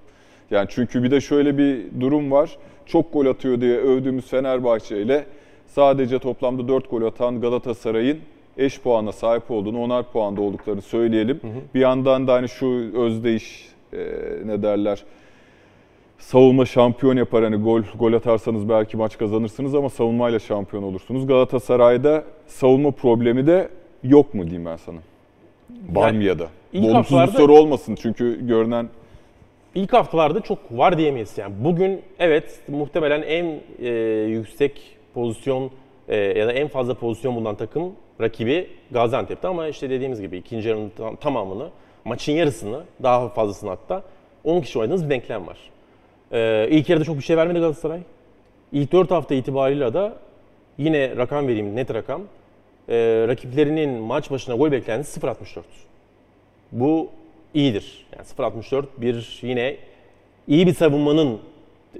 Yani 0.50 0.66
çünkü 0.70 1.02
bir 1.02 1.10
de 1.10 1.20
şöyle 1.20 1.58
bir 1.58 2.00
durum 2.00 2.30
var. 2.30 2.50
Çok 2.86 3.12
gol 3.12 3.26
atıyor 3.26 3.60
diye 3.60 3.76
övdüğümüz 3.76 4.26
Fenerbahçe 4.26 5.02
ile 5.02 5.26
sadece 5.66 6.18
toplamda 6.18 6.68
4 6.68 6.90
gol 6.90 7.02
atan 7.02 7.40
Galatasaray'ın 7.40 8.18
eş 8.58 8.80
puana 8.80 9.12
sahip 9.12 9.50
olduğunu, 9.50 9.82
onar 9.82 10.12
puanda 10.12 10.40
olduklarını 10.40 10.82
söyleyelim. 10.82 11.40
Bir 11.74 11.80
yandan 11.80 12.26
da 12.26 12.32
hani 12.32 12.48
şu 12.48 12.66
özdeyiş 12.94 13.68
e, 13.92 13.98
ne 14.44 14.62
derler 14.62 15.04
savunma 16.18 16.66
şampiyon 16.66 17.16
yapar. 17.16 17.44
Hani 17.44 17.56
gol 17.56 17.82
gol 17.98 18.12
atarsanız 18.12 18.68
belki 18.68 18.96
maç 18.96 19.18
kazanırsınız 19.18 19.74
ama 19.74 19.88
savunmayla 19.88 20.38
şampiyon 20.38 20.82
olursunuz. 20.82 21.26
Galatasaray'da 21.26 22.24
savunma 22.46 22.90
problemi 22.90 23.46
de 23.46 23.68
yok 24.02 24.34
mu 24.34 24.42
diyeyim 24.42 24.64
ben 24.64 24.76
sana? 24.76 24.98
Var 25.92 26.10
mı 26.10 26.22
ya 26.22 26.38
da? 26.38 26.48
Olumsuz 26.78 27.18
bir 27.18 27.26
soru 27.26 27.54
olmasın 27.54 27.94
çünkü 27.94 28.46
görünen 28.46 28.88
İlk 29.76 29.92
haftalarda 29.92 30.40
çok 30.40 30.58
var 30.70 30.98
diyemeyiz. 30.98 31.38
Yani 31.38 31.54
bugün 31.60 32.02
evet 32.18 32.60
muhtemelen 32.68 33.22
en 33.22 33.60
e, 33.78 33.88
yüksek 34.28 34.96
pozisyon 35.14 35.70
e, 36.08 36.16
ya 36.16 36.46
da 36.46 36.52
en 36.52 36.68
fazla 36.68 36.94
pozisyon 36.94 37.36
bulunan 37.36 37.54
takım 37.54 37.92
rakibi 38.20 38.68
Gaziantep'te 38.90 39.48
ama 39.48 39.68
işte 39.68 39.90
dediğimiz 39.90 40.20
gibi 40.20 40.36
ikinci 40.36 40.68
yarının 40.68 40.92
tam- 40.96 41.16
tamamını, 41.16 41.70
maçın 42.04 42.32
yarısını, 42.32 42.80
daha 43.02 43.28
fazlasını 43.28 43.70
hatta 43.70 44.02
10 44.44 44.60
kişi 44.60 44.78
oynadığınız 44.78 45.04
bir 45.04 45.10
denklem 45.10 45.46
var. 45.46 45.58
E, 46.32 46.68
ilk 46.70 46.88
yarıda 46.88 47.04
çok 47.04 47.16
bir 47.16 47.22
şey 47.22 47.36
vermedi 47.36 47.58
Galatasaray. 47.58 48.00
İlk 48.72 48.92
4 48.92 49.10
hafta 49.10 49.34
itibariyle 49.34 49.94
da 49.94 50.16
yine 50.78 51.16
rakam 51.16 51.48
vereyim, 51.48 51.76
net 51.76 51.94
rakam. 51.94 52.22
E, 52.88 53.24
rakiplerinin 53.28 53.90
maç 53.90 54.30
başına 54.30 54.56
gol 54.56 54.72
beklentisi 54.72 55.20
0.64. 55.20 55.62
Bu 56.72 57.10
iyidir. 57.56 58.06
Yani 58.16 58.26
0.64 58.26 58.84
bir 58.96 59.38
yine 59.42 59.76
iyi 60.48 60.66
bir 60.66 60.74
savunmanın 60.74 61.38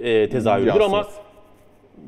e, 0.01 0.29
tezahürüdür 0.29 0.69
ama 0.69 0.97
yansıması. 0.97 1.21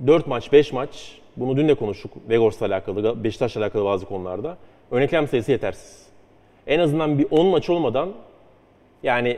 4 0.08 0.28
maç, 0.28 0.52
5 0.52 0.74
maç 0.74 1.20
bunu 1.38 1.58
dün 1.58 1.68
de 1.68 1.74
konuştuk. 1.74 2.12
Vegors'la 2.30 2.66
alakalı, 2.66 3.24
Beşiktaş'la 3.24 3.62
alakalı 3.62 3.86
bazı 3.86 4.06
konularda. 4.06 4.58
Örneklem 4.92 5.28
sayısı 5.28 5.52
yetersiz. 5.52 6.08
En 6.68 6.80
azından 6.80 7.20
bir 7.20 7.28
10 7.32 7.46
maç 7.46 7.70
olmadan 7.70 8.10
yani 9.04 9.38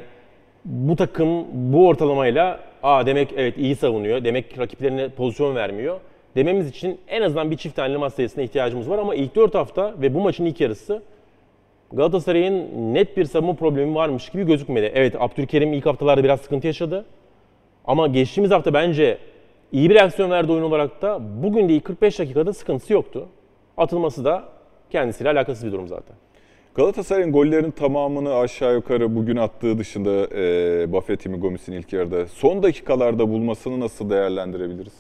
bu 0.66 0.96
takım 0.96 1.46
bu 1.54 1.88
ortalamayla 1.88 2.60
aa 2.84 3.06
demek 3.06 3.34
evet 3.38 3.58
iyi 3.58 3.76
savunuyor. 3.76 4.24
Demek 4.24 4.60
rakiplerine 4.60 5.10
pozisyon 5.10 5.56
vermiyor. 5.56 6.00
Dememiz 6.36 6.70
için 6.70 7.00
en 7.08 7.22
azından 7.22 7.52
bir 7.52 7.58
çift 7.58 7.76
taneli 7.76 7.98
maç 7.98 8.14
sayısına 8.14 8.44
ihtiyacımız 8.44 8.90
var 8.90 8.98
ama 8.98 9.16
ilk 9.16 9.36
4 9.36 9.56
hafta 9.56 9.94
ve 10.02 10.14
bu 10.14 10.22
maçın 10.22 10.46
ilk 10.46 10.62
yarısı 10.62 11.02
Galatasaray'ın 11.94 12.94
net 12.94 13.18
bir 13.18 13.26
savunma 13.26 13.54
problemi 13.54 13.96
varmış 13.96 14.30
gibi 14.30 14.46
gözükmedi. 14.46 14.92
Evet 14.96 15.16
Abdülkerim 15.20 15.74
ilk 15.74 15.86
haftalarda 15.86 16.24
biraz 16.24 16.42
sıkıntı 16.42 16.68
yaşadı. 16.68 17.06
Ama 17.86 18.08
geçtiğimiz 18.08 18.52
hafta 18.52 18.74
bence 18.74 19.18
iyi 19.72 19.90
bir 19.90 19.96
reaksiyon 19.96 20.32
verdi 20.32 20.52
oyun 20.52 20.64
olarak 20.64 21.02
da 21.02 21.20
bugün 21.44 21.70
de 21.70 21.74
ilk 21.74 21.86
45 21.86 22.20
dakikada 22.20 22.54
sıkıntısı 22.54 22.94
yoktu. 22.94 23.28
Atılması 23.78 24.26
da 24.26 24.44
kendisiyle 24.90 25.30
alakasız 25.30 25.66
bir 25.66 25.72
durum 25.72 25.88
zaten. 25.88 26.16
Galatasaray'ın 26.76 27.32
gollerinin 27.32 27.72
tamamını 27.72 28.36
aşağı 28.36 28.74
yukarı 28.74 29.16
bugün 29.16 29.36
attığı 29.36 29.78
dışında 29.78 30.12
e, 30.12 30.92
Buffett'i 30.92 31.30
mi 31.30 31.38
Gomis'in 31.38 31.74
ilk 31.74 31.94
yarıda 31.94 32.28
son 32.28 32.64
dakikalarda 32.64 33.30
bulmasını 33.30 33.80
nasıl 33.80 34.10
değerlendirebiliriz? 34.10 34.94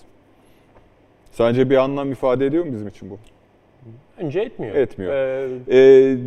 Sence 1.32 1.70
bir 1.70 1.78
anlam 1.78 2.12
ifade 2.12 2.46
ediyor 2.46 2.66
mu 2.66 2.74
bizim 2.74 2.88
için 2.88 3.10
bu? 3.10 3.18
Bence 4.22 4.42
etmiyor. 4.42 4.76
Etmiyor. 4.76 5.14
Ee, 5.14 5.48
Ee, 5.72 6.18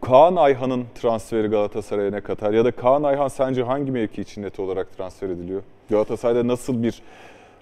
Kaan 0.00 0.36
Ayhan'ın 0.36 0.84
transferi 0.94 1.48
Galatasaray'a 1.48 2.10
ne 2.10 2.20
katar? 2.20 2.52
Ya 2.52 2.64
da 2.64 2.70
Kaan 2.70 3.02
Ayhan 3.02 3.28
sence 3.28 3.62
hangi 3.62 3.90
mevki 3.92 4.22
için 4.22 4.42
net 4.42 4.60
olarak 4.60 4.96
transfer 4.96 5.28
ediliyor? 5.28 5.62
Galatasaray'da 5.90 6.46
nasıl 6.48 6.82
bir 6.82 7.02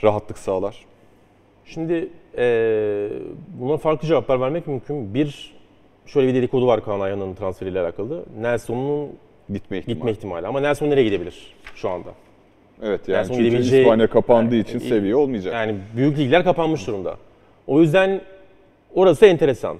rahatlık 0.04 0.38
sağlar? 0.38 0.84
Şimdi 1.64 2.08
eee 2.38 3.08
buna 3.60 3.76
farklı 3.76 4.08
cevaplar 4.08 4.40
vermek 4.40 4.66
mümkün. 4.66 5.14
Bir, 5.14 5.54
şöyle 6.06 6.28
bir 6.28 6.34
dedikodu 6.34 6.66
var 6.66 6.84
Kaan 6.84 7.00
Ayhan'ın 7.00 7.34
transferiyle 7.34 7.80
alakalı. 7.80 8.24
Nelson'un 8.40 9.08
Gitme 9.52 9.78
ihtimali. 9.78 9.94
gitme 9.96 10.10
ihtimali. 10.10 10.46
Ama 10.46 10.60
Nelson 10.60 10.90
nereye 10.90 11.04
gidebilir 11.04 11.54
şu 11.74 11.90
anda? 11.90 12.08
Evet 12.82 13.08
yani 13.08 13.18
Nelson 13.18 13.34
çünkü 13.34 13.48
gidebileceği- 13.50 13.80
İspanya 13.82 14.06
kapandığı 14.06 14.54
Yani- 14.54 14.62
için 14.62 14.78
seviye 14.78 15.16
olmayacak. 15.16 15.54
Yani 15.54 15.74
büyük 15.96 16.18
ligler 16.18 16.44
kapanmış 16.44 16.86
durumda. 16.86 17.16
O 17.66 17.80
yüzden 17.80 18.20
orası 18.94 19.26
enteresan. 19.26 19.78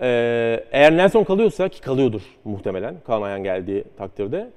Ee, 0.00 0.64
eğer 0.72 0.96
Nelson 0.96 1.24
kalıyorsa 1.24 1.68
ki 1.68 1.80
kalıyordur 1.80 2.22
muhtemelen 2.44 2.96
Kaan 3.06 3.22
Ayhan 3.22 3.42
geldiği 3.42 3.84
takdirde 3.98 4.50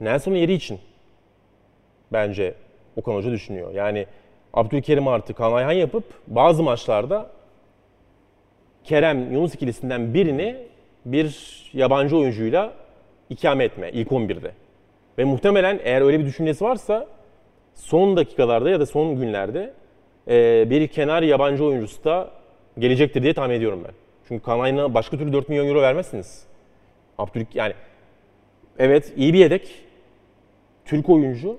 Nelson'un 0.00 0.36
yeri 0.36 0.52
için 0.52 0.78
bence 2.12 2.54
Okan 2.96 3.14
Hoca 3.14 3.30
düşünüyor. 3.30 3.74
Yani 3.74 4.06
Abdülkerim 4.54 5.08
artı 5.08 5.34
Kaan 5.34 5.52
Ayhan 5.52 5.72
yapıp 5.72 6.04
bazı 6.26 6.62
maçlarda 6.62 7.30
Kerem 8.84 9.32
Yunus 9.32 9.54
ikilisinden 9.54 10.14
birini 10.14 10.56
bir 11.04 11.62
yabancı 11.72 12.16
oyuncuyla 12.16 12.72
ikame 13.30 13.64
etme 13.64 13.90
ilk 13.92 14.08
11'de. 14.08 14.50
Ve 15.18 15.24
muhtemelen 15.24 15.80
eğer 15.84 16.02
öyle 16.02 16.20
bir 16.20 16.24
düşüncesi 16.24 16.64
varsa 16.64 17.06
son 17.74 18.16
dakikalarda 18.16 18.70
ya 18.70 18.80
da 18.80 18.86
son 18.86 19.16
günlerde 19.16 19.72
e, 20.28 20.70
bir 20.70 20.88
kenar 20.88 21.22
yabancı 21.22 21.64
oyuncusu 21.64 22.04
da 22.04 22.30
gelecektir 22.78 23.22
diye 23.22 23.34
tahmin 23.34 23.54
ediyorum 23.54 23.80
ben. 23.84 23.94
Çünkü 24.28 24.44
Kanay'ına 24.44 24.94
başka 24.94 25.18
türlü 25.18 25.32
4 25.32 25.48
milyon 25.48 25.66
euro 25.66 25.82
vermezsiniz. 25.82 26.42
Abdülk 27.18 27.54
yani 27.54 27.74
evet 28.78 29.12
iyi 29.16 29.34
bir 29.34 29.38
yedek. 29.38 29.68
Türk 30.84 31.08
oyuncu 31.08 31.56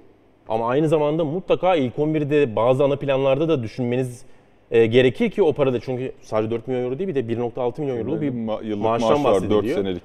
ama 0.49 0.67
aynı 0.67 0.87
zamanda 0.87 1.25
mutlaka 1.25 1.75
ilk 1.75 1.95
11'de 1.95 2.55
bazı 2.55 2.83
ana 2.83 2.95
planlarda 2.95 3.49
da 3.49 3.63
düşünmeniz 3.63 4.25
e, 4.71 4.85
gerekir 4.85 5.31
ki 5.31 5.43
o 5.43 5.53
parada 5.53 5.79
çünkü 5.79 6.11
sadece 6.21 6.51
4 6.51 6.67
milyon 6.67 6.83
euro 6.83 6.99
değil 6.99 7.07
bir 7.09 7.15
de 7.15 7.19
1.6 7.19 7.81
milyon 7.81 7.97
euroluk 7.97 8.21
bir 8.21 8.31
Ma- 8.31 8.65
yıllık 8.65 8.83
maaştan 8.83 9.19
maaş 9.19 9.35
var 9.35 9.41
4 9.41 9.51
bahsediliyor. 9.51 9.77
senelik. 9.77 10.03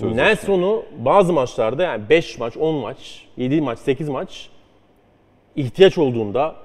Nelson'u 0.00 0.82
bazı 0.98 1.32
maçlarda 1.32 1.82
yani 1.82 2.08
5 2.10 2.38
maç, 2.38 2.56
10 2.56 2.74
maç, 2.74 3.26
7 3.36 3.60
maç, 3.60 3.78
8 3.78 4.08
maç 4.08 4.48
ihtiyaç 5.56 5.98
olduğunda 5.98 6.56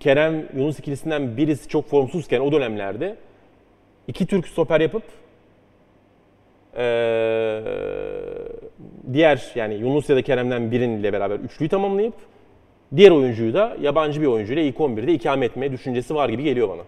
Kerem 0.00 0.48
Yunus 0.56 0.78
ikilisinden 0.78 1.36
birisi 1.36 1.68
çok 1.68 1.88
formsuzken 1.88 2.40
o 2.40 2.52
dönemlerde 2.52 3.16
iki 4.10 4.26
Türk 4.26 4.48
stoper 4.48 4.80
yapıp 4.80 5.02
eee 6.76 7.62
diğer 9.12 9.52
yani 9.54 9.74
Yunus 9.74 10.10
ya 10.10 10.16
da 10.16 10.22
Kerem'den 10.22 10.70
biriyle 10.70 11.12
beraber 11.12 11.36
üçlüyü 11.36 11.68
tamamlayıp 11.68 12.14
diğer 12.96 13.10
oyuncuyu 13.10 13.54
da 13.54 13.76
yabancı 13.80 14.20
bir 14.20 14.26
oyuncuyla 14.26 14.62
ilk 14.62 14.76
11'de 14.76 15.12
ikame 15.12 15.46
etme 15.46 15.72
düşüncesi 15.72 16.14
var 16.14 16.28
gibi 16.28 16.42
geliyor 16.42 16.68
bana. 16.68 16.82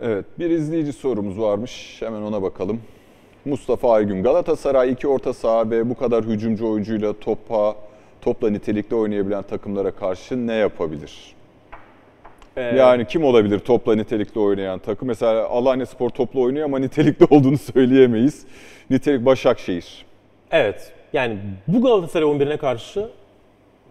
Evet, 0.00 0.24
bir 0.38 0.50
izleyici 0.50 0.92
sorumuz 0.92 1.40
varmış. 1.40 1.96
Hemen 2.00 2.22
ona 2.22 2.42
bakalım. 2.42 2.80
Mustafa 3.44 3.92
Aygün, 3.92 4.22
Galatasaray 4.22 4.92
iki 4.92 5.08
orta 5.08 5.32
saha 5.32 5.70
ve 5.70 5.90
bu 5.90 5.94
kadar 5.94 6.24
hücumcu 6.24 6.70
oyuncuyla 6.70 7.12
topa, 7.12 7.76
topla 8.22 8.50
nitelikli 8.50 8.94
oynayabilen 8.94 9.42
takımlara 9.42 9.90
karşı 9.90 10.46
ne 10.46 10.54
yapabilir? 10.54 11.34
Ee, 12.56 12.62
Yani 12.62 13.06
kim 13.06 13.24
olabilir 13.24 13.58
topla 13.58 13.94
nitelikli 13.94 14.38
oynayan 14.40 14.78
takım? 14.78 15.08
Mesela 15.08 15.46
Alanya 15.48 15.86
Spor 15.86 16.10
topla 16.10 16.40
oynuyor 16.40 16.64
ama 16.64 16.78
nitelikli 16.78 17.26
olduğunu 17.30 17.58
söyleyemeyiz. 17.58 18.46
Nitelik 18.90 19.26
Başakşehir. 19.26 20.04
Evet. 20.50 20.92
Yani 21.12 21.38
bu 21.68 21.82
Galatasaray 21.82 22.28
11'ine 22.28 22.56
karşı 22.56 23.08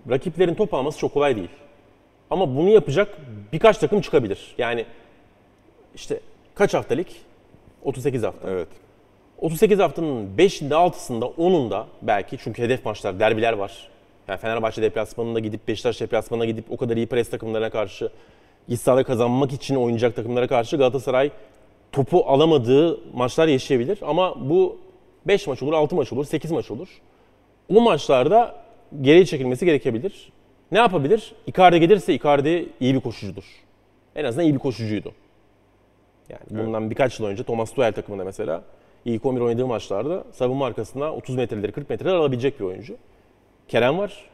rakiplerin 0.09 0.53
top 0.53 0.73
alması 0.73 0.99
çok 0.99 1.13
kolay 1.13 1.35
değil. 1.35 1.49
Ama 2.29 2.55
bunu 2.55 2.69
yapacak 2.69 3.17
birkaç 3.53 3.77
takım 3.77 4.01
çıkabilir. 4.01 4.55
Yani 4.57 4.85
işte 5.95 6.19
kaç 6.55 6.73
haftalık? 6.73 7.07
38 7.83 8.23
hafta. 8.23 8.49
Evet. 8.49 8.67
38 9.39 9.79
haftanın 9.79 10.37
5'inde, 10.37 10.73
6'sında, 10.73 11.35
10'unda 11.35 11.83
belki 12.01 12.37
çünkü 12.37 12.61
hedef 12.63 12.85
maçlar, 12.85 13.19
derbiler 13.19 13.53
var. 13.53 13.87
Yani 14.27 14.39
Fenerbahçe 14.39 14.81
deplasmanında 14.81 15.39
gidip 15.39 15.67
Beşiktaş 15.67 16.01
deplasmanına 16.01 16.45
gidip 16.45 16.65
o 16.71 16.77
kadar 16.77 16.97
iyi 16.97 17.07
pres 17.07 17.29
takımlarına 17.29 17.69
karşı 17.69 18.09
iç 18.69 18.79
sahada 18.79 19.03
kazanmak 19.03 19.53
için 19.53 19.75
oynayacak 19.75 20.15
takımlara 20.15 20.47
karşı 20.47 20.77
Galatasaray 20.77 21.31
topu 21.91 22.23
alamadığı 22.27 22.99
maçlar 23.13 23.47
yaşayabilir. 23.47 23.99
Ama 24.01 24.49
bu 24.49 24.77
5 25.27 25.47
maç 25.47 25.63
olur, 25.63 25.73
6 25.73 25.95
maç 25.95 26.13
olur, 26.13 26.25
8 26.25 26.51
maç 26.51 26.71
olur. 26.71 26.87
O 27.75 27.81
maçlarda 27.81 28.63
geriye 29.01 29.25
çekilmesi 29.25 29.65
gerekebilir. 29.65 30.31
Ne 30.71 30.77
yapabilir? 30.77 31.35
Icardi 31.47 31.79
gelirse 31.79 32.13
Icardi 32.13 32.69
iyi 32.79 32.95
bir 32.95 32.99
koşucudur. 32.99 33.43
En 34.15 34.23
azından 34.23 34.45
iyi 34.45 34.53
bir 34.53 34.59
koşucuydu. 34.59 35.11
Yani 36.29 36.65
bundan 36.65 36.89
birkaç 36.89 37.19
yıl 37.19 37.27
önce 37.27 37.43
Thomas 37.43 37.69
Tuchel 37.69 37.93
takımında 37.93 38.23
mesela 38.23 38.63
ilk 39.05 39.25
11 39.25 39.41
oynadığı 39.41 39.67
maçlarda 39.67 40.23
savunma 40.31 40.65
arkasına 40.65 41.13
30 41.13 41.35
metreleri 41.35 41.71
40 41.71 41.89
metreleri 41.89 42.15
alabilecek 42.15 42.59
bir 42.59 42.65
oyuncu. 42.65 42.95
Kerem 43.67 43.97
var. 43.97 44.29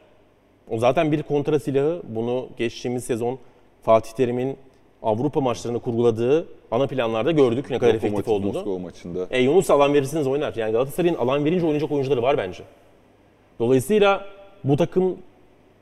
O 0.68 0.78
zaten 0.78 1.12
bir 1.12 1.22
kontra 1.22 1.60
silahı. 1.60 2.02
Bunu 2.08 2.48
geçtiğimiz 2.56 3.04
sezon 3.04 3.38
Fatih 3.82 4.12
Terim'in 4.12 4.56
Avrupa 5.02 5.40
maçlarında 5.40 5.78
kurguladığı 5.78 6.48
ana 6.70 6.86
planlarda 6.86 7.30
gördük 7.30 7.70
ne 7.70 7.78
kadar 7.78 7.94
efektif 7.94 8.18
Lokomotiv 8.18 8.32
olduğunu. 8.32 8.52
Moskova 8.52 8.78
maçında. 8.78 9.26
E 9.30 9.42
Yunus 9.42 9.70
alan 9.70 9.94
verirsiniz 9.94 10.26
oynar. 10.26 10.54
Yani 10.56 10.72
Galatasaray'ın 10.72 11.14
alan 11.14 11.44
verince 11.44 11.66
oynayacak 11.66 11.92
oyuncuları 11.92 12.22
var 12.22 12.38
bence. 12.38 12.62
Dolayısıyla 13.58 14.26
bu 14.64 14.76
takım 14.76 15.18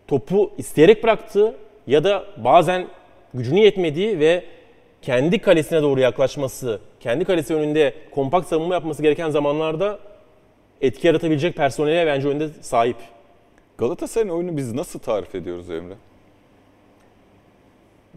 topu 0.06 0.50
isteyerek 0.58 1.02
bıraktı 1.02 1.54
ya 1.86 2.04
da 2.04 2.24
bazen 2.44 2.86
gücünü 3.34 3.60
yetmediği 3.60 4.18
ve 4.18 4.44
kendi 5.02 5.38
kalesine 5.38 5.82
doğru 5.82 6.00
yaklaşması, 6.00 6.80
kendi 7.00 7.24
kalesi 7.24 7.54
önünde 7.54 7.94
kompakt 8.14 8.48
savunma 8.48 8.74
yapması 8.74 9.02
gereken 9.02 9.30
zamanlarda 9.30 9.98
etki 10.80 11.06
yaratabilecek 11.06 11.56
personele 11.56 12.06
bence 12.06 12.28
önünde 12.28 12.48
sahip. 12.60 12.96
Galatasaray'ın 13.78 14.32
oyunu 14.34 14.56
biz 14.56 14.72
nasıl 14.72 14.98
tarif 14.98 15.34
ediyoruz 15.34 15.70
Emre? 15.70 15.94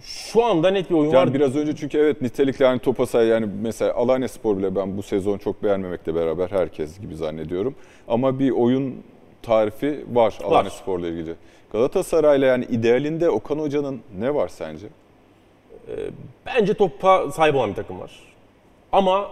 Şu 0.01 0.43
anda 0.43 0.71
net 0.71 0.89
bir 0.89 0.95
oyun 0.95 1.11
var. 1.13 1.15
Yani 1.15 1.33
biraz 1.33 1.55
önce 1.55 1.75
çünkü 1.75 1.97
evet 1.97 2.21
nitelikli 2.21 2.63
yani 2.63 2.79
topa 2.79 3.05
say 3.05 3.27
yani 3.27 3.47
mesela 3.61 3.93
Alanya 3.93 4.27
Spor 4.27 4.57
bile 4.57 4.75
ben 4.75 4.97
bu 4.97 5.03
sezon 5.03 5.37
çok 5.37 5.63
beğenmemekle 5.63 6.15
beraber 6.15 6.49
herkes 6.49 6.99
gibi 6.99 7.15
zannediyorum. 7.15 7.75
Ama 8.07 8.39
bir 8.39 8.51
oyun 8.51 9.03
tarifi 9.41 10.05
var 10.13 10.37
Alanya 10.43 10.69
Spor'la 10.69 11.07
ilgili. 11.07 11.35
Galatasaray'la 11.71 12.47
yani 12.47 12.65
idealinde 12.65 13.29
Okan 13.29 13.59
Hoca'nın 13.59 14.01
ne 14.19 14.35
var 14.35 14.47
sence? 14.47 14.87
Bence 16.45 16.73
topa 16.73 17.31
sahip 17.31 17.55
olan 17.55 17.69
bir 17.69 17.75
takım 17.75 17.99
var. 17.99 18.11
Ama 18.91 19.31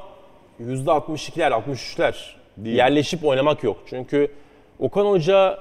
%62'ler, 0.61 1.49
63'ler 1.51 2.15
Değil. 2.57 2.75
yerleşip 2.75 3.25
oynamak 3.25 3.63
yok. 3.63 3.77
Çünkü 3.85 4.31
Okan 4.79 5.05
Hoca 5.05 5.59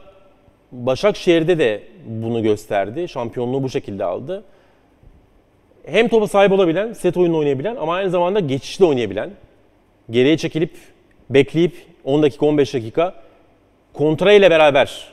Başakşehir'de 0.72 1.58
de 1.58 1.82
bunu 2.06 2.42
gösterdi. 2.42 3.08
Şampiyonluğu 3.08 3.62
bu 3.62 3.68
şekilde 3.70 4.04
aldı. 4.04 4.44
Hem 5.90 6.08
topa 6.08 6.28
sahip 6.28 6.52
olabilen, 6.52 6.92
set 6.92 7.16
oyunu 7.16 7.38
oynayabilen 7.38 7.76
ama 7.76 7.94
aynı 7.94 8.10
zamanda 8.10 8.40
geçişli 8.40 8.84
oynayabilen, 8.84 9.30
geriye 10.10 10.36
çekilip 10.36 10.70
bekleyip 11.30 11.72
10 12.04 12.22
dakika 12.22 12.46
15 12.46 12.74
dakika 12.74 13.14
kontra 13.92 14.32
ile 14.32 14.50
beraber 14.50 15.08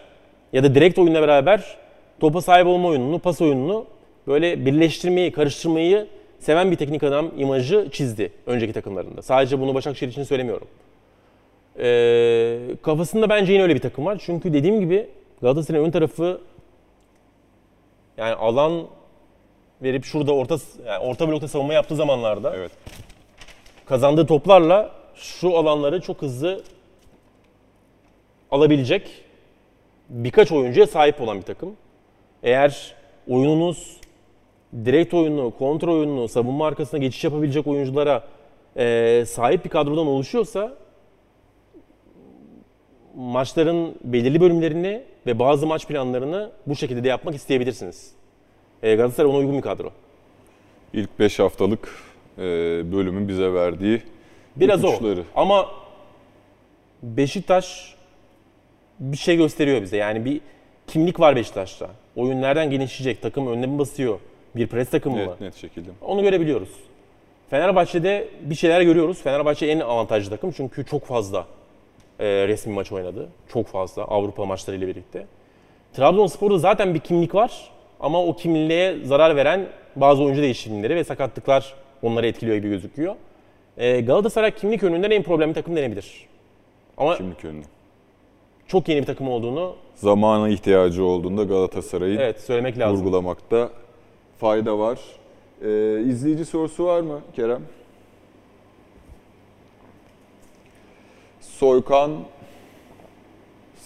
ya 0.54 0.64
da 0.64 0.76
direkt 0.76 1.00
oyunla 1.00 1.22
beraber 1.22 1.78
topa 2.20 2.42
sahip 2.42 2.68
olma 2.68 2.88
oyununu, 2.88 3.20
pas 3.20 3.42
oyununu 3.42 3.86
böyle 4.28 4.66
birleştirmeyi, 4.66 5.32
karıştırmayı 5.32 6.08
seven 6.40 6.72
bir 6.72 6.76
teknik 6.76 7.04
adam 7.04 7.32
imajı 7.38 7.88
çizdi 7.92 8.32
önceki 8.46 8.74
takımlarında. 8.74 9.22
Sadece 9.22 9.60
bunu 9.60 9.74
Başakşehir 9.76 10.12
için 10.12 10.24
söylemiyorum. 10.24 10.68
Ee, 11.80 12.60
kafasında 12.82 13.30
bence 13.30 13.54
yine 13.54 13.64
öyle 13.64 13.76
bir 13.76 13.80
takım 13.80 14.06
var. 14.06 14.22
Çünkü 14.26 14.54
dediğim 14.54 14.80
gibi 14.80 15.08
Galatasaray'ın 15.42 15.86
ön 15.86 15.92
tarafı 15.92 16.42
yani 18.18 18.34
alan 18.34 18.88
verip 19.82 20.06
şurada 20.06 20.36
orta 20.36 20.58
yani 20.86 20.98
orta 21.06 21.28
blokta 21.28 21.48
savunma 21.48 21.74
yaptığı 21.74 21.96
zamanlarda 21.96 22.56
Evet. 22.56 22.72
kazandığı 23.86 24.26
toplarla 24.26 24.92
şu 25.16 25.58
alanları 25.58 26.02
çok 26.02 26.22
hızlı 26.22 26.64
alabilecek 28.52 29.10
birkaç 30.10 30.52
oyuncuya 30.52 30.88
sahip 30.88 31.22
olan 31.22 31.38
bir 31.38 31.44
takım. 31.46 31.76
Eğer 32.44 32.96
oyununuz 33.30 33.98
direkt 34.86 35.14
oyununu, 35.14 35.52
kontrol 35.60 35.94
oyununu, 35.98 36.28
savunma 36.28 36.68
arkasına 36.68 37.00
geçiş 37.00 37.24
yapabilecek 37.24 37.68
oyunculara 37.68 38.24
eee, 38.78 39.26
sahip 39.26 39.66
bir 39.66 39.70
kadrodan 39.70 40.08
oluşuyorsa 40.08 40.74
maçların 43.16 43.96
belirli 44.04 44.42
bölümlerini 44.42 45.04
ve 45.26 45.40
bazı 45.40 45.68
maç 45.68 45.88
planlarını 45.88 46.52
bu 46.68 46.76
şekilde 46.76 47.04
de 47.04 47.08
yapmak 47.08 47.36
isteyebilirsiniz. 47.36 48.12
Eee, 48.86 48.96
Galatasaray 48.96 49.32
ona 49.32 49.38
uygun 49.38 49.58
bir 49.58 49.62
kadro. 49.62 49.90
İlk 50.94 51.20
5 51.20 51.40
haftalık 51.40 51.90
e, 52.38 52.42
bölümün 52.92 53.28
bize 53.28 53.54
verdiği 53.54 54.02
Biraz 54.56 54.84
o. 54.84 54.90
ipuçları. 54.90 55.24
Ama 55.36 55.68
Beşiktaş 57.04 57.96
bir 59.00 59.18
şey 59.18 59.38
gösteriyor 59.38 59.82
bize. 59.82 59.98
Yani 59.98 60.26
bir 60.26 60.42
kimlik 60.88 61.20
var 61.20 61.36
Beşiktaş'ta. 61.36 61.90
Oyun 62.16 62.42
nereden 62.42 62.70
genişleyecek? 62.70 63.22
Takım 63.22 63.48
önüne 63.48 63.66
mi 63.66 63.80
basıyor? 63.80 64.20
Bir 64.56 64.68
pres 64.68 64.90
takımı 64.90 65.16
mı? 65.16 65.32
Net, 65.32 65.42
net 65.42 65.56
şekilde. 65.56 65.90
Onu 66.02 66.22
görebiliyoruz. 66.22 66.70
Fenerbahçe'de 67.50 68.28
bir 68.42 68.56
şeyler 68.56 68.82
görüyoruz. 68.82 69.22
Fenerbahçe 69.22 69.66
en 69.66 69.80
avantajlı 69.80 70.30
takım 70.30 70.52
çünkü 70.52 70.86
çok 70.86 71.06
fazla 71.06 71.46
e, 72.20 72.48
resmi 72.48 72.74
maç 72.74 72.92
oynadı. 72.92 73.30
Çok 73.54 73.68
fazla 73.68 74.04
Avrupa 74.04 74.46
maçlarıyla 74.46 74.88
birlikte. 74.88 75.26
Trabzonspor'da 75.94 76.58
zaten 76.58 76.94
bir 76.94 77.00
kimlik 77.00 77.36
var 77.36 77.72
ama 78.00 78.24
o 78.24 78.36
kimliğe 78.36 79.06
zarar 79.06 79.36
veren 79.36 79.68
bazı 79.96 80.24
oyuncu 80.24 80.42
değişimleri 80.42 80.96
ve 80.96 81.04
sakatlıklar 81.04 81.74
onları 82.02 82.28
etkiliyor 82.28 82.58
gibi 82.58 82.70
gözüküyor. 82.70 83.16
E, 83.78 84.02
Galatasaray 84.02 84.52
kimlik 84.52 84.84
önünden 84.84 85.12
en 85.12 85.24
problemli 85.24 85.54
takım 85.54 85.76
denebilir. 85.76 86.28
Ama 86.98 87.16
Şimdiki 87.16 87.48
önüne. 87.48 87.64
çok 88.68 88.88
yeni 88.90 89.02
bir 89.02 89.06
takım 89.06 89.30
olduğunu 89.30 89.76
Zamana 89.96 90.50
ihtiyacı 90.50 91.04
olduğunda 91.06 91.44
Galatasaray'ın 91.44 92.18
evet 92.20 92.42
söylemek 92.42 92.80
lazım. 92.80 92.98
vurgulamakta 92.98 93.70
fayda 94.40 94.80
var. 94.80 95.00
Ee, 95.62 96.02
izleyici 96.02 96.46
sorusu 96.46 96.86
var 96.86 97.02
mı 97.02 97.22
Kerem? 97.36 97.62
Soykan 101.42 102.12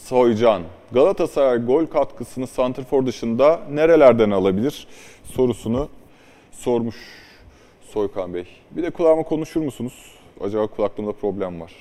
Soycan. 0.04 0.62
Galatasaray 0.92 1.66
gol 1.66 1.86
katkısını 1.86 2.48
Santrfor 2.48 3.06
dışında 3.06 3.62
nerelerden 3.70 4.32
alabilir 4.32 4.88
sorusunu 5.24 5.90
sormuş 6.52 6.96
Soykan 7.82 8.34
Bey. 8.34 8.46
Bir 8.72 8.84
de 8.84 8.90
kulağıma 8.90 9.24
konuşur 9.24 9.62
musunuz? 9.62 10.16
Acaba 10.42 10.68
kulaklığımda 10.68 11.12
problem 11.12 11.62
var. 11.62 11.74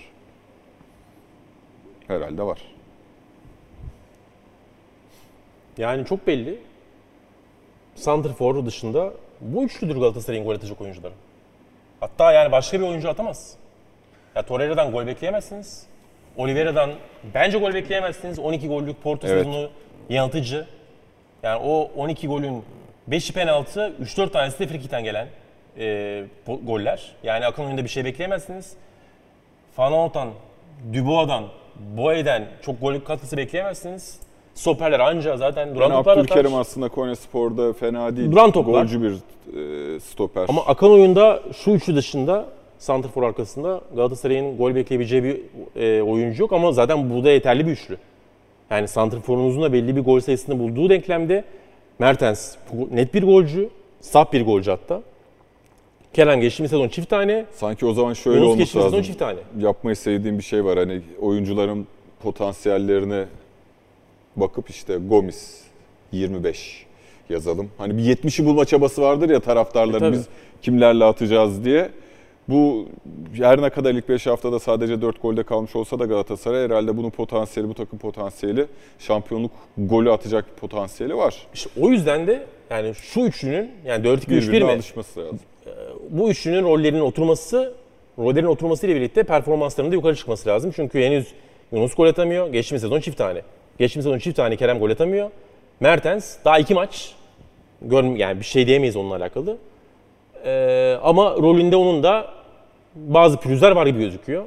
Herhalde 2.06 2.42
var. 2.42 2.58
Yani 5.78 6.06
çok 6.06 6.26
belli. 6.26 6.58
Santrfor 7.94 8.66
dışında 8.66 9.12
bu 9.40 9.64
üçlüdür 9.64 9.96
Galatasaray'ın 9.96 10.44
gol 10.44 10.54
atacak 10.54 10.80
oyuncuları. 10.80 11.14
Hatta 12.00 12.32
yani 12.32 12.52
başka 12.52 12.80
bir 12.80 12.86
oyuncu 12.86 13.08
atamaz. 13.08 13.56
Ya 14.34 14.46
Torreira'dan 14.46 14.92
gol 14.92 15.06
bekleyemezsiniz. 15.06 15.87
Oliveira'dan 16.38 16.90
bence 17.34 17.58
gol 17.58 17.74
bekleyemezsiniz. 17.74 18.38
12 18.38 18.68
gollük 18.68 19.02
Porto 19.02 19.26
Evet. 19.26 19.38
sezonu 19.46 19.68
yanıltıcı. 20.10 20.66
Yani 21.42 21.60
o 21.64 21.90
12 21.96 22.28
golün 22.28 22.62
5'i 23.10 23.32
penaltı, 23.34 23.92
3-4 24.02 24.30
tanesi 24.30 24.58
de 24.58 24.66
frikikten 24.66 25.04
gelen 25.04 25.26
e, 25.78 26.24
goller. 26.62 27.12
Yani 27.22 27.46
akın 27.46 27.64
oyunda 27.64 27.84
bir 27.84 27.88
şey 27.88 28.04
bekleyemezsiniz. 28.04 28.72
Van 29.78 29.84
Aanholt'tan, 29.92 30.28
Dubois'dan 30.94 31.44
Boye'den 31.96 32.44
çok 32.62 32.80
gol 32.80 33.00
katkısı 33.00 33.36
bekleyemezsiniz. 33.36 34.20
Stoperler 34.54 35.00
anca 35.00 35.36
zaten 35.36 35.74
duran 35.74 35.88
Yani 35.90 35.98
toplar 35.98 36.16
Abdülkerim 36.16 36.46
atar. 36.50 36.60
aslında 36.60 36.88
Konya 36.88 37.16
Spor'da 37.16 37.72
fena 37.72 38.16
değil. 38.16 38.32
Duran 38.32 38.50
toplar. 38.50 38.72
Golcü 38.72 39.02
bir 39.02 39.12
e, 39.14 40.00
stoper. 40.00 40.46
Ama 40.48 40.62
akan 40.66 40.90
oyunda 40.90 41.42
şu 41.56 41.70
üçlü 41.70 41.96
dışında 41.96 42.46
Santrfor 42.78 43.22
arkasında 43.22 43.80
Galatasaray'ın 43.96 44.56
gol 44.56 44.74
bekleyebileceği 44.74 45.22
bir 45.24 45.40
e, 45.76 46.02
oyuncu 46.02 46.42
yok 46.42 46.52
ama 46.52 46.72
zaten 46.72 47.10
burada 47.10 47.30
yeterli 47.30 47.66
bir 47.66 47.70
üçlü. 47.72 47.96
Yani 48.70 48.88
Santrfor'unuzun 48.88 49.62
da 49.62 49.72
belli 49.72 49.96
bir 49.96 50.00
gol 50.00 50.20
sayısını 50.20 50.58
bulduğu 50.58 50.90
denklemde 50.90 51.44
Mertens 51.98 52.56
net 52.90 53.14
bir 53.14 53.22
golcü, 53.22 53.68
saf 54.00 54.32
bir 54.32 54.44
golcü 54.44 54.70
hatta. 54.70 55.02
Kerem 56.12 56.40
geçtiğimiz 56.40 56.70
sezon 56.70 56.88
çift 56.88 57.10
tane, 57.10 57.44
Sanki 57.52 57.86
o 57.86 57.92
zaman 57.92 58.12
şöyle 58.12 58.38
Yunus 58.38 58.50
olması 58.52 58.78
lazım. 58.78 59.02
çift 59.02 59.18
tane. 59.18 59.38
Yapmayı 59.60 59.96
sevdiğim 59.96 60.38
bir 60.38 60.42
şey 60.42 60.64
var. 60.64 60.78
Hani 60.78 61.00
oyuncuların 61.20 61.86
potansiyellerine 62.22 63.24
bakıp 64.36 64.70
işte 64.70 64.96
Gomis 64.96 65.60
25 66.12 66.86
yazalım. 67.30 67.70
Hani 67.78 67.98
bir 67.98 68.02
70'i 68.16 68.46
bulma 68.46 68.64
çabası 68.64 69.02
vardır 69.02 69.30
ya 69.30 69.40
taraftarların 69.40 69.96
E, 69.96 70.00
tabii. 70.00 70.12
biz 70.16 70.26
kimlerle 70.62 71.04
atacağız 71.04 71.64
diye. 71.64 71.88
Bu 72.48 72.88
her 73.34 73.62
ne 73.62 73.70
kadar 73.70 73.94
ilk 73.94 74.08
5 74.08 74.26
haftada 74.26 74.58
sadece 74.58 75.02
4 75.02 75.22
golde 75.22 75.42
kalmış 75.42 75.76
olsa 75.76 75.98
da 75.98 76.04
Galatasaray 76.04 76.64
herhalde 76.64 76.96
bunun 76.96 77.10
potansiyeli, 77.10 77.70
bu 77.70 77.74
takım 77.74 77.98
potansiyeli, 77.98 78.66
şampiyonluk 78.98 79.50
golü 79.78 80.10
atacak 80.12 80.44
bir 80.50 80.60
potansiyeli 80.60 81.16
var. 81.16 81.46
İşte 81.54 81.70
o 81.80 81.88
yüzden 81.88 82.26
de 82.26 82.46
yani 82.70 82.94
şu 82.94 83.20
üçlünün 83.20 83.70
yani 83.86 84.06
4-2-3-1 84.06 84.28
Birbirine 84.28 84.64
mi? 84.64 84.72
alışması 84.72 85.20
lazım. 85.20 85.38
bu 86.10 86.30
üçlünün 86.30 86.62
rollerinin 86.64 87.00
oturması, 87.00 87.74
rollerin 88.18 88.46
oturması 88.46 88.86
ile 88.86 88.94
birlikte 88.96 89.22
performanslarının 89.22 89.92
da 89.92 89.94
yukarı 89.96 90.16
çıkması 90.16 90.48
lazım. 90.48 90.72
Çünkü 90.76 91.02
henüz 91.02 91.26
Yunus 91.72 91.94
gol 91.94 92.06
atamıyor. 92.06 92.48
Geçtiğimiz 92.48 92.82
sezon 92.82 93.00
çift 93.00 93.18
tane. 93.18 93.42
Geçtiğimiz 93.78 94.04
sezon 94.04 94.18
çift 94.18 94.36
tane 94.36 94.56
Kerem 94.56 94.78
gol 94.78 94.90
atamıyor. 94.90 95.30
Mertens 95.80 96.36
daha 96.44 96.58
iki 96.58 96.74
maç. 96.74 97.12
Gör, 97.82 98.04
yani 98.04 98.40
bir 98.40 98.44
şey 98.44 98.66
diyemeyiz 98.66 98.96
onunla 98.96 99.16
alakalı. 99.16 99.56
Ee, 100.44 100.98
ama 101.02 101.30
rolünde 101.36 101.76
onun 101.76 102.02
da 102.02 102.37
bazı 103.06 103.40
pürüzler 103.40 103.70
var 103.70 103.86
gibi 103.86 103.98
gözüküyor. 103.98 104.44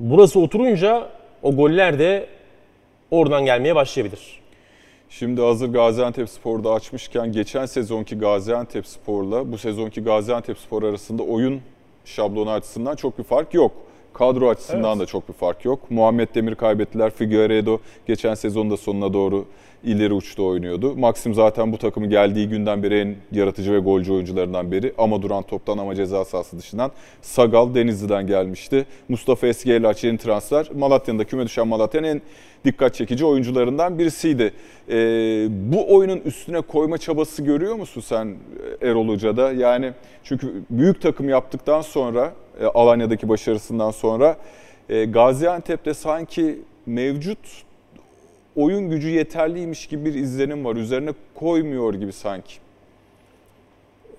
Burası 0.00 0.40
oturunca 0.40 1.08
o 1.42 1.56
goller 1.56 1.98
de 1.98 2.26
oradan 3.10 3.44
gelmeye 3.44 3.74
başlayabilir. 3.74 4.40
Şimdi 5.10 5.40
hazır 5.40 5.72
Gaziantep 5.72 6.28
Spor'da 6.28 6.72
açmışken 6.72 7.32
geçen 7.32 7.66
sezonki 7.66 8.18
Gaziantep 8.18 8.86
Spor'la 8.86 9.52
bu 9.52 9.58
sezonki 9.58 10.04
Gaziantep 10.04 10.58
Spor 10.58 10.82
arasında 10.82 11.22
oyun 11.22 11.60
şablonu 12.04 12.50
açısından 12.50 12.96
çok 12.96 13.18
bir 13.18 13.24
fark 13.24 13.54
yok. 13.54 13.72
Kadro 14.18 14.48
açısından 14.48 14.90
Evet. 14.90 15.00
da 15.00 15.06
çok 15.06 15.28
bir 15.28 15.34
fark 15.34 15.64
yok. 15.64 15.90
Muhammed 15.90 16.28
Demir 16.34 16.54
kaybettiler. 16.54 17.10
Figueiredo 17.10 17.78
geçen 18.06 18.34
sezonda 18.34 18.76
sonuna 18.76 19.12
doğru 19.12 19.44
ileri 19.84 20.12
uçta 20.12 20.42
oynuyordu. 20.42 20.96
Maxim 20.96 21.34
zaten 21.34 21.72
bu 21.72 21.78
takımın 21.78 22.10
geldiği 22.10 22.48
günden 22.48 22.82
beri 22.82 22.98
en 22.98 23.16
yaratıcı 23.32 23.72
ve 23.72 23.78
golcü 23.78 24.12
oyuncularından 24.12 24.72
biri. 24.72 24.94
Ama 24.98 25.22
duran 25.22 25.42
toptan 25.42 25.78
ama 25.78 25.94
ceza 25.94 26.24
sahası 26.24 26.58
dışından. 26.58 26.90
Sagal 27.22 27.74
Denizli'den 27.74 28.26
gelmişti. 28.26 28.86
Mustafa 29.08 29.46
Eskiyelaç 29.46 30.04
yeni 30.04 30.18
transfer. 30.18 30.68
Malatya'nın 30.78 31.18
da 31.18 31.24
küme 31.24 31.44
düşen 31.44 31.68
Malatya'nın 31.68 32.06
en 32.08 32.22
dikkat 32.64 32.94
çekici 32.94 33.24
oyuncularından 33.24 33.98
birisiydi. 33.98 34.52
Ee, 34.88 34.94
bu 35.50 35.94
oyunun 35.96 36.20
üstüne 36.24 36.60
koyma 36.60 36.98
çabası 36.98 37.42
görüyor 37.42 37.74
musun 37.74 38.00
sen 38.00 38.36
Erol 38.82 39.08
Hoca'da? 39.08 39.52
Yani 39.52 39.92
çünkü 40.24 40.62
büyük 40.70 41.02
takım 41.02 41.28
yaptıktan 41.28 41.80
sonra 41.80 42.32
e, 42.60 42.64
Alanya'daki 42.64 43.28
başarısından 43.28 43.90
sonra 43.90 44.36
e, 44.88 45.04
Gaziantep'te 45.04 45.94
sanki 45.94 46.58
mevcut 46.86 47.38
oyun 48.56 48.90
gücü 48.90 49.08
yeterliymiş 49.08 49.86
gibi 49.86 50.04
bir 50.04 50.14
izlenim 50.14 50.64
var. 50.64 50.76
Üzerine 50.76 51.10
koymuyor 51.34 51.94
gibi 51.94 52.12
sanki. 52.12 52.54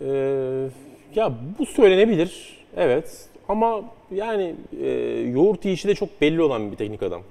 Ee, 0.01 0.67
ya 1.15 1.33
bu 1.59 1.65
söylenebilir. 1.65 2.59
Evet. 2.77 3.25
Ama 3.49 3.81
yani 4.11 4.55
e, 4.81 4.89
yoğurt 5.33 5.65
yiyişi 5.65 5.87
de 5.87 5.95
çok 5.95 6.21
belli 6.21 6.41
olan 6.41 6.71
bir 6.71 6.77
teknik 6.77 7.03
adam. 7.03 7.21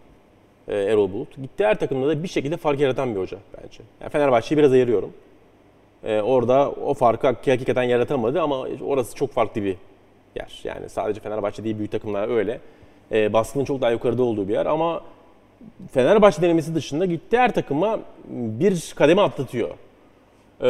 E, 0.69 0.77
Erol 0.77 1.13
Bulut. 1.13 1.37
Gittiği 1.37 1.65
her 1.65 1.79
takımda 1.79 2.09
da 2.09 2.23
bir 2.23 2.29
şekilde 2.29 2.57
fark 2.57 2.81
yaratan 2.81 3.15
bir 3.15 3.21
hoca 3.21 3.39
bence. 3.57 3.81
Yani 4.01 4.11
Fenerbahçe'yi 4.11 4.59
biraz 4.59 4.73
ayırıyorum. 4.73 5.13
E, 6.05 6.21
orada 6.21 6.71
o 6.71 6.95
farkı 6.95 7.27
hakikaten 7.27 7.83
yaratamadı 7.83 8.43
ama 8.43 8.67
orası 8.85 9.15
çok 9.15 9.31
farklı 9.31 9.65
bir 9.65 9.77
yer. 10.37 10.61
Yani 10.65 10.89
sadece 10.89 11.21
Fenerbahçe 11.21 11.65
değil 11.65 11.79
büyük 11.79 11.93
takımlar 11.93 12.29
öyle. 12.29 12.61
E, 13.13 13.33
baskının 13.33 13.65
çok 13.65 13.81
daha 13.81 13.91
yukarıda 13.91 14.23
olduğu 14.23 14.49
bir 14.49 14.53
yer 14.53 14.67
ama 14.67 15.03
Fenerbahçe 15.93 16.43
denemesi 16.43 16.75
dışında 16.75 17.07
gittiği 17.07 17.39
her 17.39 17.55
takıma 17.55 18.01
bir 18.31 18.93
kademe 18.97 19.23
atlatıyor. 19.23 19.71
Ee, 20.61 20.67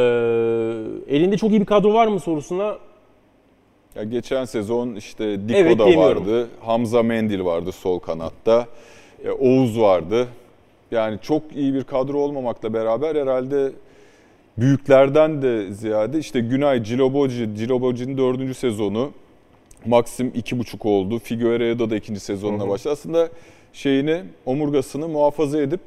elinde 1.07 1.37
çok 1.37 1.51
iyi 1.51 1.61
bir 1.61 1.65
kadro 1.65 1.93
var 1.93 2.07
mı 2.07 2.19
sorusuna 2.19 2.77
Ya 3.95 4.03
geçen 4.03 4.45
sezon 4.45 4.95
işte 4.95 5.49
Diko 5.49 5.59
Evet 5.59 5.79
da 5.79 5.97
vardı, 5.97 6.47
Hamza 6.59 7.03
Mendil 7.03 7.45
vardı 7.45 7.71
sol 7.71 7.99
kanatta, 7.99 8.67
e, 9.23 9.31
Oğuz 9.31 9.79
vardı. 9.79 10.27
Yani 10.91 11.19
çok 11.21 11.43
iyi 11.55 11.73
bir 11.73 11.83
kadro 11.83 12.17
olmamakla 12.17 12.73
beraber 12.73 13.15
herhalde 13.15 13.71
büyüklerden 14.57 15.41
de 15.41 15.71
ziyade 15.71 16.19
işte 16.19 16.39
Günay, 16.39 16.83
Ciloboci, 16.83 17.49
Ciloboci'nin 17.55 18.17
dördüncü 18.17 18.53
sezonu, 18.53 19.11
Maxim 19.85 20.31
iki 20.35 20.59
buçuk 20.59 20.85
oldu, 20.85 21.19
Figueiredo 21.19 21.89
da 21.89 21.95
ikinci 21.95 22.19
sezonuna 22.19 22.69
başladı. 22.69 22.93
Aslında 22.93 23.29
şeyini, 23.73 24.23
omurgasını 24.45 25.07
muhafaza 25.07 25.61
edip 25.61 25.79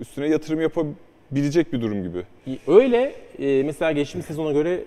üstüne 0.00 0.28
yatırım 0.28 0.60
yapabilecek 0.60 1.72
bir 1.72 1.80
durum 1.80 2.02
gibi. 2.02 2.22
öyle 2.66 3.14
e, 3.38 3.62
mesela 3.62 3.92
geçtiğimiz 3.92 4.26
sezona 4.26 4.52
göre 4.52 4.80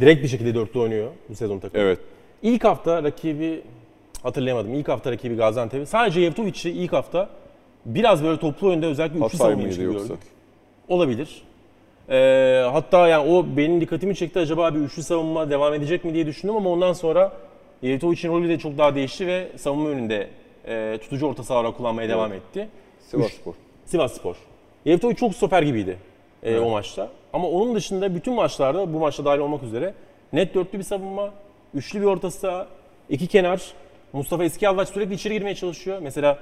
direkt 0.00 0.22
bir 0.22 0.28
şekilde 0.28 0.54
dörtlü 0.54 0.80
oynuyor 0.80 1.10
bu 1.28 1.34
sezon 1.34 1.58
takımı. 1.58 1.82
Evet. 1.82 1.98
İlk 2.42 2.64
hafta 2.64 3.02
rakibi 3.02 3.62
hatırlayamadım. 4.22 4.74
İlk 4.74 4.88
hafta 4.88 5.10
rakibi 5.12 5.36
Gaziantep'i. 5.36 5.86
Sadece 5.86 6.20
Yevtovic'i 6.20 6.70
ilk 6.70 6.92
hafta 6.92 7.30
biraz 7.86 8.24
böyle 8.24 8.40
toplu 8.40 8.68
oyunda 8.68 8.86
özellikle 8.86 9.18
üçlü 9.26 9.82
yoksa? 9.82 10.06
gördük. 10.06 10.18
Olabilir. 10.88 11.42
Ee, 12.12 12.62
hatta 12.72 13.08
yani 13.08 13.32
o 13.32 13.46
benim 13.56 13.80
dikkatimi 13.80 14.16
çekti. 14.16 14.38
Acaba 14.38 14.74
bir 14.74 14.80
üçlü 14.80 15.02
savunma 15.02 15.50
devam 15.50 15.74
edecek 15.74 16.04
mi 16.04 16.14
diye 16.14 16.26
düşündüm 16.26 16.56
ama 16.56 16.70
ondan 16.70 16.92
sonra 16.92 17.32
Yevtovic'in 17.82 18.32
rolü 18.32 18.48
de 18.48 18.58
çok 18.58 18.78
daha 18.78 18.94
değişti 18.94 19.26
ve 19.26 19.48
savunma 19.56 19.88
önünde 19.88 20.28
e, 20.66 20.98
tutucu 21.02 21.26
orta 21.26 21.42
saha 21.42 21.60
olarak 21.60 21.76
kullanmaya 21.76 22.08
devam 22.08 22.32
etti. 22.32 22.68
Sivasspor. 23.00 23.54
Sivas 23.84 24.12
Spor. 24.12 24.36
Yevtovic 24.84 25.14
çok 25.14 25.34
stoper 25.34 25.62
gibiydi 25.62 25.98
e, 26.42 26.50
Evet. 26.50 26.62
o 26.62 26.70
maçta. 26.70 27.08
Ama 27.32 27.48
onun 27.48 27.74
dışında 27.74 28.14
bütün 28.14 28.34
maçlarda, 28.34 28.92
bu 28.94 28.98
maçta 28.98 29.24
dahil 29.24 29.38
olmak 29.38 29.62
üzere 29.62 29.94
net 30.32 30.54
dörtlü 30.54 30.78
bir 30.78 30.84
savunma, 30.84 31.30
üçlü 31.74 32.00
bir 32.00 32.06
orta 32.06 32.30
saha, 32.30 32.66
iki 33.10 33.26
kenar. 33.26 33.62
Mustafa 34.12 34.44
Eskiyalvaç 34.44 34.88
sürekli 34.88 35.14
içeri 35.14 35.34
girmeye 35.34 35.54
çalışıyor. 35.54 35.98
Mesela 36.02 36.38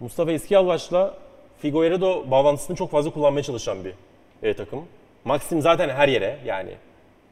Mustafa 0.00 0.32
Eskiyalvaç'la 0.32 1.14
Figueiredo 1.58 2.30
bağlantısını 2.30 2.76
çok 2.76 2.90
fazla 2.90 3.10
kullanmaya 3.10 3.42
çalışan 3.42 3.78
bir 3.84 3.94
e, 4.42 4.54
takım. 4.54 4.84
Maxim 5.24 5.60
zaten 5.62 5.88
her 5.88 6.08
yere 6.08 6.36
yani 6.46 6.70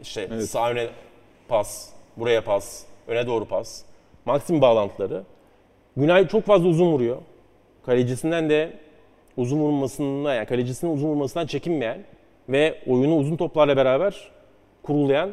işte 0.03 0.29
Evet. 0.33 0.45
sağ 0.45 0.71
öne 0.71 0.87
pas, 1.49 1.89
buraya 2.17 2.45
pas, 2.45 2.85
öne 3.09 3.27
doğru 3.27 3.45
pas. 3.45 3.85
Maxim 4.25 4.61
bağlantıları. 4.61 5.23
Günay 5.97 6.29
çok 6.29 6.45
fazla 6.45 6.69
uzun 6.69 6.93
vuruyor. 6.93 7.17
Kalecisinden 7.87 8.51
de 8.51 8.73
uzun 9.37 9.59
vurmasına 9.59 10.35
yani 10.35 10.47
kalecisinin 10.47 10.95
uzun 10.95 11.09
vurmasından 11.09 11.47
çekinmeyen 11.47 12.05
ve 12.49 12.79
oyunu 12.87 13.17
uzun 13.17 13.37
toplarla 13.37 13.77
beraber 13.77 14.31
kurulayan, 14.83 15.31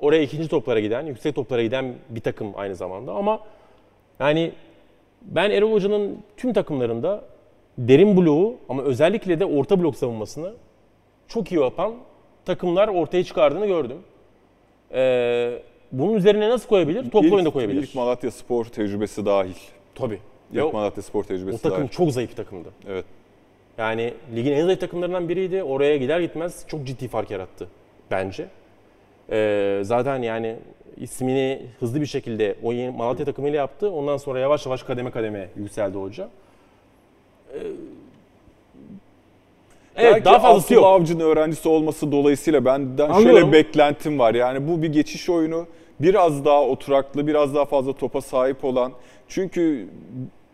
oraya 0.00 0.22
ikinci 0.22 0.48
toplara 0.48 0.80
giden, 0.80 1.06
yüksek 1.06 1.34
toplara 1.34 1.62
giden 1.62 1.94
bir 2.08 2.20
takım 2.20 2.52
aynı 2.56 2.76
zamanda. 2.76 3.12
Ama 3.12 3.40
yani 4.20 4.52
ben 5.22 5.50
Erol 5.50 5.72
Hoca'nın 5.72 6.18
tüm 6.36 6.52
takımlarında 6.52 7.24
derin 7.78 8.16
bloğu 8.16 8.56
ama 8.68 8.82
özellikle 8.82 9.40
de 9.40 9.44
orta 9.44 9.80
blok 9.82 9.96
savunmasını 9.96 10.52
çok 11.28 11.52
iyi 11.52 11.60
yapan 11.60 11.94
takımlar 12.44 12.88
ortaya 12.88 13.24
çıkardığını 13.24 13.66
gördüm. 13.66 13.98
Ee, 14.92 15.62
bunun 15.92 16.14
üzerine 16.14 16.48
nasıl 16.48 16.68
koyabilir? 16.68 17.10
Toplu 17.10 17.26
İlk- 17.26 17.34
oyunda 17.34 17.50
koyabilir. 17.50 17.82
İlk 17.82 17.94
Malatya 17.94 18.30
Spor 18.30 18.64
tecrübesi 18.64 19.26
dahil. 19.26 19.54
Tabii. 19.94 20.18
İlk 20.52 20.64
o, 20.64 20.72
Malatya 20.72 21.02
Spor 21.02 21.20
o 21.20 21.26
tecrübesi 21.26 21.62
takım 21.62 21.78
dahil. 21.78 21.88
çok 21.88 22.12
zayıf 22.12 22.30
bir 22.30 22.36
takımdı. 22.36 22.68
Evet. 22.88 23.04
Yani 23.78 24.14
ligin 24.36 24.52
en 24.52 24.64
zayıf 24.64 24.80
takımlarından 24.80 25.28
biriydi. 25.28 25.62
Oraya 25.62 25.96
gider 25.96 26.20
gitmez 26.20 26.64
çok 26.68 26.86
ciddi 26.86 27.08
fark 27.08 27.30
yarattı 27.30 27.68
bence. 28.10 28.48
Ee, 29.30 29.80
zaten 29.82 30.22
yani 30.22 30.56
ismini 30.96 31.62
hızlı 31.80 32.00
bir 32.00 32.06
şekilde 32.06 32.54
o 32.62 32.72
yeni 32.72 32.90
Malatya 32.96 33.24
takımıyla 33.26 33.56
yaptı. 33.58 33.90
Ondan 33.90 34.16
sonra 34.16 34.38
yavaş 34.38 34.66
yavaş 34.66 34.82
kademe 34.82 35.10
kademe 35.10 35.48
yükseldi 35.56 35.98
hoca. 35.98 36.28
Ee, 37.54 37.58
evet 39.98 40.12
Belki 40.14 40.24
daha 40.24 40.38
fazlası 40.38 40.74
yok. 40.74 40.84
Avcı'nın 40.84 41.20
öğrencisi 41.20 41.68
olması 41.68 42.12
dolayısıyla 42.12 42.64
benden 42.64 43.08
Anlıyorum. 43.10 43.40
şöyle 43.40 43.52
beklentim 43.52 44.18
var. 44.18 44.34
Yani 44.34 44.68
bu 44.68 44.82
bir 44.82 44.92
geçiş 44.92 45.28
oyunu. 45.28 45.66
Biraz 46.00 46.44
daha 46.44 46.62
oturaklı, 46.62 47.26
biraz 47.26 47.54
daha 47.54 47.64
fazla 47.64 47.92
topa 47.92 48.20
sahip 48.20 48.64
olan. 48.64 48.92
Çünkü 49.28 49.88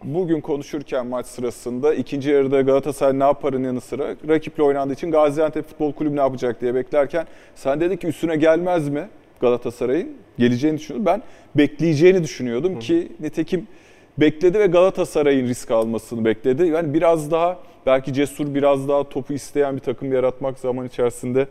bugün 0.05 0.41
konuşurken 0.41 1.07
maç 1.07 1.27
sırasında 1.27 1.95
ikinci 1.95 2.31
yarıda 2.31 2.61
Galatasaray 2.61 3.19
ne 3.19 3.25
yaparın 3.25 3.65
yanı 3.65 3.81
sıra 3.81 4.15
rakiple 4.29 4.63
oynandığı 4.63 4.93
için 4.93 5.11
Gaziantep 5.11 5.69
Futbol 5.69 5.93
Kulübü 5.93 6.17
ne 6.17 6.21
yapacak 6.21 6.61
diye 6.61 6.75
beklerken 6.75 7.27
sen 7.55 7.81
dedin 7.81 7.97
ki 7.97 8.07
üstüne 8.07 8.37
gelmez 8.37 8.89
mi 8.89 9.09
Galatasaray'ın? 9.41 10.09
Geleceğini 10.39 10.79
düşünüyordum. 10.79 11.07
Ben 11.07 11.23
bekleyeceğini 11.55 12.23
düşünüyordum 12.23 12.79
ki 12.79 13.13
nitekim 13.21 13.67
bekledi 14.19 14.59
ve 14.59 14.67
Galatasaray'ın 14.67 15.49
risk 15.49 15.71
almasını 15.71 16.25
bekledi. 16.25 16.67
Yani 16.67 16.95
biraz 16.95 17.31
daha 17.31 17.59
belki 17.87 18.13
cesur 18.13 18.55
biraz 18.55 18.89
daha 18.89 19.09
topu 19.09 19.33
isteyen 19.33 19.77
bir 19.77 19.81
takım 19.81 20.13
yaratmak 20.13 20.59
zaman 20.59 20.87
içerisinde 20.87 21.47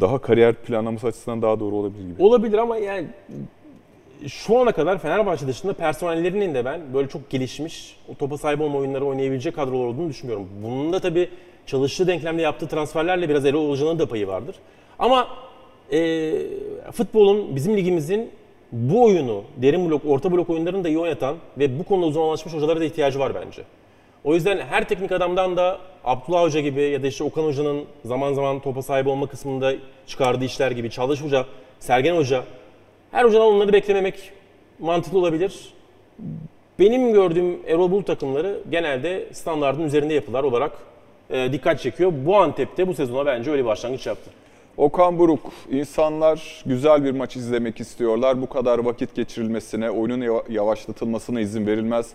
daha 0.00 0.18
kariyer 0.18 0.54
planlaması 0.54 1.06
açısından 1.06 1.42
daha 1.42 1.60
doğru 1.60 1.76
olabilir 1.76 2.02
gibi. 2.02 2.22
Olabilir 2.22 2.58
ama 2.58 2.76
yani 2.76 3.06
şu 4.26 4.58
ana 4.58 4.72
kadar 4.72 4.98
Fenerbahçe 4.98 5.46
dışında 5.46 5.72
personellerinin 5.72 6.54
de 6.54 6.64
ben 6.64 6.80
böyle 6.94 7.08
çok 7.08 7.30
gelişmiş, 7.30 7.96
o 8.08 8.14
topa 8.14 8.38
sahip 8.38 8.60
olma 8.60 8.78
oyunları 8.78 9.04
oynayabilecek 9.04 9.54
kadrolar 9.54 9.86
olduğunu 9.86 10.08
düşünmüyorum. 10.08 10.48
Bunun 10.62 10.92
da 10.92 11.00
tabii 11.00 11.28
çalıştığı 11.66 12.06
denklemde 12.06 12.42
yaptığı 12.42 12.68
transferlerle 12.68 13.28
biraz 13.28 13.46
Erol 13.46 13.70
Hoca'nın 13.70 13.98
da 13.98 14.06
payı 14.08 14.26
vardır. 14.26 14.54
Ama 14.98 15.28
e, 15.92 16.32
futbolun, 16.92 17.56
bizim 17.56 17.76
ligimizin 17.76 18.30
bu 18.72 19.04
oyunu, 19.04 19.42
derin 19.56 19.90
blok, 19.90 20.02
orta 20.06 20.32
blok 20.32 20.50
oyunlarını 20.50 20.84
da 20.84 20.88
iyi 20.88 20.98
oynatan 20.98 21.36
ve 21.58 21.78
bu 21.78 21.84
konuda 21.84 22.06
uzmanlaşmış 22.06 22.54
hocalara 22.54 22.80
da 22.80 22.84
ihtiyacı 22.84 23.18
var 23.18 23.32
bence. 23.34 23.62
O 24.24 24.34
yüzden 24.34 24.58
her 24.58 24.88
teknik 24.88 25.12
adamdan 25.12 25.56
da 25.56 25.78
Abdullah 26.04 26.42
Hoca 26.42 26.60
gibi 26.60 26.82
ya 26.82 27.02
da 27.02 27.06
işte 27.06 27.24
Okan 27.24 27.42
Hoca'nın 27.44 27.84
zaman 28.04 28.32
zaman 28.32 28.60
topa 28.60 28.82
sahip 28.82 29.06
olma 29.06 29.26
kısmında 29.26 29.72
çıkardığı 30.06 30.44
işler 30.44 30.70
gibi 30.70 30.90
Çağdaş 30.90 31.22
Hoca, 31.22 31.46
Sergen 31.80 32.16
Hoca 32.16 32.44
her 33.10 33.24
hocadan 33.24 33.46
onları 33.46 33.72
beklememek 33.72 34.32
mantıklı 34.78 35.18
olabilir. 35.18 35.74
Benim 36.78 37.12
gördüğüm 37.12 37.58
Erol 37.66 37.90
Bulut 37.90 38.06
takımları 38.06 38.60
genelde 38.70 39.28
standartın 39.32 39.82
üzerinde 39.82 40.14
yapılar 40.14 40.44
olarak 40.44 40.72
e, 41.30 41.52
dikkat 41.52 41.80
çekiyor. 41.80 42.12
Bu 42.26 42.36
Antep'te 42.36 42.88
bu 42.88 42.94
sezona 42.94 43.26
bence 43.26 43.50
öyle 43.50 43.62
bir 43.62 43.66
başlangıç 43.68 44.06
yaptı. 44.06 44.30
Okan 44.76 45.18
Buruk, 45.18 45.52
insanlar 45.70 46.62
güzel 46.66 47.04
bir 47.04 47.10
maç 47.10 47.36
izlemek 47.36 47.80
istiyorlar. 47.80 48.42
Bu 48.42 48.48
kadar 48.48 48.78
vakit 48.78 49.14
geçirilmesine, 49.14 49.90
oyunun 49.90 50.20
yava- 50.20 50.44
yavaşlatılmasına 50.48 51.40
izin 51.40 51.66
verilmez. 51.66 52.10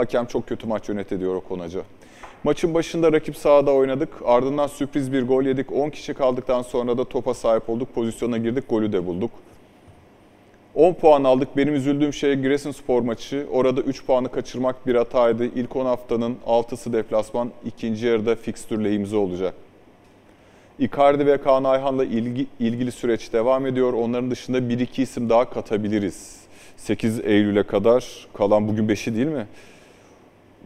Hakem 0.00 0.26
çok 0.26 0.46
kötü 0.46 0.66
maç 0.66 0.88
yönetti 0.88 1.20
diyor 1.20 1.34
Okan 1.34 1.58
Hoca. 1.58 1.80
Maçın 2.44 2.74
başında 2.74 3.12
rakip 3.12 3.36
sahada 3.36 3.72
oynadık. 3.72 4.08
Ardından 4.24 4.66
sürpriz 4.66 5.12
bir 5.12 5.22
gol 5.26 5.42
yedik. 5.42 5.72
10 5.72 5.90
kişi 5.90 6.14
kaldıktan 6.14 6.62
sonra 6.62 6.98
da 6.98 7.04
topa 7.04 7.34
sahip 7.34 7.70
olduk. 7.70 7.94
Pozisyona 7.94 8.38
girdik, 8.38 8.68
golü 8.68 8.92
de 8.92 9.06
bulduk. 9.06 9.30
10 10.74 10.94
puan 10.94 11.24
aldık. 11.24 11.56
Benim 11.56 11.74
üzüldüğüm 11.74 12.12
şey 12.12 12.34
Giresunspor 12.34 13.02
maçı. 13.02 13.46
Orada 13.52 13.80
3 13.80 14.06
puanı 14.06 14.28
kaçırmak 14.28 14.86
bir 14.86 14.94
hataydı. 14.94 15.44
İlk 15.44 15.76
10 15.76 15.86
haftanın 15.86 16.36
6'sı 16.46 16.92
deplasman. 16.92 17.50
ikinci 17.64 18.06
yarıda 18.06 18.34
fikstür 18.34 18.84
lehimize 18.84 19.16
olacak. 19.16 19.54
Icardi 20.78 21.26
ve 21.26 21.38
Kaan 21.38 21.64
Ayhan'la 21.64 22.04
ilgi, 22.04 22.46
ilgili 22.60 22.92
süreç 22.92 23.32
devam 23.32 23.66
ediyor. 23.66 23.92
Onların 23.92 24.30
dışında 24.30 24.58
1-2 24.58 25.02
isim 25.02 25.28
daha 25.28 25.50
katabiliriz. 25.50 26.40
8 26.76 27.20
Eylül'e 27.20 27.62
kadar 27.62 28.26
kalan 28.34 28.68
bugün 28.68 28.88
5'i 28.88 29.16
değil 29.16 29.26
mi? 29.26 29.46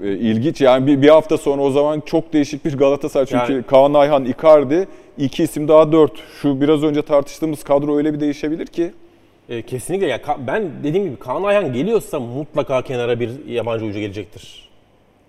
Ee, 0.02 0.08
ilginç 0.08 0.60
yani 0.60 0.86
bir, 0.86 1.02
bir 1.02 1.08
hafta 1.08 1.38
sonra 1.38 1.62
o 1.62 1.70
zaman 1.70 2.00
çok 2.06 2.32
değişik 2.32 2.64
bir 2.64 2.78
Galatasaray. 2.78 3.26
Çünkü 3.26 3.52
Yani- 3.52 3.62
Kaan 3.62 3.94
Ayhan, 3.94 4.24
Icardi, 4.24 4.88
iki 5.18 5.42
isim 5.42 5.68
daha 5.68 5.92
4. 5.92 6.12
Şu 6.42 6.60
biraz 6.60 6.82
önce 6.82 7.02
tartıştığımız 7.02 7.64
kadro 7.64 7.96
öyle 7.96 8.14
bir 8.14 8.20
değişebilir 8.20 8.66
ki. 8.66 8.92
E, 9.48 9.62
kesinlikle. 9.62 10.06
Ya, 10.06 10.16
Ka- 10.16 10.46
ben 10.46 10.70
dediğim 10.84 11.06
gibi 11.06 11.16
Kaan 11.16 11.42
Ayhan 11.42 11.72
geliyorsa 11.72 12.20
mutlaka 12.20 12.82
kenara 12.82 13.20
bir 13.20 13.46
yabancı 13.46 13.84
oyuncu 13.84 14.00
gelecektir. 14.00 14.68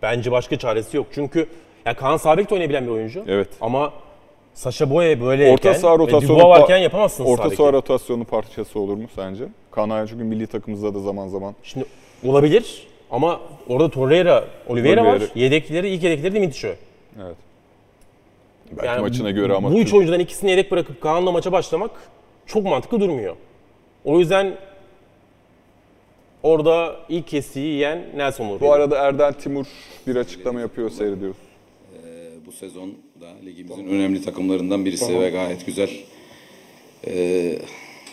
Bence 0.02 0.32
başka 0.32 0.58
çaresi 0.58 0.98
yok. 0.98 1.08
Çünkü 1.12 1.48
ya 1.86 1.96
Kaan 1.96 2.18
Sabek 2.18 2.50
de 2.50 2.54
oynayabilen 2.54 2.86
bir 2.86 2.92
oyuncu. 2.92 3.24
Evet. 3.28 3.50
Ama 3.62 3.94
Saşa 4.54 4.90
Boye 4.90 5.22
böyleyken 5.22 5.54
Orta 5.54 5.74
saha 5.74 5.98
rotasyonu 5.98 6.40
Dubois 6.40 6.60
varken 6.60 6.78
yapamazsın 6.78 7.26
Orta 7.26 7.50
saha 7.50 7.74
rotasyonu 7.74 8.24
parçası 8.24 8.80
olur 8.80 8.98
mu 8.98 9.08
sence? 9.16 9.44
Kaan 9.72 9.90
Ayhan 9.90 10.06
çünkü 10.06 10.24
milli 10.24 10.48
takımımızda 10.48 10.94
da 10.94 11.00
zaman 11.00 11.28
zaman. 11.28 11.56
Şimdi 11.64 11.86
olabilir 12.26 12.88
ama 13.12 13.42
orada 13.68 13.90
Torreira, 13.90 14.46
Oliveira 14.68 15.06
var. 15.06 15.12
Oliveira. 15.12 15.32
Yedekleri, 15.36 15.90
ilk 15.90 16.04
yedekleri 16.04 16.34
de 16.34 16.40
Mitchell. 16.40 16.76
Evet. 17.24 17.36
Belki 18.72 19.02
maçına 19.02 19.32
göre 19.32 19.54
ama 19.54 19.72
Bu 19.72 19.80
üç 19.80 19.94
oyuncudan 19.94 20.20
ikisini 20.20 20.50
yedek 20.52 20.72
bırakıp 20.72 21.02
Kaan'la 21.02 21.32
maça 21.32 21.52
başlamak 21.52 21.92
çok 22.46 22.64
mantıklı 22.64 23.00
durmuyor. 23.00 23.36
O 24.04 24.20
yüzden 24.20 24.58
orada 26.44 26.96
ilk 27.10 27.28
kestiği 27.28 27.66
yiyen 27.68 28.06
Nelson 28.16 28.46
olur. 28.46 28.62
bu 28.62 28.74
arada 28.74 28.98
Erdem 28.98 29.34
Timur 29.34 29.66
bir 30.08 30.16
açıklama 30.16 30.60
yapıyor 30.60 30.90
seyrediyoruz. 30.90 31.38
bu 32.46 32.52
sezon 32.52 32.94
da 33.22 33.28
ligimizin 33.46 33.88
önemli 33.88 34.22
takımlarından 34.22 34.86
birisi 34.86 35.20
ve 35.20 35.30
gayet 35.30 35.66
güzel 35.66 35.90
e, 37.08 37.14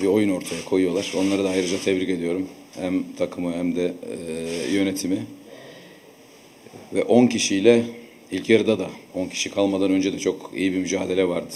bir 0.03 0.07
oyun 0.07 0.30
ortaya 0.30 0.64
koyuyorlar. 0.64 1.14
Onları 1.18 1.45
da 1.45 1.49
ayrıca 1.49 1.76
tebrik 1.84 2.09
ediyorum. 2.09 2.49
Hem 2.75 3.05
takımı 3.18 3.53
hem 3.53 3.77
de 3.77 3.85
e, 3.85 4.73
yönetimi. 4.73 5.18
Ve 6.95 7.03
10 7.03 7.27
kişiyle 7.27 7.83
ilk 8.31 8.51
yarıda 8.51 8.79
da 8.79 8.91
10 9.14 9.29
kişi 9.29 9.51
kalmadan 9.51 9.91
önce 9.91 10.12
de 10.12 10.18
çok 10.18 10.51
iyi 10.57 10.73
bir 10.73 10.79
mücadele 10.79 11.29
vardı. 11.29 11.55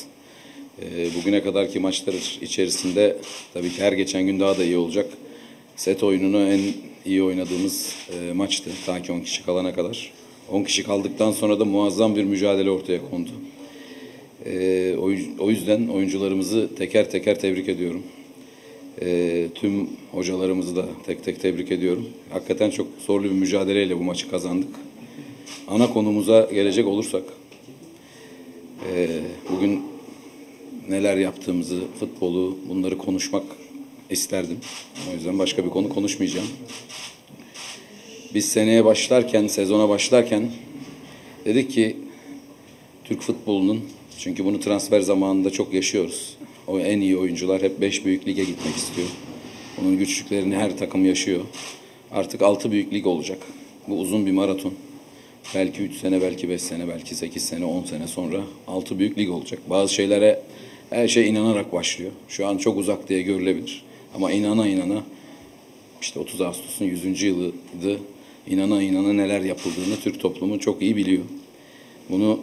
E, 0.82 1.14
bugüne 1.14 1.42
kadarki 1.42 1.80
maçlar 1.80 2.38
içerisinde 2.40 3.16
tabii 3.54 3.70
ki 3.70 3.82
her 3.82 3.92
geçen 3.92 4.26
gün 4.26 4.40
daha 4.40 4.58
da 4.58 4.64
iyi 4.64 4.76
olacak. 4.76 5.06
Set 5.76 6.02
oyununu 6.02 6.48
en 6.48 6.60
iyi 7.04 7.22
oynadığımız 7.22 7.94
e, 8.12 8.32
maçtı 8.32 8.70
ta 8.86 9.02
ki 9.02 9.12
10 9.12 9.20
kişi 9.20 9.44
kalana 9.44 9.74
kadar. 9.74 10.12
10 10.50 10.64
kişi 10.64 10.82
kaldıktan 10.82 11.32
sonra 11.32 11.60
da 11.60 11.64
muazzam 11.64 12.16
bir 12.16 12.24
mücadele 12.24 12.70
ortaya 12.70 13.10
kondu. 13.10 13.30
E, 14.46 14.96
o, 14.96 15.10
o 15.38 15.50
yüzden 15.50 15.88
oyuncularımızı 15.88 16.68
teker 16.78 17.10
teker 17.10 17.40
tebrik 17.40 17.68
ediyorum. 17.68 18.02
E, 19.02 19.48
tüm 19.54 19.90
hocalarımızı 20.12 20.76
da 20.76 20.86
tek 21.06 21.24
tek 21.24 21.40
tebrik 21.40 21.72
ediyorum. 21.72 22.08
Hakikaten 22.30 22.70
çok 22.70 22.86
zorlu 23.06 23.24
bir 23.24 23.30
mücadeleyle 23.30 23.98
bu 23.98 24.02
maçı 24.02 24.30
kazandık. 24.30 24.68
Ana 25.68 25.92
konumuza 25.92 26.48
gelecek 26.52 26.86
olursak, 26.86 27.22
e, 28.92 29.08
bugün 29.52 29.82
neler 30.88 31.16
yaptığımızı, 31.16 31.80
futbolu, 32.00 32.56
bunları 32.68 32.98
konuşmak 32.98 33.44
isterdim. 34.10 34.58
O 35.10 35.14
yüzden 35.14 35.38
başka 35.38 35.64
bir 35.64 35.70
konu 35.70 35.88
konuşmayacağım. 35.88 36.48
Biz 38.34 38.44
seneye 38.48 38.84
başlarken, 38.84 39.46
sezona 39.46 39.88
başlarken 39.88 40.50
dedik 41.44 41.70
ki 41.70 41.96
Türk 43.04 43.20
futbolunun, 43.20 43.80
çünkü 44.18 44.44
bunu 44.44 44.60
transfer 44.60 45.00
zamanında 45.00 45.50
çok 45.50 45.74
yaşıyoruz. 45.74 46.35
O 46.66 46.78
en 46.78 47.00
iyi 47.00 47.16
oyuncular 47.16 47.62
hep 47.62 47.80
5 47.80 48.04
büyük 48.04 48.26
lige 48.26 48.44
gitmek 48.44 48.76
istiyor. 48.76 49.08
Bunun 49.80 49.98
güçlüklerini 49.98 50.56
her 50.56 50.78
takım 50.78 51.04
yaşıyor. 51.04 51.40
Artık 52.12 52.42
6 52.42 52.72
büyük 52.72 52.92
lig 52.92 53.06
olacak. 53.06 53.38
Bu 53.88 53.98
uzun 53.98 54.26
bir 54.26 54.32
maraton. 54.32 54.72
Belki 55.54 55.82
3 55.82 55.96
sene, 55.96 56.22
belki 56.22 56.48
5 56.48 56.62
sene, 56.62 56.88
belki 56.88 57.14
8 57.14 57.44
sene, 57.44 57.64
10 57.64 57.84
sene 57.84 58.06
sonra 58.06 58.40
6 58.66 58.98
büyük 58.98 59.18
lig 59.18 59.30
olacak. 59.30 59.60
Bazı 59.70 59.94
şeylere 59.94 60.42
her 60.90 61.08
şey 61.08 61.28
inanarak 61.28 61.72
başlıyor. 61.72 62.10
Şu 62.28 62.46
an 62.46 62.58
çok 62.58 62.78
uzak 62.78 63.08
diye 63.08 63.22
görülebilir. 63.22 63.84
Ama 64.14 64.32
inana 64.32 64.68
inana 64.68 65.02
işte 66.00 66.20
30 66.20 66.40
Ağustos'un 66.40 66.84
100. 66.84 67.22
yılıydı. 67.22 68.00
İnana 68.46 68.82
inana 68.82 69.12
neler 69.12 69.40
yapıldığını 69.40 69.96
Türk 70.02 70.20
toplumu 70.20 70.60
çok 70.60 70.82
iyi 70.82 70.96
biliyor. 70.96 71.22
Bunu 72.10 72.40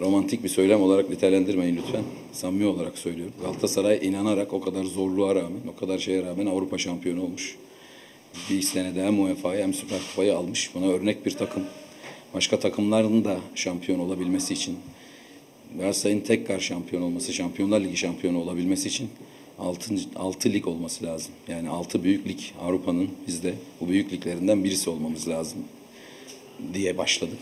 romantik 0.00 0.44
bir 0.44 0.48
söylem 0.48 0.82
olarak 0.82 1.10
nitelendirmeyin 1.10 1.76
lütfen. 1.76 2.02
Samimi 2.36 2.66
olarak 2.66 2.98
söylüyorum. 2.98 3.34
Galatasaray 3.42 4.06
inanarak 4.06 4.52
o 4.52 4.60
kadar 4.60 4.84
zorluğa 4.84 5.34
rağmen, 5.34 5.60
o 5.76 5.80
kadar 5.80 5.98
şeye 5.98 6.22
rağmen 6.22 6.46
Avrupa 6.46 6.78
şampiyonu 6.78 7.22
olmuş. 7.22 7.56
Bir 8.50 8.62
senede 8.62 9.04
hem 9.04 9.20
UEFA'yı 9.20 9.62
hem 9.62 9.74
Süper 9.74 9.98
Kupayı 10.10 10.36
almış. 10.36 10.70
Buna 10.74 10.86
örnek 10.86 11.26
bir 11.26 11.30
takım. 11.30 11.62
Başka 12.34 12.58
takımların 12.58 13.24
da 13.24 13.36
şampiyon 13.54 13.98
olabilmesi 13.98 14.54
için 14.54 14.76
Galatasaray'ın 15.78 16.20
tekrar 16.20 16.60
şampiyon 16.60 17.02
olması, 17.02 17.32
Şampiyonlar 17.32 17.80
Ligi 17.80 17.96
şampiyonu 17.96 18.38
olabilmesi 18.38 18.88
için 18.88 19.08
6, 19.58 19.94
6 20.16 20.52
lig 20.52 20.66
olması 20.66 21.04
lazım. 21.04 21.32
Yani 21.48 21.68
6 21.68 22.04
büyük 22.04 22.28
lig 22.28 22.38
Avrupa'nın 22.60 23.08
bizde 23.26 23.54
bu 23.80 23.88
büyük 23.88 24.12
liglerinden 24.12 24.64
birisi 24.64 24.90
olmamız 24.90 25.28
lazım 25.28 25.58
diye 26.74 26.98
başladık. 26.98 27.38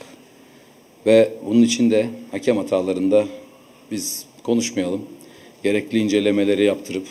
Ve 1.07 1.33
bunun 1.47 1.63
için 1.63 1.91
de 1.91 2.11
hakem 2.31 2.57
hatalarında 2.57 3.27
biz 3.91 4.27
konuşmayalım. 4.45 5.03
Gerekli 5.63 5.99
incelemeleri 5.99 6.65
yaptırıp, 6.65 7.07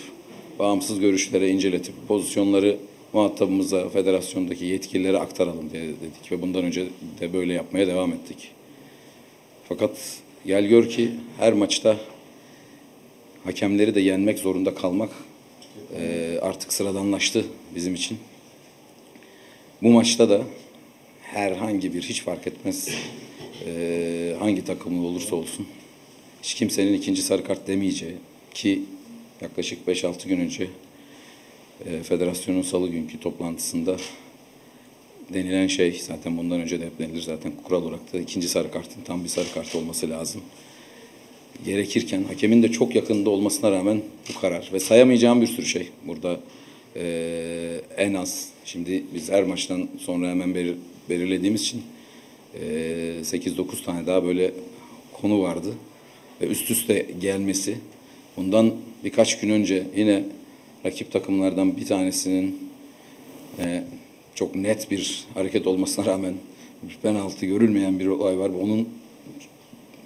bağımsız 0.59 0.99
görüşlere 0.99 1.49
inceletip, 1.49 1.93
pozisyonları 2.07 2.77
muhatabımıza, 3.13 3.89
federasyondaki 3.89 4.65
yetkililere 4.65 5.17
aktaralım 5.17 5.71
diye 5.71 5.83
dedik. 5.83 6.31
Ve 6.31 6.41
bundan 6.41 6.63
önce 6.63 6.85
de 7.19 7.33
böyle 7.33 7.53
yapmaya 7.53 7.87
devam 7.87 8.13
ettik. 8.13 8.51
Fakat 9.69 10.17
gel 10.45 10.65
gör 10.65 10.89
ki 10.89 11.11
her 11.39 11.53
maçta 11.53 11.97
hakemleri 13.43 13.95
de 13.95 13.99
yenmek 13.99 14.39
zorunda 14.39 14.75
kalmak 14.75 15.09
eee, 15.95 16.39
artık 16.39 16.73
sıradanlaştı 16.73 17.45
bizim 17.75 17.95
için. 17.95 18.17
Bu 19.81 19.89
maçta 19.89 20.29
da 20.29 20.41
herhangi 21.21 21.93
bir 21.93 22.01
hiç 22.01 22.21
fark 22.21 22.47
etmez 22.47 22.89
e, 23.65 24.35
hangi 24.39 24.65
takımlı 24.65 25.07
olursa 25.07 25.35
olsun 25.35 25.67
hiç 26.43 26.53
kimsenin 26.53 26.93
ikinci 26.93 27.21
sarı 27.21 27.43
kart 27.43 27.67
demeyeceği 27.67 28.15
ki 28.53 28.81
yaklaşık 29.41 29.87
5-6 29.87 30.27
gün 30.27 30.39
önce 30.39 30.67
e, 31.85 32.03
federasyonun 32.03 32.61
salı 32.61 32.87
günkü 32.87 33.19
toplantısında 33.19 33.97
denilen 35.33 35.67
şey 35.67 36.01
zaten 36.07 36.37
bundan 36.37 36.61
önce 36.61 36.81
de 36.81 36.85
hep 36.85 36.99
denilir 36.99 37.21
zaten 37.21 37.51
kural 37.63 37.83
olarak 37.83 38.13
da 38.13 38.19
ikinci 38.19 38.49
sarı 38.49 38.71
kartın 38.71 39.01
tam 39.01 39.23
bir 39.23 39.29
sarı 39.29 39.53
kart 39.53 39.75
olması 39.75 40.09
lazım. 40.09 40.41
Gerekirken 41.65 42.23
hakemin 42.23 42.63
de 42.63 42.71
çok 42.71 42.95
yakında 42.95 43.29
olmasına 43.29 43.71
rağmen 43.71 44.01
bu 44.29 44.39
karar 44.41 44.69
ve 44.73 44.79
sayamayacağım 44.79 45.41
bir 45.41 45.47
sürü 45.47 45.65
şey 45.65 45.89
burada 46.07 46.39
e, 46.95 47.81
en 47.97 48.13
az 48.13 48.49
şimdi 48.65 49.03
biz 49.13 49.31
her 49.31 49.43
maçtan 49.43 49.89
sonra 49.99 50.29
hemen 50.29 50.55
belir- 50.55 50.77
belirlediğimiz 51.09 51.61
için 51.61 51.81
e, 52.53 52.59
8-9 53.23 53.83
tane 53.85 54.07
daha 54.07 54.23
böyle 54.23 54.51
konu 55.13 55.41
vardı 55.41 55.73
üst 56.41 56.71
üste 56.71 57.05
gelmesi 57.21 57.77
bundan 58.37 58.73
birkaç 59.03 59.39
gün 59.39 59.49
önce 59.49 59.83
yine 59.95 60.23
rakip 60.85 61.11
takımlardan 61.11 61.77
bir 61.77 61.85
tanesinin 61.85 62.69
e, 63.59 63.83
çok 64.35 64.55
net 64.55 64.91
bir 64.91 65.25
hareket 65.33 65.67
olmasına 65.67 66.05
rağmen 66.05 66.33
bir 66.83 66.97
penaltı 67.01 67.45
görülmeyen 67.45 67.99
bir 67.99 68.07
olay 68.07 68.39
var. 68.39 68.49
Onun 68.49 68.89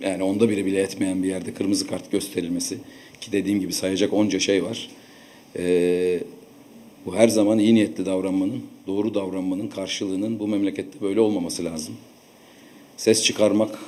yani 0.02 0.24
onda 0.24 0.50
biri 0.50 0.66
bile 0.66 0.82
etmeyen 0.82 1.24
bir 1.24 1.28
yerde 1.28 1.54
kırmızı 1.54 1.88
kart 1.88 2.12
gösterilmesi 2.12 2.78
ki 3.22 3.32
dediğim 3.32 3.60
gibi 3.60 3.74
sayacak 3.74 4.14
onca 4.14 4.40
şey 4.40 4.64
var. 4.64 4.90
E, 5.58 6.20
bu 7.06 7.16
her 7.16 7.28
zaman 7.28 7.60
iyi 7.60 7.76
niyetli 7.76 8.06
davranmanın, 8.06 8.64
doğru 8.88 9.14
davranmanın 9.14 9.68
karşılığının 9.68 10.40
bu 10.40 10.48
memlekette 10.48 11.02
böyle 11.02 11.20
olmaması 11.20 11.66
lazım. 11.66 11.96
Ses 12.98 13.24
çıkarmak, 13.24 13.80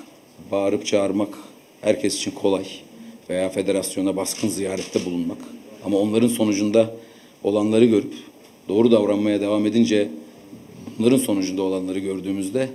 bağırıp 0.51 0.85
çağırmak 0.85 1.29
herkes 1.81 2.15
için 2.15 2.31
kolay 2.31 2.65
veya 3.29 3.49
federasyona 3.49 4.15
baskın 4.15 4.47
ziyarette 4.47 5.05
bulunmak. 5.05 5.37
Ama 5.85 5.97
onların 5.97 6.27
sonucunda 6.27 6.95
olanları 7.43 7.85
görüp 7.85 8.13
doğru 8.67 8.91
davranmaya 8.91 9.41
devam 9.41 9.65
edince 9.65 10.07
bunların 10.99 11.17
sonucunda 11.17 11.61
olanları 11.61 11.99
gördüğümüzde 11.99 12.69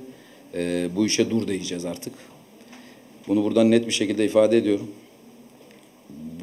e, 0.55 0.89
bu 0.97 1.07
işe 1.07 1.31
dur 1.31 1.49
diyeceğiz 1.49 1.85
artık. 1.85 2.13
Bunu 3.29 3.45
buradan 3.45 3.71
net 3.71 3.87
bir 3.87 3.93
şekilde 3.93 4.25
ifade 4.25 4.59
ediyorum. 4.59 4.91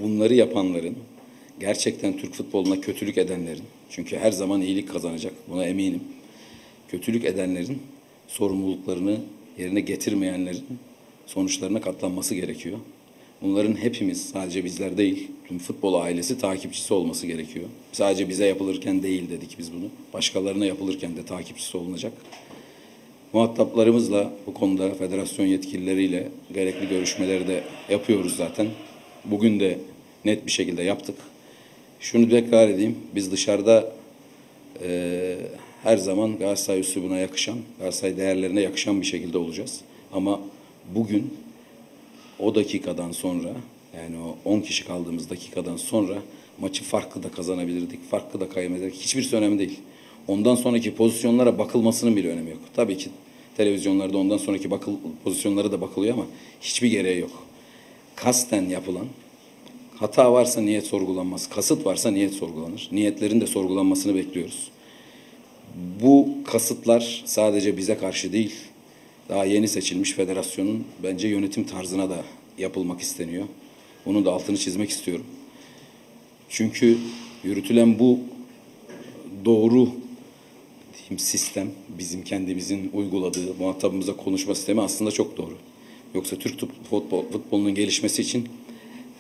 Bunları 0.02 0.34
yapanların, 0.34 0.96
gerçekten 1.60 2.18
Türk 2.18 2.34
futboluna 2.34 2.82
kötülük 2.82 3.18
edenlerin, 3.18 3.64
çünkü 3.90 4.18
her 4.18 4.32
zaman 4.32 4.62
iyilik 4.62 4.90
kazanacak, 4.90 5.34
buna 5.48 5.66
eminim. 5.66 6.02
Kötülük 6.88 7.26
edenlerin 7.26 7.80
sorumluluklarını 8.28 9.18
yerine 9.58 9.80
getirmeyenlerin 9.80 10.64
sonuçlarına 11.34 11.82
katlanması 11.82 12.36
gerekiyor. 12.36 12.78
Bunların 13.42 13.76
hepimiz, 13.76 14.30
sadece 14.30 14.66
bizler 14.66 14.98
değil, 14.98 15.28
tüm 15.48 15.60
futbol 15.60 15.94
ailesi 15.94 16.38
takipçisi 16.38 16.94
olması 16.94 17.28
gerekiyor. 17.28 17.66
Sadece 17.92 18.30
bize 18.30 18.46
yapılırken 18.46 19.04
değil 19.04 19.30
dedik 19.30 19.56
biz 19.60 19.74
bunu. 19.74 19.86
Başkalarına 20.14 20.66
yapılırken 20.66 21.18
de 21.18 21.26
takipçisi 21.26 21.78
olunacak. 21.78 22.14
Muhataplarımızla 23.34 24.34
bu 24.48 24.54
konuda 24.54 24.94
federasyon 24.94 25.46
yetkilileriyle 25.46 26.28
gerekli 26.54 26.90
görüşmeleri 26.90 27.48
de 27.48 27.64
yapıyoruz 27.90 28.36
zaten. 28.36 28.68
Bugün 29.26 29.60
de 29.60 29.80
net 30.26 30.46
bir 30.46 30.52
şekilde 30.52 30.84
yaptık. 30.84 31.16
Şunu 32.00 32.30
tekrar 32.30 32.70
edeyim. 32.70 32.96
Biz 33.16 33.32
dışarıda 33.32 33.94
eee, 34.84 35.38
her 35.84 35.98
zaman 35.98 36.38
Galatasaray 36.38 36.80
üslubuna 36.80 37.18
yakışan, 37.18 37.58
Galatasaray 37.80 38.18
değerlerine 38.18 38.62
yakışan 38.62 39.02
bir 39.02 39.06
şekilde 39.06 39.38
olacağız. 39.38 39.82
Ama 40.14 40.40
bugün 40.96 41.34
o 42.40 42.56
dakikadan 42.56 43.12
sonra 43.12 43.50
yani 43.96 44.16
o 44.18 44.50
10 44.50 44.62
kişi 44.62 44.86
kaldığımız 44.86 45.30
dakikadan 45.30 45.78
sonra 45.78 46.16
maçı 46.60 46.84
farklı 46.84 47.24
da 47.24 47.32
kazanabilirdik, 47.32 48.10
farklı 48.10 48.40
da 48.40 48.50
kaybedebilirdik. 48.50 49.02
Hiçbirisi 49.02 49.36
önemli 49.36 49.60
değil. 49.60 49.80
Ondan 50.28 50.56
sonraki 50.56 50.96
pozisyonlara 50.96 51.58
bakılmasının 51.58 52.16
bile 52.16 52.30
önemi 52.30 52.50
yok. 52.50 52.60
Tabii 52.76 52.98
ki 52.98 53.10
televizyonlarda 53.58 54.18
ondan 54.18 54.38
sonraki 54.38 54.72
bakıl, 54.72 54.92
pozisyonlara 55.24 55.72
da 55.72 55.82
bakılıyor 55.82 56.14
ama 56.14 56.26
hiçbir 56.62 56.92
gereği 56.92 57.20
yok. 57.20 57.32
Kasten 58.16 58.70
yapılan 58.70 59.08
hata 59.96 60.34
varsa 60.34 60.62
niyet 60.62 60.86
sorgulanmaz, 60.86 61.50
kasıt 61.50 61.86
varsa 61.86 62.12
niyet 62.12 62.34
sorgulanır. 62.34 62.90
Niyetlerin 62.92 63.42
de 63.42 63.48
sorgulanmasını 63.48 64.16
bekliyoruz. 64.16 64.72
Bu 66.02 66.30
kasıtlar 66.46 67.24
sadece 67.26 67.78
bize 67.78 67.98
karşı 67.98 68.34
değil, 68.34 68.56
daha 69.32 69.46
yeni 69.46 69.68
seçilmiş 69.68 70.12
federasyonun 70.12 70.84
bence 71.04 71.28
yönetim 71.28 71.64
tarzına 71.64 72.10
da 72.10 72.24
yapılmak 72.58 73.02
isteniyor. 73.02 73.46
Bunun 74.06 74.26
da 74.26 74.32
altını 74.32 74.58
çizmek 74.58 74.90
istiyorum. 74.90 75.26
Çünkü 76.50 76.98
yürütülen 77.44 78.00
bu 78.00 78.20
doğru 79.46 79.90
sistem, 81.18 81.72
bizim 82.00 82.24
kendimizin 82.24 82.90
uyguladığı, 82.94 83.54
muhatabımıza 83.60 84.16
konuşma 84.16 84.56
sistemi 84.56 84.82
aslında 84.82 85.12
çok 85.12 85.38
doğru. 85.38 85.58
Yoksa 86.16 86.36
Türk 86.36 86.60
futbol, 86.90 87.24
futbolunun 87.32 87.76
gelişmesi 87.76 88.22
için 88.22 88.50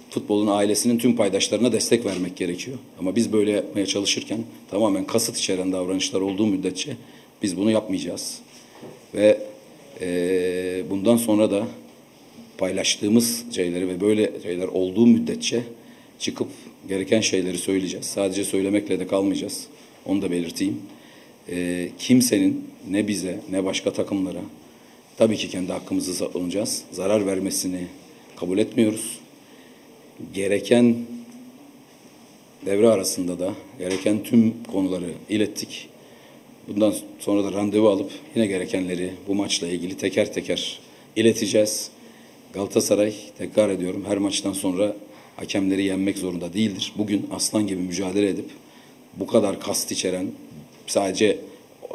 futbolun 0.09 0.47
ailesinin 0.47 0.97
tüm 0.97 1.16
paydaşlarına 1.16 1.72
destek 1.72 2.05
vermek 2.05 2.38
gerekiyor. 2.38 2.78
Ama 2.99 3.16
biz 3.16 3.34
böyle 3.34 3.51
yapmaya 3.51 3.86
çalışırken 3.86 4.43
tamamen 4.72 5.05
kasıt 5.05 5.38
içeren 5.38 5.72
davranışlar 5.72 6.22
olduğu 6.22 6.47
müddetçe 6.47 6.97
biz 7.43 7.57
bunu 7.57 7.72
yapmayacağız. 7.72 8.39
Ve 9.14 9.41
eee, 10.02 10.84
bundan 10.89 11.18
sonra 11.18 11.52
da 11.52 11.68
paylaştığımız 12.58 13.43
şeyleri 13.56 13.88
ve 13.88 14.02
böyle 14.02 14.32
şeyler 14.43 14.68
olduğu 14.68 15.08
müddetçe 15.08 15.64
çıkıp 16.20 16.47
gereken 16.89 17.22
şeyleri 17.22 17.58
söyleyeceğiz. 17.58 18.06
Sadece 18.06 18.43
söylemekle 18.43 18.99
de 18.99 19.08
kalmayacağız. 19.08 19.68
Onu 20.06 20.22
da 20.22 20.32
belirteyim. 20.32 20.78
Eee, 21.52 21.91
kimsenin 21.99 22.66
ne 22.89 23.08
bize 23.08 23.39
ne 23.52 23.66
başka 23.66 23.93
takımlara 23.93 24.41
tabii 25.18 25.38
ki 25.38 25.49
kendi 25.49 25.72
hakkımızı 25.72 26.14
savunacağız. 26.14 26.84
Zarar 26.91 27.26
vermesini 27.26 27.88
kabul 28.36 28.58
etmiyoruz. 28.58 29.20
Gereken 30.34 30.95
devre 32.66 32.88
arasında 32.89 33.39
da 33.39 33.54
gereken 33.80 34.24
tüm 34.24 34.54
konuları 34.72 35.12
ilettik. 35.30 35.89
Bundan 36.76 36.93
sonra 37.19 37.43
da 37.43 37.51
randevu 37.51 37.89
alıp 37.89 38.11
yine 38.36 38.47
gerekenleri 38.47 39.11
bu 39.28 39.36
maçla 39.36 39.67
ilgili 39.67 39.97
teker 39.97 40.34
teker 40.34 40.80
ileteceğiz. 41.15 41.89
Galatasaray 42.53 43.13
tekrar 43.38 43.69
ediyorum 43.69 44.03
her 44.07 44.17
maçtan 44.17 44.53
sonra 44.53 44.95
hakemleri 45.36 45.84
yenmek 45.84 46.17
zorunda 46.17 46.53
değildir. 46.53 46.93
Bugün 46.97 47.28
aslan 47.34 47.67
gibi 47.67 47.82
mücadele 47.82 48.30
edip 48.30 48.49
bu 49.17 49.28
kadar 49.28 49.59
kast 49.59 49.91
içeren 49.91 50.28
sadece 50.88 51.38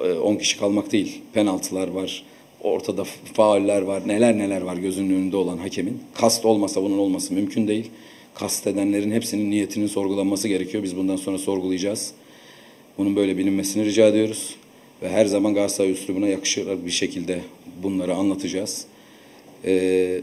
e, 0.05 0.13
10 0.13 0.37
kişi 0.37 0.59
kalmak 0.59 0.93
değil 0.93 1.21
penaltılar 1.33 1.89
var. 1.89 2.25
Ortada 2.63 3.05
fauller 3.35 3.83
var. 3.83 4.09
Neler 4.09 4.39
neler 4.39 4.63
var 4.63 4.77
gözünün 4.77 5.15
önünde 5.15 5.37
olan 5.37 5.59
hakemin. 5.59 6.03
Kast 6.15 6.45
olmasa 6.45 6.83
bunun 6.83 6.99
olması 6.99 7.35
mümkün 7.35 7.69
değil. 7.69 7.91
Kast 8.35 8.67
edenlerin 8.67 9.11
hepsinin 9.11 9.51
niyetinin 9.51 9.87
sorgulanması 9.87 10.49
gerekiyor. 10.49 10.83
Biz 10.83 10.97
bundan 10.97 11.17
sonra 11.17 11.39
sorgulayacağız. 11.39 12.13
Bunun 12.99 13.17
böyle 13.17 13.37
bilinmesini 13.37 13.85
rica 13.85 14.07
ediyoruz. 14.07 14.57
Ve 15.03 15.09
her 15.09 15.27
zaman 15.27 15.55
Galatasaray 15.55 15.91
üslubuna 15.91 16.29
yakışır 16.29 16.87
bir 16.87 16.91
şekilde 16.91 17.41
bunları 17.83 18.15
anlatacağız. 18.15 18.85
Ee, 19.65 20.21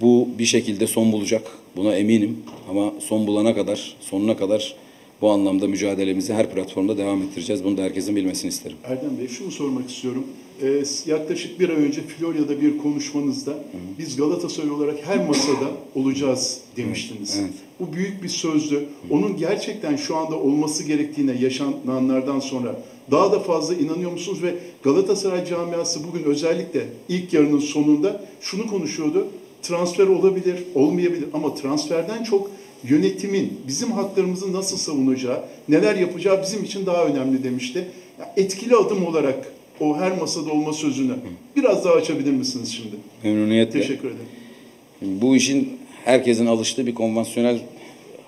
bu 0.00 0.28
bir 0.38 0.44
şekilde 0.44 0.86
son 0.86 1.12
bulacak. 1.12 1.42
Buna 1.76 1.96
eminim. 1.96 2.38
Ama 2.70 2.92
son 3.00 3.26
bulana 3.26 3.54
kadar, 3.54 3.96
sonuna 4.00 4.36
kadar 4.36 4.76
bu 5.20 5.30
anlamda 5.30 5.68
mücadelemizi 5.68 6.34
her 6.34 6.50
platformda 6.50 6.98
devam 6.98 7.22
ettireceğiz. 7.22 7.64
Bunu 7.64 7.76
da 7.76 7.82
herkesin 7.82 8.16
bilmesini 8.16 8.48
isterim. 8.48 8.76
Erdem 8.84 9.18
Bey 9.18 9.28
şunu 9.28 9.50
sormak 9.50 9.90
istiyorum. 9.90 10.26
Ee, 10.62 10.82
yaklaşık 11.06 11.60
bir 11.60 11.68
ay 11.68 11.76
önce 11.76 12.00
Florya'da 12.00 12.60
bir 12.60 12.78
konuşmanızda 12.78 13.54
biz 13.98 14.16
Galatasaray 14.16 14.70
olarak 14.70 15.06
her 15.06 15.26
masada 15.26 15.70
olacağız 15.94 16.60
demiştiniz. 16.76 17.38
Evet. 17.40 17.52
Bu 17.80 17.92
büyük 17.92 18.22
bir 18.22 18.28
sözdü. 18.28 18.88
Onun 19.10 19.36
gerçekten 19.36 19.96
şu 19.96 20.16
anda 20.16 20.36
olması 20.36 20.84
gerektiğine 20.84 21.32
yaşananlardan 21.40 22.40
sonra 22.40 22.76
daha 23.10 23.32
da 23.32 23.40
fazla 23.40 23.74
inanıyor 23.74 24.10
musunuz? 24.12 24.42
Ve 24.42 24.54
Galatasaray 24.82 25.44
camiası 25.44 26.00
bugün 26.08 26.24
özellikle 26.24 26.86
ilk 27.08 27.32
yarının 27.32 27.58
sonunda 27.58 28.20
şunu 28.40 28.66
konuşuyordu. 28.66 29.26
Transfer 29.62 30.06
olabilir, 30.06 30.64
olmayabilir 30.74 31.24
ama 31.32 31.54
transferden 31.54 32.24
çok 32.24 32.50
yönetimin 32.84 33.60
bizim 33.68 33.92
haklarımızı 33.92 34.52
nasıl 34.52 34.76
savunacağı, 34.76 35.44
neler 35.68 35.94
yapacağı 35.94 36.42
bizim 36.42 36.64
için 36.64 36.86
daha 36.86 37.04
önemli 37.04 37.44
demişti. 37.44 37.88
Ya 38.20 38.32
etkili 38.36 38.76
adım 38.76 39.06
olarak 39.06 39.52
o 39.80 39.96
her 39.96 40.18
masada 40.18 40.50
olma 40.50 40.72
sözünü 40.72 41.14
biraz 41.56 41.84
daha 41.84 41.94
açabilir 41.94 42.30
misiniz 42.30 42.72
şimdi? 42.72 42.96
Memnuniyetle. 43.24 43.80
Teşekkür 43.80 44.08
ederim. 44.08 45.20
Bu 45.20 45.36
işin 45.36 45.78
herkesin 46.04 46.46
alıştığı 46.46 46.86
bir 46.86 46.94
konvansiyonel 46.94 47.60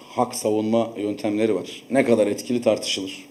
hak 0.09 0.35
savunma 0.35 0.91
yöntemleri 0.97 1.55
var. 1.55 1.83
Ne 1.91 2.05
kadar 2.05 2.27
etkili 2.27 2.63
tartışılır. 2.63 3.25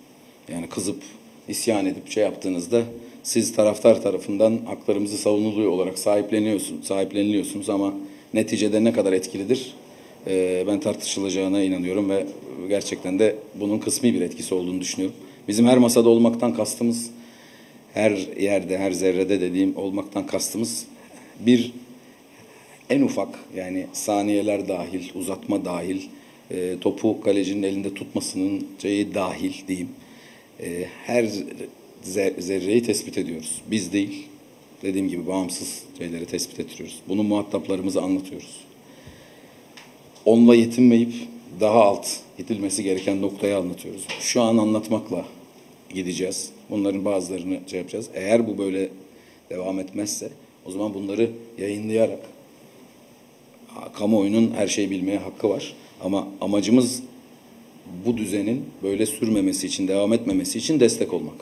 Yani 0.52 0.70
kızıp 0.70 1.04
isyan 1.48 1.86
edip 1.86 2.12
şey 2.12 2.24
yaptığınızda 2.24 2.84
siz 3.24 3.56
taraftar 3.56 4.02
tarafından 4.02 4.60
haklarımızı 4.66 5.18
savunuluyor 5.18 5.72
olarak 5.72 6.00
sahipleniyorsun, 6.00 6.82
sahipleniliyorsunuz 6.82 7.70
ama 7.70 7.94
neticede 8.34 8.84
ne 8.84 8.94
kadar 8.94 9.14
etkilidir 9.14 9.74
e, 10.28 10.64
ben 10.68 10.80
tartışılacağına 10.80 11.62
inanıyorum 11.64 12.10
ve 12.10 12.26
gerçekten 12.70 13.20
de 13.20 13.36
bunun 13.56 13.80
kısmi 13.80 14.14
bir 14.14 14.22
etkisi 14.22 14.56
olduğunu 14.56 14.82
düşünüyorum. 14.82 15.16
Bizim 15.48 15.68
her 15.68 15.78
masada 15.78 16.10
olmaktan 16.10 16.54
kastımız 16.54 17.10
her 17.94 18.12
yerde, 18.40 18.78
her 18.78 18.92
zerrede 18.92 19.42
dediğim 19.42 19.78
olmaktan 19.78 20.28
kastımız 20.28 20.86
bir 21.40 21.72
en 22.90 23.02
ufak 23.02 23.40
yani 23.56 23.86
saniyeler 23.94 24.68
dahil, 24.68 25.10
uzatma 25.16 25.66
dahil, 25.66 26.02
e, 26.52 26.76
topu 26.82 27.22
kalecinin 27.22 27.64
elinde 27.64 27.94
tutmasının 27.94 28.68
şeyi 28.82 29.14
dahil 29.14 29.54
diyeyim. 29.68 29.90
E, 30.64 30.86
her 31.06 31.24
zer- 32.04 32.42
zerreyi 32.42 32.84
tespit 32.84 33.18
ediyoruz. 33.18 33.62
Biz 33.72 33.94
değil, 33.94 34.28
dediğim 34.82 35.10
gibi 35.10 35.28
bağımsız 35.28 35.84
şeyleri 35.98 36.26
tespit 36.26 36.60
ettiriyoruz. 36.60 37.00
Bunu 37.08 37.24
muhataplarımıza 37.24 38.02
anlatıyoruz. 38.02 38.60
Onunla 40.26 40.56
yetinmeyip 40.56 41.14
daha 41.60 41.84
alt 41.84 42.08
gidilmesi 42.38 42.84
gereken 42.84 43.22
noktayı 43.22 43.58
anlatıyoruz. 43.58 44.06
Şu 44.20 44.42
an 44.42 44.58
anlatmakla 44.58 45.26
gideceğiz. 45.94 46.50
Bunların 46.70 47.06
bazılarını 47.06 47.60
şey 47.68 47.80
yapacağız. 47.80 48.10
Eğer 48.14 48.48
bu 48.48 48.58
böyle 48.58 48.90
devam 49.50 49.80
etmezse 49.80 50.30
o 50.66 50.72
zaman 50.72 50.94
bunları 50.94 51.32
yayınlayarak 51.58 52.20
kamuoyunun 53.94 54.52
her 54.56 54.68
şeyi 54.68 54.90
bilmeye 54.90 55.18
hakkı 55.18 55.50
var. 55.50 55.74
Ama 56.02 56.28
amacımız 56.42 57.04
bu 58.06 58.18
düzenin 58.18 58.66
böyle 58.84 59.06
sürmemesi 59.06 59.68
için, 59.68 59.88
devam 59.88 60.14
etmemesi 60.14 60.58
için 60.58 60.80
destek 60.80 61.14
olmak. 61.14 61.36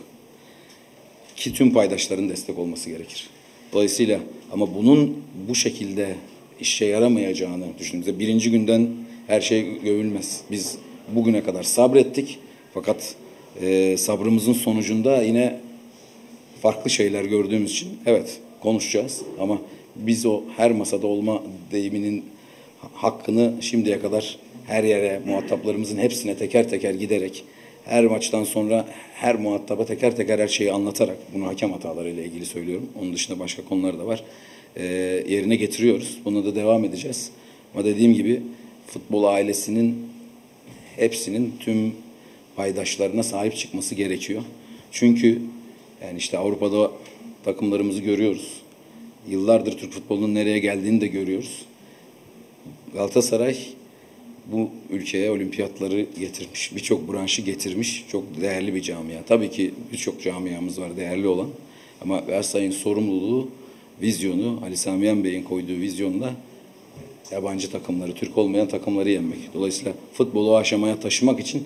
Ki 1.35 1.53
tüm 1.53 1.73
paydaşların 1.73 2.29
destek 2.29 2.57
olması 2.57 2.89
gerekir. 2.89 3.29
Dolayısıyla 3.73 4.19
ama 4.51 4.75
bunun 4.75 5.17
bu 5.49 5.55
şekilde 5.55 6.15
işe 6.59 6.85
yaramayacağını 6.85 7.65
düşündüğümüzde 7.79 8.19
birinci 8.19 8.51
günden 8.51 8.87
her 9.27 9.41
şey 9.41 9.79
görülmez. 9.81 10.41
Biz 10.51 10.77
bugüne 11.15 11.43
kadar 11.43 11.63
sabrettik 11.63 12.39
fakat 12.73 13.15
e, 13.61 13.97
sabrımızın 13.97 14.53
sonucunda 14.53 15.21
yine 15.23 15.59
farklı 16.61 16.89
şeyler 16.89 17.25
gördüğümüz 17.25 17.71
için 17.71 17.89
evet 18.05 18.39
konuşacağız 18.61 19.21
ama 19.39 19.61
biz 19.95 20.25
o 20.25 20.41
her 20.57 20.71
masada 20.71 21.07
olma 21.07 21.43
deyiminin 21.71 22.25
hakkını 22.93 23.53
şimdiye 23.61 23.99
kadar 23.99 24.37
her 24.67 24.83
yere 24.83 25.21
muhataplarımızın 25.25 25.97
hepsine 25.97 26.35
teker 26.35 26.69
teker 26.69 26.93
giderek 26.93 27.43
her 27.85 28.05
maçtan 28.05 28.43
sonra 28.43 28.85
her 29.13 29.35
muhataba 29.35 29.85
teker 29.85 30.15
teker 30.15 30.39
her 30.39 30.47
şeyi 30.47 30.71
anlatarak 30.71 31.17
bunu 31.33 31.47
hakem 31.47 31.71
hatalarıyla 31.71 32.23
ilgili 32.23 32.45
söylüyorum. 32.45 32.89
Onun 33.01 33.13
dışında 33.13 33.39
başka 33.39 33.65
konular 33.65 33.99
da 33.99 34.07
var. 34.07 34.23
Ee, 34.75 34.83
yerine 35.27 35.55
getiriyoruz. 35.55 36.17
Buna 36.25 36.45
da 36.45 36.55
devam 36.55 36.85
edeceğiz. 36.85 37.31
Ama 37.73 37.85
dediğim 37.85 38.13
gibi 38.13 38.41
futbol 38.87 39.23
ailesinin 39.23 40.07
hepsinin 40.95 41.53
tüm 41.59 41.93
paydaşlarına 42.55 43.23
sahip 43.23 43.55
çıkması 43.55 43.95
gerekiyor. 43.95 44.41
Çünkü 44.91 45.41
yani 46.03 46.17
işte 46.17 46.37
Avrupa'da 46.37 46.91
takımlarımızı 47.45 48.01
görüyoruz. 48.01 48.61
Yıllardır 49.29 49.77
Türk 49.77 49.91
futbolunun 49.91 50.35
nereye 50.35 50.59
geldiğini 50.59 51.01
de 51.01 51.07
görüyoruz. 51.07 51.65
Galatasaray 52.93 53.57
bu 54.51 54.69
ülkeye 54.89 55.31
olimpiyatları 55.31 56.01
getirmiş, 56.19 56.75
birçok 56.75 57.13
branşı 57.13 57.41
getirmiş, 57.41 58.05
çok 58.11 58.41
değerli 58.41 58.75
bir 58.75 58.81
camia. 58.81 59.23
Tabii 59.27 59.49
ki 59.49 59.71
birçok 59.91 60.21
camiamız 60.21 60.81
var 60.81 60.97
değerli 60.97 61.27
olan 61.27 61.49
ama 62.01 62.19
Galatasaray'ın 62.19 62.71
sorumluluğu, 62.71 63.49
vizyonu, 64.01 64.59
Ali 64.65 64.77
Samiyen 64.77 65.23
Bey'in 65.23 65.43
koyduğu 65.43 65.73
vizyonla 65.73 66.33
yabancı 67.31 67.71
takımları, 67.71 68.13
Türk 68.13 68.37
olmayan 68.37 68.67
takımları 68.67 69.09
yenmek. 69.09 69.53
Dolayısıyla 69.53 69.93
futbolu 70.13 70.51
o 70.51 70.55
aşamaya 70.55 70.99
taşımak 70.99 71.39
için 71.39 71.63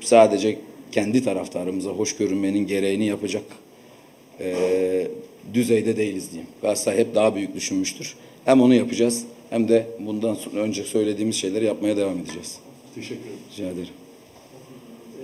sadece 0.00 0.58
kendi 0.92 1.24
taraftarımıza 1.24 1.90
hoş 1.90 2.16
görünmenin 2.16 2.66
gereğini 2.66 3.06
yapacak 3.06 3.44
e, 4.40 5.08
düzeyde 5.54 5.96
değiliz 5.96 6.30
diyeyim. 6.30 6.50
Galatasaray 6.62 6.98
hep 6.98 7.14
daha 7.14 7.34
büyük 7.34 7.54
düşünmüştür. 7.54 8.14
Hem 8.44 8.60
onu 8.60 8.74
yapacağız 8.74 9.24
hem 9.50 9.68
de 9.68 9.86
bundan 10.00 10.34
sonra 10.34 10.60
önce 10.60 10.84
söylediğimiz 10.84 11.36
şeyleri 11.36 11.64
yapmaya 11.64 11.96
devam 11.96 12.18
edeceğiz. 12.18 12.58
Teşekkür 12.94 13.20
ederim. 13.20 13.38
Rica 13.52 13.68
ederim. 13.68 13.94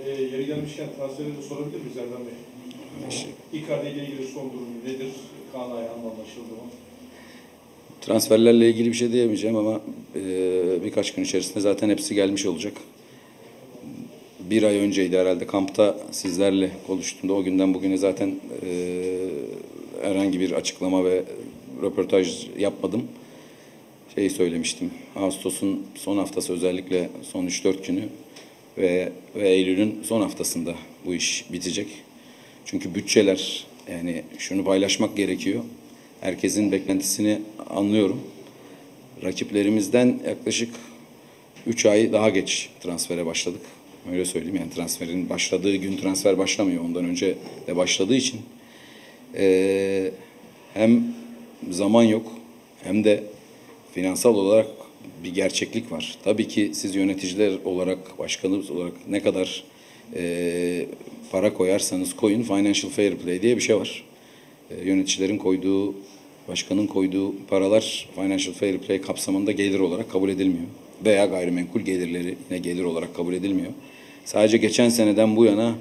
Ee, 0.05 0.09
yeri 0.09 0.45
gelmişken 0.45 0.87
transferleri 0.97 1.37
de 1.37 1.41
sorabilir 1.41 1.79
miyiz 1.79 1.97
Erdem 1.97 2.25
Bey? 2.25 3.59
Icardi 3.59 3.87
ile 3.87 4.03
ilgili 4.03 4.27
son 4.27 4.49
durum 4.49 4.67
nedir? 4.85 5.11
Kaan 5.53 5.71
Ayhan 5.71 5.99
anlaşıldı 5.99 6.51
mı? 6.51 6.69
Transferlerle 8.01 8.69
ilgili 8.69 8.89
bir 8.89 8.93
şey 8.93 9.11
diyemeyeceğim 9.11 9.55
ama 9.55 9.81
e, 10.15 10.83
birkaç 10.83 11.13
gün 11.13 11.23
içerisinde 11.23 11.59
zaten 11.59 11.89
hepsi 11.89 12.15
gelmiş 12.15 12.45
olacak. 12.45 12.73
Bir 14.39 14.63
ay 14.63 14.77
önceydi 14.77 15.17
herhalde 15.17 15.47
kampta 15.47 15.97
sizlerle 16.11 16.71
konuştuğumda 16.87 17.33
o 17.33 17.43
günden 17.43 17.73
bugüne 17.73 17.97
zaten 17.97 18.35
e, 18.65 19.29
herhangi 20.01 20.39
bir 20.39 20.51
açıklama 20.51 21.05
ve 21.05 21.23
röportaj 21.81 22.47
yapmadım. 22.57 23.03
Şeyi 24.15 24.29
söylemiştim. 24.29 24.91
Ağustos'un 25.15 25.85
son 25.95 26.17
haftası 26.17 26.53
özellikle 26.53 27.09
son 27.21 27.47
3-4 27.47 27.87
günü 27.87 28.03
ve, 28.77 29.11
ve 29.35 29.49
Eylül'ün 29.49 29.99
son 30.03 30.21
haftasında 30.21 30.75
bu 31.05 31.15
iş 31.15 31.45
bitecek. 31.51 31.87
Çünkü 32.65 32.95
bütçeler 32.95 33.65
yani 33.91 34.23
şunu 34.37 34.63
paylaşmak 34.63 35.17
gerekiyor. 35.17 35.63
Herkesin 36.21 36.71
beklentisini 36.71 37.39
anlıyorum. 37.69 38.21
Rakiplerimizden 39.23 40.19
yaklaşık 40.27 40.69
3 41.67 41.85
ay 41.85 42.11
daha 42.13 42.29
geç 42.29 42.69
transfere 42.79 43.25
başladık. 43.25 43.61
Öyle 44.11 44.25
söyleyeyim 44.25 44.55
yani 44.55 44.71
transferin 44.71 45.29
başladığı 45.29 45.75
gün 45.75 45.97
transfer 45.97 46.37
başlamıyor. 46.37 46.83
Ondan 46.83 47.05
önce 47.05 47.35
de 47.67 47.75
başladığı 47.75 48.15
için 48.15 48.41
eee, 49.37 50.11
hem 50.73 51.03
zaman 51.69 52.03
yok 52.03 52.31
hem 52.83 53.03
de 53.03 53.23
finansal 53.95 54.35
olarak 54.35 54.67
bir 55.23 55.33
gerçeklik 55.33 55.91
var. 55.91 56.17
Tabii 56.23 56.47
ki 56.47 56.71
siz 56.73 56.95
yöneticiler 56.95 57.53
olarak, 57.65 58.19
başkanımız 58.19 58.71
olarak 58.71 58.93
ne 59.07 59.23
kadar 59.23 59.63
eee, 60.15 60.87
para 61.31 61.53
koyarsanız 61.53 62.15
koyun 62.15 62.41
financial 62.41 62.91
fair 62.91 63.15
play 63.15 63.41
diye 63.41 63.55
bir 63.55 63.61
şey 63.61 63.75
var. 63.75 64.03
E, 64.71 64.89
yöneticilerin 64.89 65.37
koyduğu, 65.37 65.95
başkanın 66.47 66.87
koyduğu 66.87 67.33
paralar 67.47 68.09
financial 68.15 68.53
fair 68.53 68.77
play 68.77 69.01
kapsamında 69.01 69.51
gelir 69.51 69.79
olarak 69.79 70.11
kabul 70.11 70.29
edilmiyor. 70.29 70.65
Veya 71.05 71.25
gayrimenkul 71.25 71.81
gelirleri 71.81 72.37
yine 72.49 72.59
gelir 72.59 72.83
olarak 72.83 73.15
kabul 73.15 73.33
edilmiyor. 73.33 73.71
Sadece 74.25 74.57
geçen 74.57 74.89
seneden 74.89 75.35
bu 75.35 75.45
yana 75.45 75.75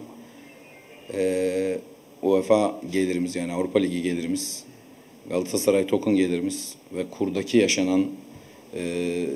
e, 1.15 1.79
UEFA 2.23 2.81
gelirimiz 2.93 3.37
yani 3.37 3.53
Avrupa 3.53 3.79
Ligi 3.79 4.03
gelirimiz, 4.03 4.65
Galatasaray 5.29 5.87
token 5.87 6.16
gelirimiz 6.16 6.75
ve 6.93 7.05
kurdaki 7.11 7.59
yaşanan 7.59 8.07
e, 8.75 9.27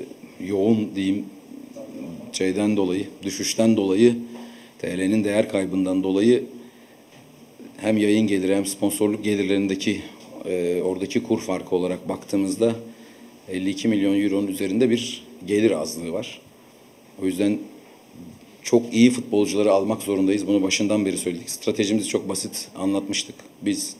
yoğun 0.45 0.95
diyeyim 0.95 1.25
şeyden 2.33 2.77
dolayı, 2.77 3.07
düşüşten 3.23 3.77
dolayı, 3.77 4.15
TL'nin 4.79 5.23
değer 5.23 5.49
kaybından 5.49 6.03
dolayı 6.03 6.43
hem 7.77 7.97
yayın 7.97 8.27
geliri 8.27 8.55
hem 8.55 8.65
sponsorluk 8.65 9.23
gelirlerindeki 9.23 10.01
e, 10.45 10.81
oradaki 10.81 11.23
kur 11.23 11.39
farkı 11.39 11.75
olarak 11.75 12.09
baktığımızda 12.09 12.75
52 13.49 13.87
milyon 13.87 14.21
euronun 14.21 14.47
üzerinde 14.47 14.89
bir 14.89 15.23
gelir 15.47 15.71
azlığı 15.71 16.13
var. 16.13 16.41
O 17.21 17.25
yüzden 17.25 17.59
çok 18.63 18.93
iyi 18.93 19.11
futbolcuları 19.11 19.71
almak 19.71 20.01
zorundayız. 20.01 20.47
Bunu 20.47 20.61
başından 20.61 21.05
beri 21.05 21.17
söyledik. 21.17 21.49
Stratejimizi 21.49 22.07
çok 22.07 22.29
basit 22.29 22.67
anlatmıştık. 22.75 23.35
Biz 23.61 23.95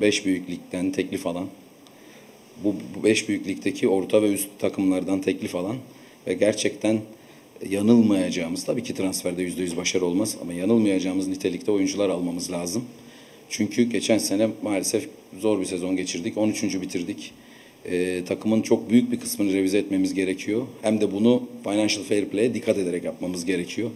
5 0.00 0.26
büyük 0.26 0.50
ligden 0.50 0.92
teklif 0.92 1.26
alan, 1.26 1.46
bu 2.64 2.74
5 3.04 3.28
büyük 3.28 3.46
ligdeki 3.46 3.88
orta 3.88 4.22
ve 4.22 4.32
üst 4.32 4.48
takımlardan 4.58 5.20
teklif 5.20 5.54
alan 5.54 5.76
ve 6.26 6.34
gerçekten 6.34 7.00
yanılmayacağımız, 7.68 8.64
tabii 8.64 8.82
ki 8.82 8.94
transferde 8.94 9.48
%100 9.48 9.76
başarı 9.76 10.04
olmaz 10.04 10.36
ama 10.42 10.52
yanılmayacağımız 10.52 11.28
nitelikte 11.28 11.72
oyuncular 11.72 12.08
almamız 12.08 12.50
lazım. 12.50 12.84
Çünkü 13.50 13.82
geçen 13.82 14.18
sene 14.18 14.48
maalesef 14.62 15.08
zor 15.40 15.60
bir 15.60 15.64
sezon 15.64 15.96
geçirdik. 15.96 16.38
13. 16.38 16.62
bitirdik. 16.80 17.32
Ee, 17.90 18.22
takımın 18.28 18.62
çok 18.62 18.90
büyük 18.90 19.12
bir 19.12 19.20
kısmını 19.20 19.52
revize 19.52 19.78
etmemiz 19.78 20.14
gerekiyor. 20.14 20.66
Hem 20.82 21.00
de 21.00 21.12
bunu 21.12 21.42
financial 21.64 22.04
fair 22.04 22.24
play'e 22.24 22.54
dikkat 22.54 22.78
ederek 22.78 23.04
yapmamız 23.04 23.44
gerekiyor. 23.44 23.90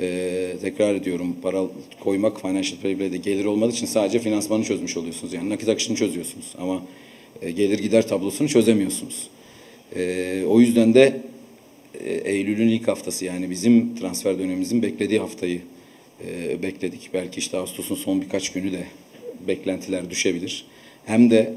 Ee, 0.00 0.52
tekrar 0.62 0.94
ediyorum 0.94 1.36
para 1.42 1.62
koymak 2.00 2.40
financial 2.40 2.78
fair 2.82 2.96
gelir 2.96 3.44
olmadığı 3.44 3.72
için 3.72 3.86
sadece 3.86 4.18
finansmanı 4.18 4.64
çözmüş 4.64 4.96
oluyorsunuz. 4.96 5.32
Yani 5.32 5.50
nakit 5.50 5.68
akışını 5.68 5.96
çözüyorsunuz 5.96 6.54
ama 6.58 6.82
e, 7.42 7.50
gelir 7.50 7.78
gider 7.78 8.08
tablosunu 8.08 8.48
çözemiyorsunuz. 8.48 9.28
Ee, 9.96 10.44
o 10.48 10.60
yüzden 10.60 10.94
de 10.94 11.20
e, 12.04 12.12
Eylül'ün 12.14 12.68
ilk 12.68 12.88
haftası 12.88 13.24
yani 13.24 13.50
bizim 13.50 13.96
transfer 13.96 14.38
dönemimizin 14.38 14.82
beklediği 14.82 15.20
haftayı 15.20 15.60
e, 16.26 16.62
bekledik. 16.62 17.10
Belki 17.14 17.38
işte 17.38 17.56
Ağustos'un 17.56 17.94
son 17.94 18.22
birkaç 18.22 18.52
günü 18.52 18.72
de 18.72 18.84
beklentiler 19.48 20.10
düşebilir. 20.10 20.64
Hem 21.04 21.30
de 21.30 21.52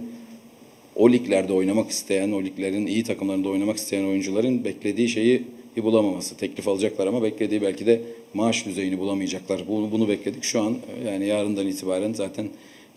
o 0.96 1.12
liglerde 1.12 1.54
oynamak 1.54 1.90
isteyen, 1.90 2.32
o 2.32 2.44
liglerin 2.44 2.86
iyi 2.86 3.04
takımlarında 3.04 3.50
oynamak 3.50 3.78
isteyen 3.78 4.04
oyuncuların 4.04 4.66
beklediği 4.66 5.10
şeyi 5.10 5.44
bulamaması. 5.84 6.38
Teklif 6.38 6.68
alacaklar 6.68 7.08
ama 7.08 7.24
beklediği 7.24 7.62
belki 7.62 7.86
de 7.86 8.02
maaş 8.34 8.66
düzeyini 8.66 9.00
bulamayacaklar. 9.00 9.68
Bunu, 9.68 9.92
bunu 9.92 10.08
bekledik. 10.08 10.44
Şu 10.44 10.62
an 10.62 10.78
yani 11.06 11.28
yarından 11.28 11.68
itibaren 11.68 12.14
zaten 12.14 12.50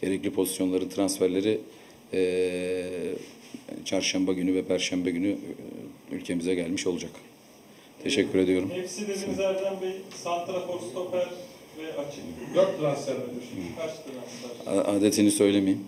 gerekli 0.03 0.31
pozisyonları, 0.31 0.89
transferleri 0.89 1.61
eee, 2.13 2.85
çarşamba 3.85 4.33
günü 4.33 4.55
ve 4.55 4.63
perşembe 4.65 5.11
günü 5.11 5.29
e, 5.31 5.37
ülkemize 6.15 6.55
gelmiş 6.55 6.87
olacak. 6.87 7.11
Teşekkür 8.03 8.39
ediyorum. 8.39 8.71
Hepsi 8.75 9.03
dediniz 9.09 9.41
Erdem 9.41 9.81
Bey, 9.83 9.93
santrafor, 10.15 10.81
stoper 10.91 11.29
ve 11.79 11.93
açık. 11.93 12.23
Dört 12.55 12.79
transfer 12.81 13.15
midir? 13.15 13.45
Kaç 13.79 13.91
transfer? 13.91 14.95
Adetini 14.97 15.31
söylemeyeyim. 15.31 15.81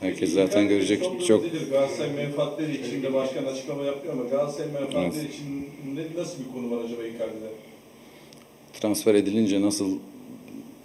Herkes 0.00 0.32
zaten 0.32 0.68
görecek. 0.68 1.02
Çok? 1.26 1.44
Galatasaray 1.70 2.10
menfaatleri 2.12 2.86
için 2.86 3.02
de 3.02 3.12
başkan 3.14 3.44
açıklama 3.44 3.84
yapıyor 3.84 4.12
ama 4.14 4.24
Galatasaray 4.24 4.72
menfaatleri 4.72 5.04
Evet. 5.24 5.34
için 5.34 5.68
ne, 5.94 6.20
nasıl 6.20 6.38
bir 6.44 6.52
konu 6.52 6.70
var 6.76 6.84
acaba 6.84 7.02
Icardi'de? 7.02 7.48
Transfer 8.80 9.14
edilince 9.14 9.62
nasıl 9.62 9.98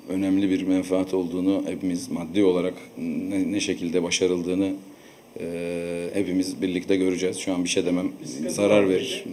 önemli 0.09 0.49
bir 0.49 0.63
menfaat 0.63 1.13
olduğunu 1.13 1.63
hepimiz 1.67 2.09
maddi 2.09 2.43
olarak 2.43 2.73
ne, 2.97 3.51
ne 3.51 3.59
şekilde 3.59 4.03
başarıldığını 4.03 4.73
e, 5.39 6.09
hepimiz 6.13 6.61
birlikte 6.61 6.95
göreceğiz. 6.95 7.37
Şu 7.37 7.53
an 7.53 7.63
bir 7.63 7.69
şey 7.69 7.85
demem 7.85 8.11
zarar 8.47 8.89
verir. 8.89 9.23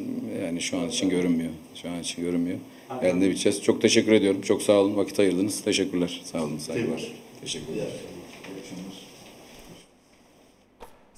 Yani 0.45 0.61
şu 0.61 0.79
an 0.79 0.89
için 0.89 1.09
görünmüyor. 1.09 1.51
Şu 1.75 1.91
an 1.91 2.01
için 2.01 2.23
görünmüyor. 2.23 2.59
Elinde 3.03 3.31
biteceğiz. 3.31 3.63
Çok 3.63 3.83
teşekkür 3.83 4.13
ediyorum. 4.13 4.41
Çok 4.41 4.63
sağ 4.63 4.73
olun. 4.73 4.97
Vakit 4.97 5.21
ayırdınız. 5.21 5.61
Teşekkürler. 5.61 6.21
Sağ 6.25 6.45
olun. 6.45 6.59
Saygılar. 6.59 7.13
Teşekkürler. 7.41 7.87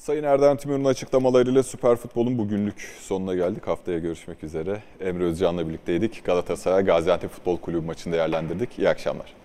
Sayın 0.03 0.25
Erdem 0.25 0.57
Timur'un 0.57 0.85
açıklamalarıyla 0.85 1.63
Süper 1.63 1.97
Futbol'un 1.97 2.39
bugünlük 2.39 2.95
sonuna 3.01 3.35
geldik. 3.35 3.67
Haftaya 3.67 3.99
görüşmek 3.99 4.45
üzere. 4.45 4.83
Emre 5.01 5.25
Özcan'la 5.25 5.69
birlikteydik. 5.69 6.25
Galatasaray 6.25 6.85
Gaziantep 6.85 7.31
Futbol 7.31 7.57
Kulübü 7.57 7.87
maçını 7.87 8.13
değerlendirdik. 8.13 8.79
İyi 8.79 8.89
akşamlar. 8.89 9.42